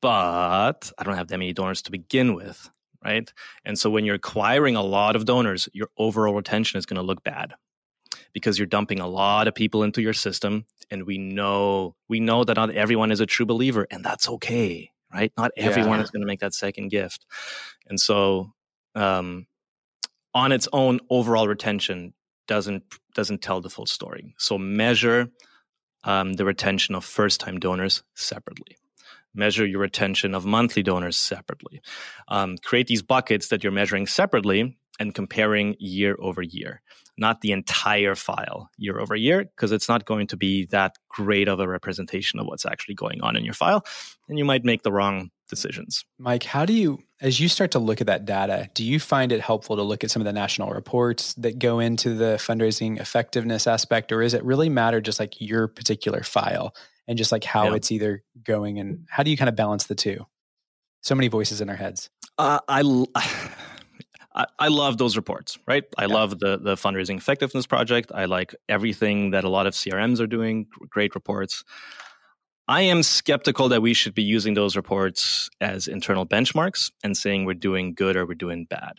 but 0.00 0.92
i 0.98 1.04
don't 1.04 1.16
have 1.16 1.28
that 1.28 1.38
many 1.38 1.52
donors 1.52 1.82
to 1.82 1.90
begin 1.90 2.34
with 2.34 2.70
right? 3.04 3.32
And 3.64 3.78
so 3.78 3.90
when 3.90 4.04
you're 4.04 4.14
acquiring 4.14 4.76
a 4.76 4.82
lot 4.82 5.16
of 5.16 5.24
donors, 5.24 5.68
your 5.72 5.88
overall 5.98 6.34
retention 6.34 6.78
is 6.78 6.86
going 6.86 6.96
to 6.96 7.02
look 7.02 7.24
bad 7.24 7.54
because 8.32 8.58
you're 8.58 8.66
dumping 8.66 9.00
a 9.00 9.06
lot 9.06 9.48
of 9.48 9.54
people 9.54 9.82
into 9.82 10.02
your 10.02 10.12
system 10.12 10.66
and 10.90 11.04
we 11.04 11.18
know 11.18 11.94
we 12.08 12.20
know 12.20 12.44
that 12.44 12.56
not 12.56 12.70
everyone 12.70 13.10
is 13.10 13.20
a 13.20 13.26
true 13.26 13.46
believer 13.46 13.86
and 13.90 14.04
that's 14.04 14.28
okay, 14.28 14.90
right? 15.12 15.32
Not 15.36 15.52
everyone 15.56 15.98
yeah. 15.98 16.04
is 16.04 16.10
going 16.10 16.22
to 16.22 16.26
make 16.26 16.40
that 16.40 16.54
second 16.54 16.88
gift. 16.88 17.26
And 17.88 18.00
so 18.00 18.52
um 18.94 19.46
on 20.34 20.52
its 20.52 20.68
own 20.72 21.00
overall 21.10 21.48
retention 21.48 22.14
doesn't 22.46 22.82
doesn't 23.14 23.42
tell 23.42 23.60
the 23.60 23.70
full 23.70 23.86
story. 23.86 24.34
So 24.38 24.58
measure 24.58 25.28
um, 26.04 26.32
the 26.32 26.44
retention 26.44 26.96
of 26.96 27.04
first 27.04 27.38
time 27.40 27.60
donors 27.60 28.02
separately 28.14 28.76
measure 29.34 29.66
your 29.66 29.80
retention 29.80 30.34
of 30.34 30.44
monthly 30.44 30.82
donors 30.82 31.16
separately. 31.16 31.80
Um, 32.28 32.58
create 32.58 32.86
these 32.86 33.02
buckets 33.02 33.48
that 33.48 33.62
you're 33.62 33.72
measuring 33.72 34.06
separately 34.06 34.76
and 35.02 35.14
comparing 35.14 35.76
year 35.78 36.16
over 36.18 36.40
year, 36.40 36.80
not 37.18 37.40
the 37.42 37.52
entire 37.52 38.14
file 38.14 38.70
year 38.78 38.98
over 38.98 39.14
year, 39.14 39.44
because 39.44 39.72
it's 39.72 39.88
not 39.88 40.06
going 40.06 40.26
to 40.28 40.36
be 40.36 40.66
that 40.66 40.96
great 41.08 41.48
of 41.48 41.60
a 41.60 41.68
representation 41.68 42.40
of 42.40 42.46
what's 42.46 42.64
actually 42.64 42.94
going 42.94 43.20
on 43.20 43.36
in 43.36 43.44
your 43.44 43.54
file. 43.54 43.84
And 44.28 44.38
you 44.38 44.44
might 44.44 44.64
make 44.64 44.82
the 44.82 44.92
wrong 44.92 45.30
decisions. 45.50 46.04
Mike, 46.18 46.44
how 46.44 46.64
do 46.64 46.72
you, 46.72 47.00
as 47.20 47.38
you 47.38 47.48
start 47.48 47.72
to 47.72 47.78
look 47.78 48.00
at 48.00 48.06
that 48.06 48.24
data, 48.24 48.70
do 48.72 48.84
you 48.84 48.98
find 48.98 49.32
it 49.32 49.40
helpful 49.40 49.76
to 49.76 49.82
look 49.82 50.02
at 50.02 50.10
some 50.10 50.22
of 50.22 50.26
the 50.26 50.32
national 50.32 50.70
reports 50.70 51.34
that 51.34 51.58
go 51.58 51.78
into 51.78 52.14
the 52.14 52.36
fundraising 52.38 52.98
effectiveness 52.98 53.66
aspect, 53.66 54.12
or 54.12 54.22
is 54.22 54.32
it 54.32 54.42
really 54.44 54.70
matter 54.70 55.02
just 55.02 55.20
like 55.20 55.38
your 55.40 55.68
particular 55.68 56.22
file? 56.22 56.74
and 57.08 57.18
just 57.18 57.32
like 57.32 57.44
how 57.44 57.70
yeah. 57.70 57.74
it's 57.74 57.90
either 57.90 58.22
going 58.42 58.78
and 58.78 59.06
how 59.08 59.22
do 59.22 59.30
you 59.30 59.36
kind 59.36 59.48
of 59.48 59.56
balance 59.56 59.86
the 59.86 59.94
two? 59.94 60.26
So 61.02 61.14
many 61.14 61.28
voices 61.28 61.60
in 61.60 61.68
our 61.68 61.76
heads. 61.76 62.10
Uh, 62.38 62.60
I, 62.68 62.82
I, 64.34 64.46
I 64.58 64.68
love 64.68 64.98
those 64.98 65.16
reports, 65.16 65.58
right? 65.66 65.84
I 65.98 66.06
yeah. 66.06 66.14
love 66.14 66.38
the 66.38 66.58
the 66.58 66.74
fundraising 66.74 67.18
effectiveness 67.18 67.66
project. 67.66 68.12
I 68.14 68.24
like 68.24 68.54
everything 68.68 69.30
that 69.30 69.44
a 69.44 69.48
lot 69.48 69.66
of 69.66 69.74
CRMs 69.74 70.20
are 70.20 70.26
doing. 70.26 70.66
Great 70.88 71.14
reports. 71.14 71.64
I 72.68 72.82
am 72.82 73.02
skeptical 73.02 73.68
that 73.70 73.82
we 73.82 73.92
should 73.92 74.14
be 74.14 74.22
using 74.22 74.54
those 74.54 74.76
reports 74.76 75.50
as 75.60 75.88
internal 75.88 76.26
benchmarks 76.26 76.90
and 77.02 77.16
saying 77.16 77.44
we're 77.44 77.54
doing 77.54 77.92
good 77.92 78.16
or 78.16 78.24
we're 78.24 78.34
doing 78.34 78.66
bad. 78.66 78.94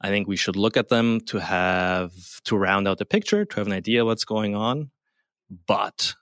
I 0.00 0.08
think 0.08 0.28
we 0.28 0.36
should 0.36 0.56
look 0.56 0.76
at 0.76 0.88
them 0.88 1.20
to 1.26 1.40
have 1.40 2.12
to 2.44 2.56
round 2.56 2.88
out 2.88 2.98
the 2.98 3.04
picture, 3.04 3.44
to 3.44 3.56
have 3.56 3.66
an 3.66 3.72
idea 3.72 4.04
what's 4.04 4.24
going 4.24 4.54
on. 4.54 4.90
But 5.66 6.14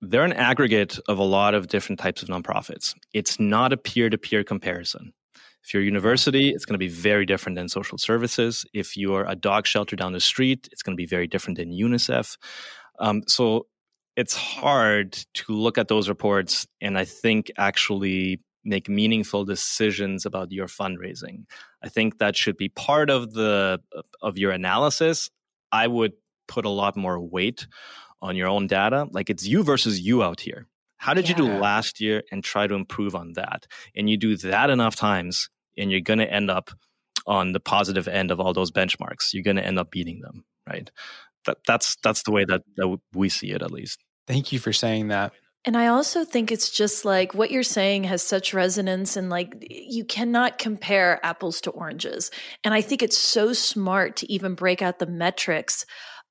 they're 0.00 0.24
an 0.24 0.34
aggregate 0.34 0.98
of 1.08 1.18
a 1.18 1.24
lot 1.24 1.54
of 1.54 1.68
different 1.68 1.98
types 1.98 2.22
of 2.22 2.28
nonprofits. 2.28 2.94
It's 3.12 3.40
not 3.40 3.72
a 3.72 3.76
peer 3.76 4.10
to 4.10 4.18
peer 4.18 4.44
comparison. 4.44 5.14
If 5.66 5.74
you're 5.74 5.82
a 5.82 5.86
university, 5.86 6.50
it's 6.50 6.64
going 6.64 6.74
to 6.74 6.78
be 6.78 6.86
very 6.86 7.26
different 7.26 7.56
than 7.56 7.68
social 7.68 7.98
services. 7.98 8.64
If 8.72 8.96
you're 8.96 9.24
a 9.24 9.34
dog 9.34 9.66
shelter 9.66 9.96
down 9.96 10.12
the 10.12 10.20
street, 10.20 10.68
it's 10.70 10.80
going 10.80 10.96
to 10.96 10.96
be 10.96 11.06
very 11.06 11.26
different 11.26 11.58
than 11.58 11.72
UNICEF. 11.72 12.36
Um, 13.00 13.24
so 13.26 13.66
it's 14.14 14.36
hard 14.36 15.14
to 15.34 15.52
look 15.52 15.76
at 15.76 15.88
those 15.88 16.08
reports 16.08 16.68
and 16.80 16.96
I 16.96 17.04
think 17.04 17.50
actually 17.58 18.40
make 18.64 18.88
meaningful 18.88 19.44
decisions 19.44 20.24
about 20.24 20.52
your 20.52 20.68
fundraising. 20.68 21.46
I 21.82 21.88
think 21.88 22.18
that 22.18 22.36
should 22.36 22.56
be 22.56 22.68
part 22.68 23.10
of 23.10 23.32
the 23.32 23.80
of 24.22 24.38
your 24.38 24.52
analysis. 24.52 25.30
I 25.72 25.88
would 25.88 26.12
put 26.46 26.64
a 26.64 26.70
lot 26.70 26.96
more 26.96 27.18
weight 27.18 27.66
on 28.22 28.36
your 28.36 28.46
own 28.46 28.68
data. 28.68 29.08
Like 29.10 29.30
it's 29.30 29.44
you 29.44 29.64
versus 29.64 29.98
you 30.00 30.22
out 30.22 30.40
here. 30.40 30.68
How 30.98 31.12
did 31.12 31.28
yeah. 31.28 31.36
you 31.36 31.44
do 31.44 31.58
last 31.58 32.00
year 32.00 32.22
and 32.30 32.42
try 32.42 32.68
to 32.68 32.74
improve 32.74 33.16
on 33.16 33.32
that? 33.32 33.66
And 33.96 34.08
you 34.08 34.16
do 34.16 34.36
that 34.38 34.70
enough 34.70 34.94
times 34.94 35.50
and 35.76 35.90
you're 35.90 36.00
going 36.00 36.18
to 36.18 36.32
end 36.32 36.50
up 36.50 36.70
on 37.26 37.52
the 37.52 37.60
positive 37.60 38.08
end 38.08 38.30
of 38.30 38.40
all 38.40 38.52
those 38.52 38.70
benchmarks. 38.70 39.32
You're 39.32 39.42
going 39.42 39.56
to 39.56 39.66
end 39.66 39.78
up 39.78 39.90
beating 39.90 40.20
them, 40.20 40.44
right? 40.68 40.90
That, 41.46 41.58
that's 41.66 41.96
that's 42.02 42.22
the 42.22 42.32
way 42.32 42.44
that, 42.44 42.62
that 42.76 42.98
we 43.14 43.28
see 43.28 43.52
it 43.52 43.62
at 43.62 43.70
least. 43.70 44.02
Thank 44.26 44.52
you 44.52 44.58
for 44.58 44.72
saying 44.72 45.08
that. 45.08 45.32
And 45.64 45.76
I 45.76 45.88
also 45.88 46.24
think 46.24 46.52
it's 46.52 46.70
just 46.70 47.04
like 47.04 47.34
what 47.34 47.50
you're 47.50 47.64
saying 47.64 48.04
has 48.04 48.22
such 48.22 48.54
resonance 48.54 49.16
and 49.16 49.28
like 49.28 49.66
you 49.68 50.04
cannot 50.04 50.58
compare 50.58 51.18
apples 51.24 51.60
to 51.62 51.72
oranges. 51.72 52.30
And 52.62 52.72
I 52.72 52.80
think 52.80 53.02
it's 53.02 53.18
so 53.18 53.52
smart 53.52 54.14
to 54.16 54.32
even 54.32 54.54
break 54.54 54.80
out 54.80 55.00
the 55.00 55.06
metrics 55.06 55.84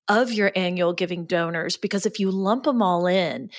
of 0.08 0.32
your 0.32 0.52
annual 0.56 0.94
giving 0.94 1.26
donors 1.26 1.76
because 1.76 2.06
if 2.06 2.20
you 2.20 2.32
lump 2.32 2.64
them 2.64 2.82
all 2.82 3.08
in 3.08 3.50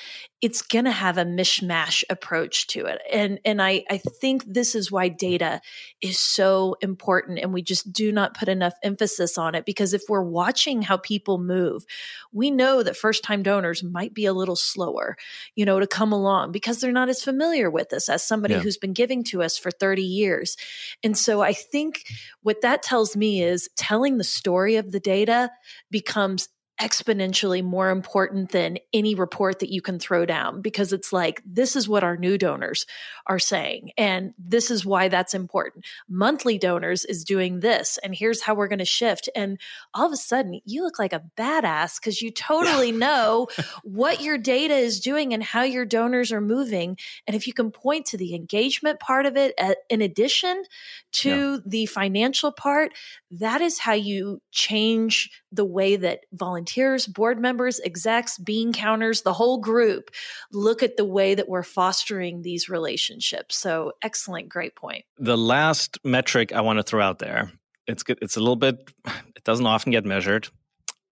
it's 0.43 0.61
going 0.61 0.85
to 0.85 0.91
have 0.91 1.17
a 1.17 1.25
mishmash 1.25 2.05
approach 2.11 2.67
to 2.67 2.85
it 2.85 3.01
and 3.11 3.41
and 3.45 3.63
I 3.63 3.85
I 3.89 3.99
think 3.99 4.45
this 4.47 4.75
is 4.75 4.93
why 4.93 5.09
data 5.09 5.61
is 6.03 6.19
so 6.19 6.77
important 6.83 7.39
and 7.39 7.55
we 7.55 7.63
just 7.63 7.91
do 7.91 8.13
not 8.13 8.37
put 8.37 8.49
enough 8.49 8.75
emphasis 8.83 9.39
on 9.39 9.55
it 9.55 9.65
because 9.65 9.95
if 9.95 10.03
we're 10.09 10.23
watching 10.23 10.83
how 10.83 10.99
people 10.99 11.39
move 11.39 11.85
we 12.33 12.51
know 12.51 12.83
that 12.83 12.97
first 12.97 13.25
time 13.25 13.43
donors 13.43 13.83
might 13.83 14.13
be 14.13 14.27
a 14.27 14.35
little 14.35 14.57
slower 14.57 15.17
you 15.55 15.65
know 15.65 15.81
to 15.81 15.87
come 15.87 16.13
along 16.13 16.53
because 16.53 16.81
they're 16.81 16.93
not 16.93 17.09
as 17.09 17.25
familiar 17.25 17.71
with 17.71 17.93
us 17.93 18.09
as 18.09 18.23
somebody 18.23 18.55
yeah. 18.55 18.61
who's 18.61 18.77
been 18.77 18.93
giving 18.93 19.25
to 19.25 19.43
us 19.43 19.57
for 19.57 19.71
30 19.71 20.03
years 20.03 20.57
and 21.03 21.17
so 21.17 21.41
I 21.41 21.55
think 21.55 22.05
what 22.43 22.61
that 22.61 22.83
tells 22.83 23.17
me 23.17 23.43
is 23.43 23.71
telling 23.77 24.19
the 24.19 24.25
story 24.25 24.77
of 24.77 24.93
the 24.93 25.01
data 25.01 25.51
becomes 25.91 26.49
exponentially 26.81 27.65
more 27.65 27.89
important 27.89 28.51
than 28.51 28.79
any 28.93 29.15
report 29.15 29.61
that 29.61 29.73
you 29.73 29.81
can 29.81 29.99
throw 29.99 30.27
down 30.27 30.61
because 30.61 30.93
it's 30.93 31.11
like 31.11 31.43
this 31.47 31.75
is 31.75 31.89
what 31.89 32.05
our 32.05 32.19
new 32.19 32.37
donors 32.37 32.85
are 33.27 33.39
saying 33.39 33.91
and 33.97 34.35
this 34.39 34.71
is 34.71 34.85
why 34.85 35.09
that's 35.09 35.33
important 35.33 35.87
monthly 36.07 36.59
donors 36.59 37.07
is 37.07 37.25
doing 37.25 37.61
this 37.61 37.99
and 38.03 38.15
here's 38.15 38.43
how 38.43 38.55
we're 38.55 38.69
going 38.69 38.79
to 38.79 38.85
shift 38.85 39.27
and 39.35 39.59
all 39.95 40.05
of 40.05 40.13
a 40.13 40.17
sudden 40.17 40.61
you 40.67 40.83
look 40.83 40.99
like 40.99 41.15
a 41.15 41.23
badass 41.39 41.99
because 41.99 42.21
you 42.21 42.31
totally 42.31 42.91
yeah. 42.91 42.99
know 42.99 43.49
what 43.83 44.21
your 44.21 44.37
data 44.37 44.75
is 44.75 45.01
doing 45.01 45.33
and 45.33 45.43
how 45.43 45.63
your 45.63 45.87
donors 45.87 46.31
are 46.31 46.43
moving 46.43 46.99
and 47.27 47.35
if 47.35 47.47
you 47.47 47.55
can 47.55 47.71
point 47.71 48.05
to 48.05 48.19
the 48.19 48.35
engagement 48.35 49.01
part 49.01 49.25
of 49.25 49.35
it 49.35 49.55
uh, 49.57 49.75
in 49.89 50.03
addition 50.03 50.63
to 51.11 51.53
yeah. 51.55 51.59
the 51.65 51.87
financial 51.87 52.53
part 52.53 52.93
that 53.31 53.63
is 53.63 53.79
how 53.79 53.95
you 53.95 54.43
change 54.51 55.31
the 55.57 55.65
way 55.65 55.97
that 55.97 56.21
volunteers, 56.33 56.66
board 57.07 57.41
members, 57.41 57.81
execs, 57.81 58.39
bean 58.39 58.73
counters, 58.73 59.23
the 59.23 59.33
whole 59.33 59.59
group 59.59 60.11
look 60.53 60.83
at 60.83 60.97
the 60.97 61.05
way 61.05 61.35
that 61.35 61.49
we're 61.49 61.63
fostering 61.63 62.43
these 62.43 62.69
relationships. 62.69 63.57
So 63.57 63.93
excellent, 64.03 64.49
great 64.49 64.77
point. 64.77 65.05
The 65.19 65.37
last 65.37 65.99
metric 66.05 66.53
I 66.53 66.61
want 66.61 66.79
to 66.79 66.83
throw 66.83 67.03
out 67.03 67.19
there, 67.19 67.51
it's 67.87 68.03
good, 68.03 68.19
it's 68.23 68.37
a 68.37 68.41
little 68.41 68.57
bit 68.57 68.91
it 69.37 69.45
doesn't 69.45 69.67
often 69.67 69.93
get 69.93 70.05
measured 70.05 70.49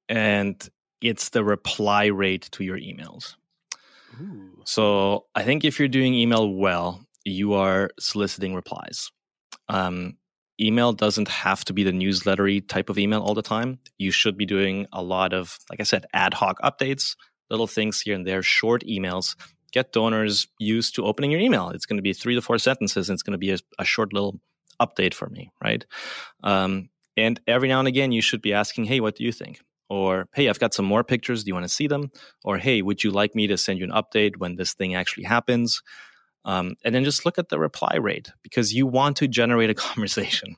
and 0.09 0.69
it's 1.01 1.31
the 1.31 1.45
reply 1.45 2.07
rate 2.07 2.49
to 2.53 2.65
your 2.65 2.79
emails. 2.79 3.37
Ooh. 4.21 4.63
So 4.65 5.27
I 5.35 5.43
think 5.43 5.65
if 5.65 5.79
you're 5.79 5.89
doing 5.89 6.15
email 6.15 6.53
well, 6.53 7.05
you 7.25 7.55
are 7.55 7.91
soliciting 7.99 8.55
replies. 8.55 9.11
Um, 9.69 10.17
email 10.61 10.93
doesn't 10.93 11.29
have 11.29 11.65
to 11.65 11.73
be 11.73 11.83
the 11.83 11.93
newslettery 11.93 12.67
type 12.67 12.89
of 12.89 12.99
email 12.99 13.21
all 13.21 13.35
the 13.35 13.43
time. 13.43 13.79
You 13.99 14.11
should 14.11 14.37
be 14.37 14.47
doing 14.47 14.87
a 14.93 15.03
lot 15.03 15.33
of, 15.33 15.59
like 15.71 15.81
I 15.81 15.85
said, 15.85 16.07
ad 16.13 16.35
hoc 16.35 16.61
updates, 16.63 17.17
little 17.51 17.67
things 17.67 18.01
here 18.01 18.15
and 18.15 18.27
there, 18.27 18.43
short 18.43 18.85
emails. 18.85 19.37
Get 19.73 19.93
donors 19.93 20.47
used 20.59 20.95
to 20.95 21.05
opening 21.05 21.33
your 21.33 21.41
email. 21.41 21.71
It's 21.71 21.87
going 21.87 21.97
to 21.99 22.03
be 22.03 22.13
three 22.13 22.35
to 22.37 22.43
four 22.43 22.59
sentences, 22.59 23.09
and 23.09 23.17
it's 23.17 23.23
going 23.23 23.33
to 23.33 23.39
be 23.39 23.51
a, 23.51 23.59
a 23.79 23.85
short 23.85 24.13
little 24.13 24.41
update 24.81 25.15
for 25.15 25.29
me, 25.29 25.51
right? 25.63 25.85
Um, 26.43 26.91
and 27.17 27.41
every 27.47 27.69
now 27.69 27.81
and 27.81 27.89
again, 27.89 28.13
you 28.13 28.23
should 28.23 28.43
be 28.43 28.53
asking, 28.53 28.85
"Hey, 28.85 29.01
what 29.01 29.17
do 29.17 29.25
you 29.25 29.33
think?" 29.33 29.61
Or, 29.89 30.29
"Hey, 30.35 30.49
I've 30.49 30.61
got 30.61 30.75
some 30.75 30.85
more 30.85 31.05
pictures. 31.05 31.43
Do 31.43 31.49
you 31.49 31.55
want 31.55 31.65
to 31.65 31.69
see 31.73 31.89
them?" 31.89 32.11
Or, 32.45 32.59
"Hey, 32.59 32.83
would 32.83 33.03
you 33.03 33.11
like 33.11 33.35
me 33.35 33.49
to 33.49 33.57
send 33.57 33.79
you 33.81 33.85
an 33.85 33.91
update 33.91 34.37
when 34.37 34.57
this 34.57 34.75
thing 34.75 34.95
actually 34.95 35.25
happens?" 35.25 35.83
Um, 36.45 36.77
and 36.85 36.95
then 36.95 37.05
just 37.05 37.25
look 37.25 37.39
at 37.39 37.49
the 37.49 37.59
reply 37.59 37.97
rate 37.97 38.31
because 38.43 38.75
you 38.75 38.87
want 38.87 39.17
to 39.19 39.29
generate 39.29 39.71
a 39.71 39.75
conversation. 39.89 40.57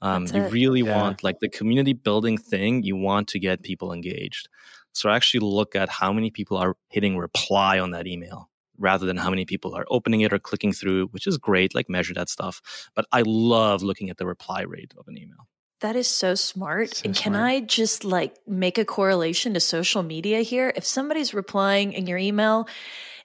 Um, 0.00 0.26
you 0.26 0.42
really 0.48 0.82
yeah. 0.82 0.96
want 0.96 1.24
like 1.24 1.40
the 1.40 1.48
community 1.48 1.92
building 1.92 2.38
thing. 2.38 2.82
You 2.84 2.96
want 2.96 3.28
to 3.28 3.38
get 3.38 3.62
people 3.62 3.92
engaged. 3.92 4.48
So 4.92 5.10
actually 5.10 5.40
look 5.40 5.74
at 5.74 5.88
how 5.88 6.12
many 6.12 6.30
people 6.30 6.56
are 6.56 6.76
hitting 6.88 7.16
reply 7.16 7.78
on 7.78 7.90
that 7.92 8.06
email 8.06 8.48
rather 8.78 9.06
than 9.06 9.16
how 9.16 9.30
many 9.30 9.44
people 9.44 9.74
are 9.74 9.84
opening 9.88 10.20
it 10.20 10.32
or 10.32 10.38
clicking 10.38 10.72
through, 10.72 11.08
which 11.08 11.26
is 11.26 11.36
great. 11.36 11.74
Like 11.74 11.88
measure 11.88 12.14
that 12.14 12.28
stuff. 12.28 12.62
But 12.94 13.06
I 13.12 13.22
love 13.26 13.82
looking 13.82 14.08
at 14.10 14.18
the 14.18 14.26
reply 14.26 14.62
rate 14.62 14.94
of 14.96 15.08
an 15.08 15.18
email. 15.18 15.48
That 15.80 15.94
is 15.94 16.08
so 16.08 16.34
smart. 16.34 16.96
So 16.96 17.02
and 17.04 17.14
can 17.14 17.34
smart. 17.34 17.44
I 17.44 17.60
just 17.60 18.04
like 18.04 18.36
make 18.46 18.78
a 18.78 18.84
correlation 18.84 19.54
to 19.54 19.60
social 19.60 20.02
media 20.02 20.42
here? 20.42 20.72
If 20.74 20.84
somebody's 20.84 21.34
replying 21.34 21.92
in 21.92 22.06
your 22.06 22.18
email, 22.18 22.68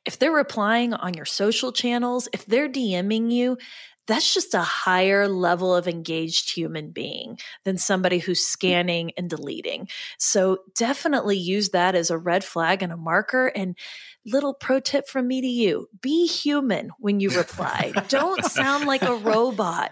if 0.06 0.20
they're 0.20 0.32
replying 0.32 0.94
on 0.94 1.14
your 1.14 1.26
social 1.26 1.72
channels, 1.72 2.28
if 2.34 2.46
they're 2.46 2.70
DMing 2.70 3.32
you, 3.32 3.58
that's 4.06 4.34
just 4.34 4.54
a 4.54 4.62
higher 4.62 5.28
level 5.28 5.74
of 5.74 5.88
engaged 5.88 6.54
human 6.54 6.92
being 6.92 7.40
than 7.64 7.78
somebody 7.78 8.20
who's 8.20 8.46
scanning 8.46 9.12
and 9.18 9.30
deleting. 9.30 9.88
So 10.20 10.60
definitely 10.76 11.38
use 11.38 11.70
that 11.70 11.96
as 11.96 12.10
a 12.10 12.18
red 12.18 12.44
flag 12.44 12.84
and 12.84 12.92
a 12.92 12.98
marker. 12.98 13.48
And 13.48 13.78
little 14.26 14.54
pro 14.54 14.80
tip 14.80 15.08
from 15.08 15.28
me 15.28 15.42
to 15.42 15.48
you 15.48 15.88
be 16.02 16.28
human 16.28 16.92
when 17.00 17.20
you 17.20 17.30
reply. 17.30 17.92
Don't 18.08 18.44
sound 18.46 18.86
like 18.86 19.02
a 19.02 19.16
robot. 19.16 19.92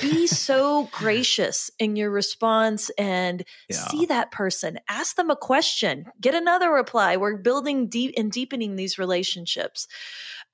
Be 0.00 0.26
so 0.26 0.88
gracious 0.92 1.70
in 1.78 1.96
your 1.96 2.10
response 2.10 2.90
and 2.98 3.44
yeah. 3.68 3.76
see 3.76 4.06
that 4.06 4.30
person. 4.30 4.78
Ask 4.88 5.16
them 5.16 5.30
a 5.30 5.36
question, 5.36 6.06
get 6.20 6.34
another 6.34 6.70
reply. 6.70 7.16
We're 7.16 7.36
building 7.36 7.88
deep 7.88 8.14
and 8.16 8.30
deepening 8.30 8.76
these 8.76 8.98
relationships. 8.98 9.88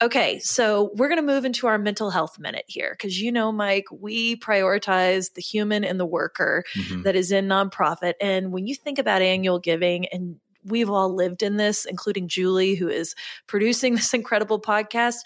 Okay, 0.00 0.38
so 0.38 0.92
we're 0.94 1.08
going 1.08 1.20
to 1.20 1.26
move 1.26 1.44
into 1.44 1.66
our 1.66 1.76
mental 1.76 2.10
health 2.10 2.38
minute 2.38 2.64
here 2.68 2.92
because 2.96 3.20
you 3.20 3.32
know, 3.32 3.50
Mike, 3.50 3.86
we 3.90 4.36
prioritize 4.36 5.34
the 5.34 5.42
human 5.42 5.82
and 5.82 5.98
the 5.98 6.06
worker 6.06 6.62
mm-hmm. 6.76 7.02
that 7.02 7.16
is 7.16 7.32
in 7.32 7.48
nonprofit. 7.48 8.14
And 8.20 8.52
when 8.52 8.68
you 8.68 8.76
think 8.76 9.00
about 9.00 9.22
annual 9.22 9.58
giving 9.58 10.06
and 10.06 10.36
we've 10.68 10.90
all 10.90 11.14
lived 11.14 11.42
in 11.42 11.56
this, 11.56 11.84
including 11.84 12.28
Julie, 12.28 12.74
who 12.74 12.88
is 12.88 13.14
producing 13.46 13.94
this 13.96 14.14
incredible 14.14 14.60
podcast. 14.60 15.16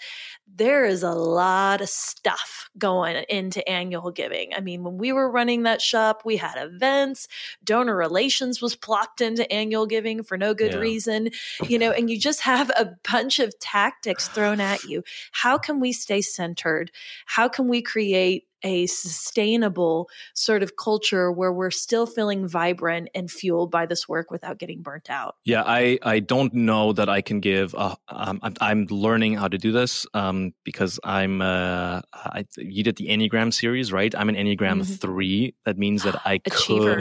There 0.55 0.85
is 0.85 1.03
a 1.03 1.11
lot 1.11 1.81
of 1.81 1.89
stuff 1.89 2.69
going 2.77 3.23
into 3.29 3.67
annual 3.67 4.11
giving. 4.11 4.53
I 4.53 4.59
mean, 4.59 4.83
when 4.83 4.97
we 4.97 5.11
were 5.11 5.29
running 5.29 5.63
that 5.63 5.81
shop, 5.81 6.23
we 6.25 6.37
had 6.37 6.55
events, 6.57 7.27
donor 7.63 7.95
relations 7.95 8.61
was 8.61 8.75
plopped 8.75 9.21
into 9.21 9.51
annual 9.51 9.85
giving 9.85 10.23
for 10.23 10.37
no 10.37 10.53
good 10.53 10.73
yeah. 10.73 10.79
reason, 10.79 11.29
you 11.67 11.79
know, 11.79 11.91
and 11.91 12.09
you 12.09 12.19
just 12.19 12.41
have 12.41 12.69
a 12.71 12.91
bunch 13.11 13.39
of 13.39 13.57
tactics 13.59 14.27
thrown 14.27 14.59
at 14.59 14.83
you. 14.83 15.03
How 15.31 15.57
can 15.57 15.79
we 15.79 15.91
stay 15.91 16.21
centered? 16.21 16.91
How 17.25 17.47
can 17.47 17.67
we 17.67 17.81
create 17.81 18.45
a 18.63 18.87
sustainable 18.87 20.09
sort 20.33 20.63
of 20.63 20.75
culture 20.77 21.31
where 21.31 21.51
we're 21.51 21.71
still 21.71 22.05
feeling 22.05 22.47
vibrant 22.47 23.09
and 23.13 23.29
fueled 23.29 23.69
by 23.69 23.85
this 23.85 24.07
work 24.07 24.31
without 24.31 24.57
getting 24.57 24.81
burnt 24.81 25.09
out? 25.09 25.35
Yeah, 25.43 25.63
I, 25.65 25.99
I 26.01 26.19
don't 26.19 26.53
know 26.53 26.93
that 26.93 27.09
I 27.09 27.21
can 27.21 27.39
give. 27.39 27.73
A, 27.73 27.97
um, 28.07 28.39
I'm, 28.41 28.55
I'm 28.61 28.85
learning 28.89 29.35
how 29.35 29.47
to 29.47 29.57
do 29.57 29.71
this 29.71 30.05
um, 30.13 30.42
because 30.63 30.99
I'm. 31.03 31.41
Uh, 31.41 32.01
I, 32.13 32.45
you 32.57 32.83
did 32.83 32.97
the 32.97 33.07
Enneagram 33.07 33.53
series, 33.53 33.91
right? 33.91 34.13
I'm 34.15 34.29
an 34.29 34.35
Enneagram 34.35 34.81
mm-hmm. 34.81 34.93
three. 34.93 35.55
That 35.65 35.77
means 35.77 36.03
that 36.03 36.21
I 36.25 36.37
could 36.49 36.99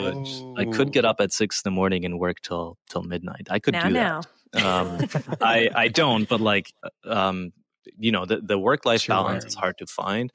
I 0.58 0.64
could 0.66 0.92
get 0.92 1.04
up 1.04 1.20
at 1.20 1.32
six 1.32 1.62
in 1.64 1.70
the 1.70 1.74
morning 1.74 2.04
and 2.04 2.18
work 2.18 2.40
till 2.40 2.78
till 2.90 3.02
midnight. 3.02 3.48
I 3.50 3.58
could 3.58 3.74
now, 3.74 3.88
do 3.88 3.94
now. 3.94 4.20
that. 4.52 4.64
um, 4.64 5.36
I 5.40 5.70
I 5.74 5.88
don't, 5.88 6.28
but 6.28 6.40
like 6.40 6.72
um, 7.04 7.52
you 7.98 8.12
know 8.12 8.24
the, 8.24 8.38
the 8.38 8.58
work 8.58 8.84
life 8.84 9.02
sure. 9.02 9.14
balance 9.14 9.44
is 9.44 9.54
hard 9.54 9.78
to 9.78 9.86
find 9.86 10.32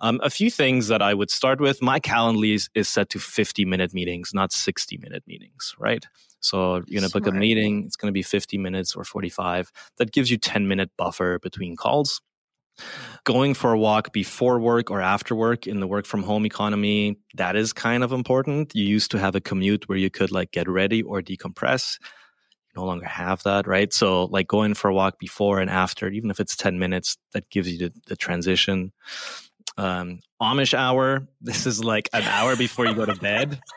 um, 0.00 0.20
a 0.22 0.30
few 0.30 0.50
things 0.50 0.88
that 0.88 1.02
i 1.02 1.14
would 1.14 1.30
start 1.30 1.60
with 1.60 1.80
my 1.82 1.98
calendar 1.98 2.44
is, 2.44 2.68
is 2.74 2.88
set 2.88 3.08
to 3.10 3.18
50 3.18 3.64
minute 3.64 3.94
meetings 3.94 4.32
not 4.34 4.52
60 4.52 4.98
minute 4.98 5.24
meetings 5.26 5.74
right 5.78 6.06
so 6.40 6.76
you're 6.86 7.00
going 7.00 7.10
to 7.10 7.10
book 7.10 7.26
a 7.26 7.32
meeting 7.32 7.84
it's 7.84 7.96
going 7.96 8.10
to 8.10 8.12
be 8.12 8.22
50 8.22 8.58
minutes 8.58 8.94
or 8.94 9.04
45 9.04 9.70
that 9.98 10.12
gives 10.12 10.30
you 10.30 10.38
10 10.38 10.68
minute 10.68 10.90
buffer 10.96 11.38
between 11.38 11.76
calls 11.76 12.20
going 13.24 13.54
for 13.54 13.72
a 13.72 13.78
walk 13.78 14.12
before 14.12 14.58
work 14.58 14.90
or 14.90 15.00
after 15.00 15.34
work 15.34 15.66
in 15.66 15.80
the 15.80 15.86
work 15.86 16.06
from 16.06 16.22
home 16.22 16.46
economy 16.46 17.18
that 17.34 17.56
is 17.56 17.72
kind 17.72 18.02
of 18.02 18.12
important 18.12 18.74
you 18.74 18.84
used 18.84 19.10
to 19.10 19.18
have 19.18 19.34
a 19.34 19.40
commute 19.40 19.88
where 19.88 19.98
you 19.98 20.10
could 20.10 20.30
like 20.30 20.50
get 20.52 20.68
ready 20.68 21.02
or 21.02 21.20
decompress 21.22 21.98
You 22.74 22.80
no 22.82 22.86
longer 22.86 23.06
have 23.06 23.42
that, 23.42 23.66
right? 23.66 23.92
So 23.92 24.24
like 24.26 24.46
going 24.46 24.74
for 24.74 24.88
a 24.88 24.94
walk 24.94 25.18
before 25.18 25.58
and 25.60 25.70
after, 25.70 26.08
even 26.08 26.30
if 26.30 26.38
it's 26.40 26.56
10 26.56 26.78
minutes, 26.78 27.16
that 27.32 27.48
gives 27.50 27.70
you 27.70 27.88
the, 27.88 27.92
the 28.06 28.16
transition. 28.16 28.92
Um, 29.76 30.20
Amish 30.40 30.74
hour, 30.74 31.26
this 31.40 31.66
is 31.66 31.82
like 31.82 32.08
an 32.12 32.22
hour 32.22 32.56
before 32.56 32.86
you 32.86 32.94
go 32.94 33.06
to 33.06 33.14
bed. 33.16 33.60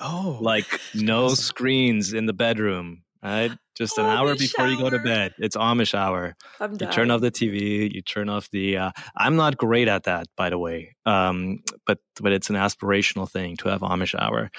Oh, 0.00 0.38
like 0.40 0.80
no 0.94 1.30
screens 1.30 2.12
in 2.12 2.26
the 2.26 2.32
bedroom, 2.32 3.02
right? 3.22 3.52
Just 3.76 3.98
an 3.98 4.04
Amish 4.04 4.16
hour 4.16 4.36
before 4.36 4.64
hour. 4.64 4.70
you 4.70 4.78
go 4.78 4.90
to 4.90 4.98
bed. 4.98 5.34
It's 5.38 5.56
Amish 5.56 5.94
hour. 5.94 6.34
I'm 6.60 6.72
you 6.72 6.86
turn 6.88 7.10
off 7.10 7.20
the 7.20 7.30
TV, 7.30 7.92
you 7.92 8.02
turn 8.02 8.28
off 8.28 8.50
the. 8.50 8.76
Uh, 8.76 8.90
I'm 9.16 9.36
not 9.36 9.56
great 9.56 9.88
at 9.88 10.04
that, 10.04 10.26
by 10.36 10.50
the 10.50 10.58
way. 10.58 10.96
Um, 11.06 11.62
but 11.86 11.98
but 12.20 12.32
it's 12.32 12.50
an 12.50 12.56
aspirational 12.56 13.30
thing 13.30 13.56
to 13.58 13.68
have 13.68 13.80
Amish 13.80 14.14
hour. 14.18 14.50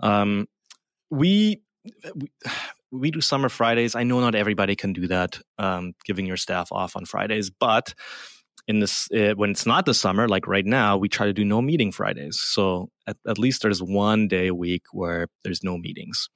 Um, 0.00 0.46
we, 1.10 1.62
we 2.14 2.30
we 2.90 3.10
do 3.10 3.20
summer 3.20 3.48
Fridays. 3.48 3.94
I 3.94 4.02
know 4.02 4.20
not 4.20 4.34
everybody 4.34 4.74
can 4.74 4.92
do 4.92 5.08
that, 5.08 5.38
um, 5.58 5.92
giving 6.06 6.26
your 6.26 6.38
staff 6.38 6.72
off 6.72 6.96
on 6.96 7.04
Fridays, 7.04 7.50
but 7.50 7.94
in 8.68 8.80
this 8.80 9.10
uh, 9.12 9.32
when 9.34 9.50
it's 9.50 9.66
not 9.66 9.86
the 9.86 9.94
summer, 9.94 10.28
like 10.28 10.46
right 10.46 10.66
now, 10.66 10.96
we 10.96 11.08
try 11.08 11.26
to 11.26 11.32
do 11.32 11.44
no 11.44 11.60
meeting 11.62 11.90
Fridays. 11.90 12.38
So 12.38 12.90
at, 13.06 13.16
at 13.26 13.38
least 13.38 13.62
there's 13.62 13.82
one 13.82 14.28
day 14.28 14.48
a 14.48 14.54
week 14.54 14.84
where 14.92 15.26
there's 15.42 15.64
no 15.64 15.78
meetings. 15.78 16.28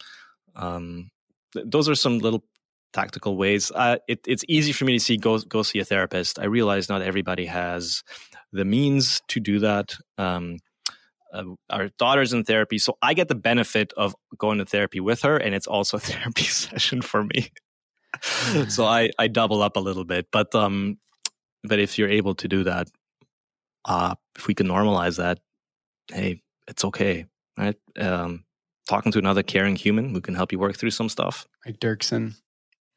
Um, 0.57 1.11
those 1.55 1.88
are 1.88 1.94
some 1.94 2.18
little 2.18 2.44
tactical 2.92 3.36
ways. 3.36 3.70
Uh, 3.74 3.96
it, 4.09 4.20
it's 4.26 4.44
easy 4.48 4.72
for 4.72 4.84
me 4.84 4.92
to 4.92 5.00
see 5.00 5.16
go 5.16 5.38
go 5.38 5.62
see 5.62 5.78
a 5.78 5.84
therapist. 5.84 6.38
I 6.38 6.44
realize 6.44 6.88
not 6.88 7.03
everybody 7.03 7.46
has 7.46 8.03
the 8.53 8.64
means 8.64 9.20
to 9.28 9.40
do 9.40 9.59
that. 9.61 9.94
Um, 10.18 10.59
uh, 11.32 11.44
our 11.70 11.88
daughter's 11.98 12.34
in 12.34 12.44
therapy, 12.44 12.78
so 12.78 12.98
I 13.00 13.14
get 13.14 13.28
the 13.28 13.34
benefit 13.34 13.92
of 13.96 14.14
going 14.36 14.59
to 14.59 14.66
therapy 14.66 15.00
with 15.00 15.22
her, 15.22 15.36
and 15.36 15.55
it's 15.55 15.66
also 15.66 15.96
a 15.96 16.00
therapy 16.11 16.44
session 16.44 17.03
for 17.03 17.24
me. 17.24 17.50
so 18.68 18.84
I 18.98 19.11
I 19.18 19.28
double 19.28 19.62
up 19.62 19.76
a 19.76 19.80
little 19.80 20.05
bit, 20.05 20.26
but 20.30 20.55
um, 20.55 20.98
but 21.64 21.78
if 21.78 21.98
you're 21.98 22.11
able 22.11 22.34
to 22.36 22.48
do 22.48 22.64
that, 22.64 22.88
uh, 23.84 24.14
if 24.36 24.46
we 24.46 24.55
can 24.55 24.66
normalize 24.66 25.16
that, 25.16 25.38
hey, 26.12 26.42
it's 26.68 26.84
okay, 26.84 27.26
right? 27.57 27.76
Um, 27.98 28.44
talking 28.89 29.12
to 29.12 29.18
another 29.18 29.43
caring 29.43 29.76
human 29.76 30.14
who 30.14 30.20
can 30.20 30.35
help 30.35 30.53
you 30.53 30.59
work 30.59 30.76
through 30.76 30.91
some 30.91 31.09
stuff. 31.09 31.47
Mike 31.64 31.80
Duerksen. 31.80 32.35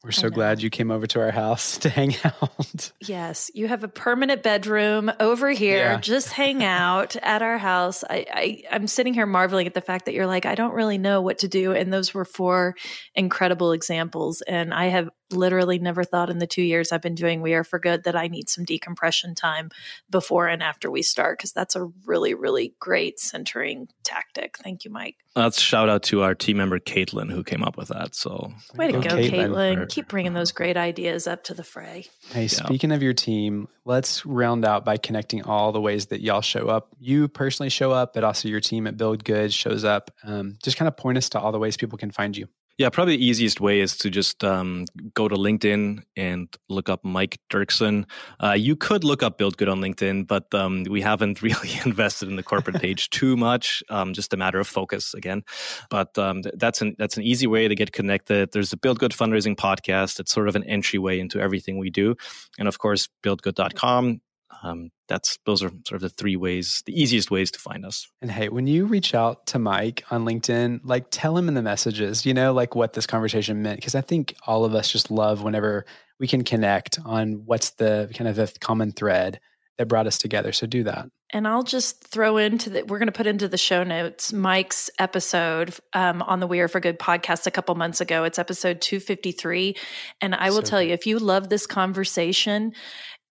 We're 0.06 0.12
so 0.12 0.30
glad 0.30 0.62
you 0.62 0.70
came 0.70 0.92
over 0.92 1.08
to 1.08 1.20
our 1.20 1.32
house 1.32 1.78
to 1.80 1.90
hang 1.90 2.14
out. 2.24 2.92
Yes, 3.02 3.50
you 3.56 3.68
have 3.68 3.84
a 3.84 3.88
permanent 3.88 4.44
bedroom 4.44 5.12
over 5.20 5.50
here. 5.50 5.78
Yeah. 5.78 6.00
Just 6.00 6.32
hang 6.32 6.64
out 6.64 7.16
at 7.16 7.42
our 7.42 7.58
house. 7.58 8.04
I, 8.08 8.26
I 8.32 8.64
I'm 8.72 8.86
sitting 8.86 9.16
here 9.16 9.26
marveling 9.26 9.66
at 9.66 9.74
the 9.74 9.82
fact 9.82 10.06
that 10.06 10.14
you're 10.14 10.28
like, 10.28 10.46
I 10.46 10.54
don't 10.54 10.76
really 10.76 11.00
know 11.00 11.22
what 11.22 11.40
to 11.40 11.48
do, 11.48 11.72
and 11.72 11.92
those 11.92 12.14
were 12.14 12.24
four 12.24 12.76
incredible 13.16 13.72
examples. 13.72 14.44
And 14.44 14.76
I 14.76 14.90
have 14.90 15.10
literally 15.32 15.80
never 15.80 16.04
thought 16.04 16.30
in 16.30 16.40
the 16.40 16.48
two 16.48 16.62
years 16.62 16.92
I've 16.92 17.02
been 17.02 17.16
doing 17.16 17.42
We 17.42 17.54
Are 17.54 17.64
for 17.64 17.80
Good 17.80 18.04
that 18.04 18.16
I 18.16 18.28
need 18.28 18.50
some 18.50 18.64
decompression 18.64 19.36
time 19.36 19.70
before 20.10 20.48
and 20.48 20.62
after 20.62 20.90
we 20.92 21.02
start 21.02 21.38
because 21.38 21.52
that's 21.52 21.76
a 21.76 21.86
really, 22.06 22.34
really 22.34 22.76
great 22.80 23.20
centering 23.20 23.88
tactic. 24.04 24.58
Thank 24.58 24.86
you, 24.86 24.92
Mike. 24.92 25.16
Let's 25.36 25.60
shout 25.60 25.90
out 25.90 26.04
to 26.04 26.22
our 26.22 26.36
team 26.36 26.58
member 26.58 26.80
Caitlin 26.80 27.32
who 27.32 27.44
came 27.44 27.64
up 27.64 27.78
with 27.78 27.90
that. 27.90 28.16
So 28.16 28.54
way 28.76 28.92
to 28.92 28.94
go, 28.94 29.02
Caitlin! 29.02 29.32
Caitlin. 29.32 29.90
Keep 29.90 30.08
bringing 30.08 30.34
those 30.34 30.52
great 30.52 30.78
ideas 30.78 31.28
up 31.28 31.44
to 31.46 31.54
the 31.54 31.64
fray. 31.64 32.06
Hey, 32.30 32.44
yeah. 32.44 32.48
speaking 32.48 32.92
of 32.92 33.04
your 33.04 33.14
team, 33.14 33.68
let's 33.84 34.26
round 34.26 34.64
out 34.66 34.86
by 34.86 34.98
connecting 34.98 35.44
all 35.44 35.72
the 35.72 35.82
ways 35.82 36.08
that 36.08 36.22
y'all 36.22 36.42
show 36.42 36.68
up. 36.68 36.90
You 37.00 37.28
personally 37.28 37.70
show 37.70 37.92
up, 37.92 38.14
but 38.14 38.24
also 38.24 38.48
your 38.48 38.62
team 38.62 38.88
at 38.88 38.98
BuildGood 38.98 39.54
shows 39.54 39.84
up. 39.84 40.12
Um, 40.24 40.58
just 40.64 40.78
kind 40.78 40.88
of 40.88 40.96
point 40.96 41.18
us 41.18 41.30
to 41.30 41.40
all 41.40 41.52
the 41.52 41.60
ways 41.60 41.78
people 41.78 41.98
can 41.98 42.12
find 42.12 42.36
you. 42.38 42.48
Yeah, 42.78 42.90
probably 42.90 43.16
the 43.16 43.26
easiest 43.26 43.62
way 43.62 43.80
is 43.80 43.96
to 44.00 44.10
just 44.10 44.44
um, 44.44 44.84
go 45.14 45.30
to 45.30 45.36
LinkedIn 45.36 46.04
and 46.18 46.54
look 46.68 46.90
up 46.90 47.06
Mike 47.06 47.40
Duerksen. 47.50 48.04
Uh, 48.44 48.52
you 48.52 48.76
could 48.76 49.06
look 49.06 49.24
up 49.24 49.38
BuildGood 49.38 49.72
on 49.72 49.80
LinkedIn, 49.80 50.28
but 50.28 50.54
um, 50.54 50.84
we 50.84 51.00
haven't 51.00 51.42
really 51.42 51.72
invested 51.86 52.28
in 52.28 52.36
the 52.36 52.44
corporate 52.44 52.76
page 52.82 53.10
too 53.12 53.38
much. 53.38 53.82
Um, 53.90 54.12
just 54.12 54.34
a 54.34 54.38
matter 54.38 54.60
of 54.60 54.68
focus 54.68 55.14
again. 55.14 55.44
But 55.90 56.18
um, 56.18 56.42
that's 56.56 56.82
an 56.82 56.98
that's 57.00 57.16
an 57.16 57.24
easy 57.24 57.48
way 57.48 57.70
to 57.70 57.76
get 57.76 57.94
connected. 57.94 58.52
There's 58.52 58.74
a 58.74 58.78
BuildGood 58.78 59.16
fundraising 59.16 59.56
podcast. 59.56 60.20
It's 60.20 60.34
sort 60.34 60.50
of 60.50 60.58
an 60.58 60.66
entryway 60.66 61.20
into 61.20 61.40
everything 61.40 61.78
we 61.78 61.90
do, 61.90 62.16
and 62.60 62.68
of 62.68 62.78
course, 62.78 63.08
buildgood.com 63.24 64.20
um, 64.64 64.92
that's 65.08 65.38
those 65.46 65.64
are 65.64 65.72
sort 65.88 65.96
of 65.96 66.02
the 66.02 66.10
three 66.10 66.36
ways, 66.36 66.82
the 66.86 67.00
easiest 67.00 67.32
ways 67.32 67.52
to 67.52 67.60
find 67.60 67.86
us. 67.86 68.08
And 68.22 68.32
hey, 68.32 68.50
when 68.50 68.68
you 68.68 68.86
reach 68.86 69.14
out 69.14 69.46
to 69.48 69.60
Mike 69.60 70.04
on 70.12 70.26
LinkedIn, 70.26 70.82
like 70.84 71.08
tell 71.12 71.38
him 71.38 71.48
in 71.48 71.54
the 71.54 71.62
messages, 71.62 72.26
you 72.26 72.34
know, 72.34 72.54
like 72.54 72.76
what 72.76 72.94
this 72.94 73.08
conversation 73.08 73.62
meant, 73.62 73.78
because 73.80 73.96
I 73.96 74.02
think 74.02 74.36
all 74.48 74.66
of 74.66 74.74
us 74.74 74.92
just 74.92 75.12
love 75.12 75.42
whenever 75.42 75.86
we 76.20 76.28
can 76.28 76.44
connect 76.44 77.00
on 77.06 77.44
what's 77.46 77.72
the 77.72 78.10
kind 78.16 78.28
of 78.28 78.36
the 78.36 78.52
common 78.60 78.92
thread 78.92 79.40
that 79.78 79.88
brought 79.88 80.08
us 80.08 80.18
together. 80.18 80.52
So 80.52 80.68
do 80.68 80.84
that. 80.84 81.10
And 81.32 81.48
I'll 81.48 81.64
just 81.64 82.04
throw 82.04 82.38
into 82.38 82.70
that. 82.72 82.88
We're 82.88 83.00
going 83.00 83.08
to 83.08 83.12
put 83.12 83.28
into 83.28 83.48
the 83.48 83.58
show 83.58 83.84
notes 83.84 84.32
Mike's 84.32 84.90
episode 85.00 85.76
um, 85.92 86.22
on 86.22 86.40
the 86.40 86.48
We 86.48 86.60
Are 86.60 86.68
for 86.68 86.80
Good 86.80 87.00
podcast 87.00 87.48
a 87.48 87.52
couple 87.52 87.76
months 87.76 88.00
ago. 88.00 88.24
It's 88.24 88.40
episode 88.40 88.80
253. 88.80 89.76
And 90.22 90.36
I 90.36 90.50
will 90.52 90.58
so 90.58 90.62
tell 90.62 90.82
you, 90.82 90.94
if 90.94 91.08
you 91.08 91.20
love 91.20 91.50
this 91.50 91.66
conversation, 91.66 92.74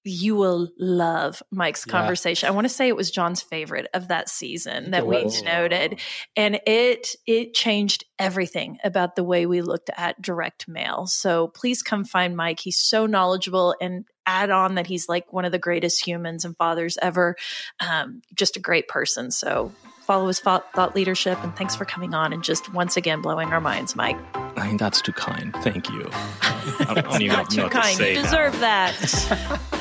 you 0.04 0.36
will 0.36 0.68
love 0.78 1.42
Mike's 1.50 1.84
conversation. 1.84 2.46
I 2.46 2.52
want 2.52 2.66
to 2.66 2.72
say 2.72 2.88
it 2.88 2.96
was 2.96 3.10
John's 3.10 3.40
favorite 3.40 3.88
of 3.94 4.08
that 4.08 4.28
season 4.28 4.90
that 4.90 5.06
we 5.06 5.24
noted. 5.44 5.98
And 6.36 6.60
it 6.66 7.16
it 7.26 7.54
changed 7.54 8.04
everything 8.18 8.78
about 8.84 9.16
the 9.16 9.24
way 9.24 9.46
we 9.46 9.62
looked 9.62 9.90
at 9.96 10.20
direct 10.20 10.68
mail. 10.68 11.06
So 11.06 11.48
please 11.48 11.82
come 11.82 12.04
find 12.04 12.36
Mike. 12.36 12.60
He's 12.60 12.78
so 12.78 13.06
knowledgeable 13.06 13.74
and 13.80 14.04
add 14.26 14.50
on 14.50 14.74
that 14.74 14.86
he's 14.86 15.08
like 15.08 15.32
one 15.32 15.44
of 15.44 15.52
the 15.52 15.58
greatest 15.58 16.06
humans 16.06 16.44
and 16.44 16.56
fathers 16.56 16.98
ever. 17.00 17.36
Um, 17.80 18.22
just 18.34 18.56
a 18.56 18.60
great 18.60 18.88
person. 18.88 19.30
So 19.30 19.72
follow 20.04 20.26
his 20.26 20.38
thought 20.38 20.94
leadership 20.94 21.42
and 21.42 21.56
thanks 21.56 21.74
for 21.74 21.86
coming 21.86 22.12
on 22.12 22.32
and 22.32 22.44
just 22.44 22.72
once 22.74 22.96
again 22.96 23.22
blowing 23.22 23.52
our 23.52 23.60
minds, 23.60 23.96
Mike. 23.96 24.18
I 24.34 24.68
mean, 24.68 24.76
that's 24.76 25.00
too 25.00 25.12
kind. 25.12 25.54
Thank 25.62 25.90
you. 25.90 26.08
I 26.12 26.84
don't, 26.86 26.98
I 26.98 27.00
don't 27.00 27.22
even 27.22 27.36
know, 27.38 27.44
too 27.44 27.68
kind. 27.68 27.96
To 27.96 28.08
you 28.08 28.22
deserve 28.22 28.52
now. 28.54 28.60
that. 28.60 29.80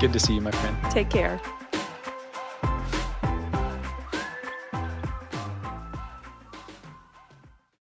Good 0.00 0.12
to 0.12 0.20
see 0.20 0.34
you, 0.34 0.40
my 0.40 0.50
friend. 0.50 0.76
Take 0.90 1.10
care. 1.10 1.40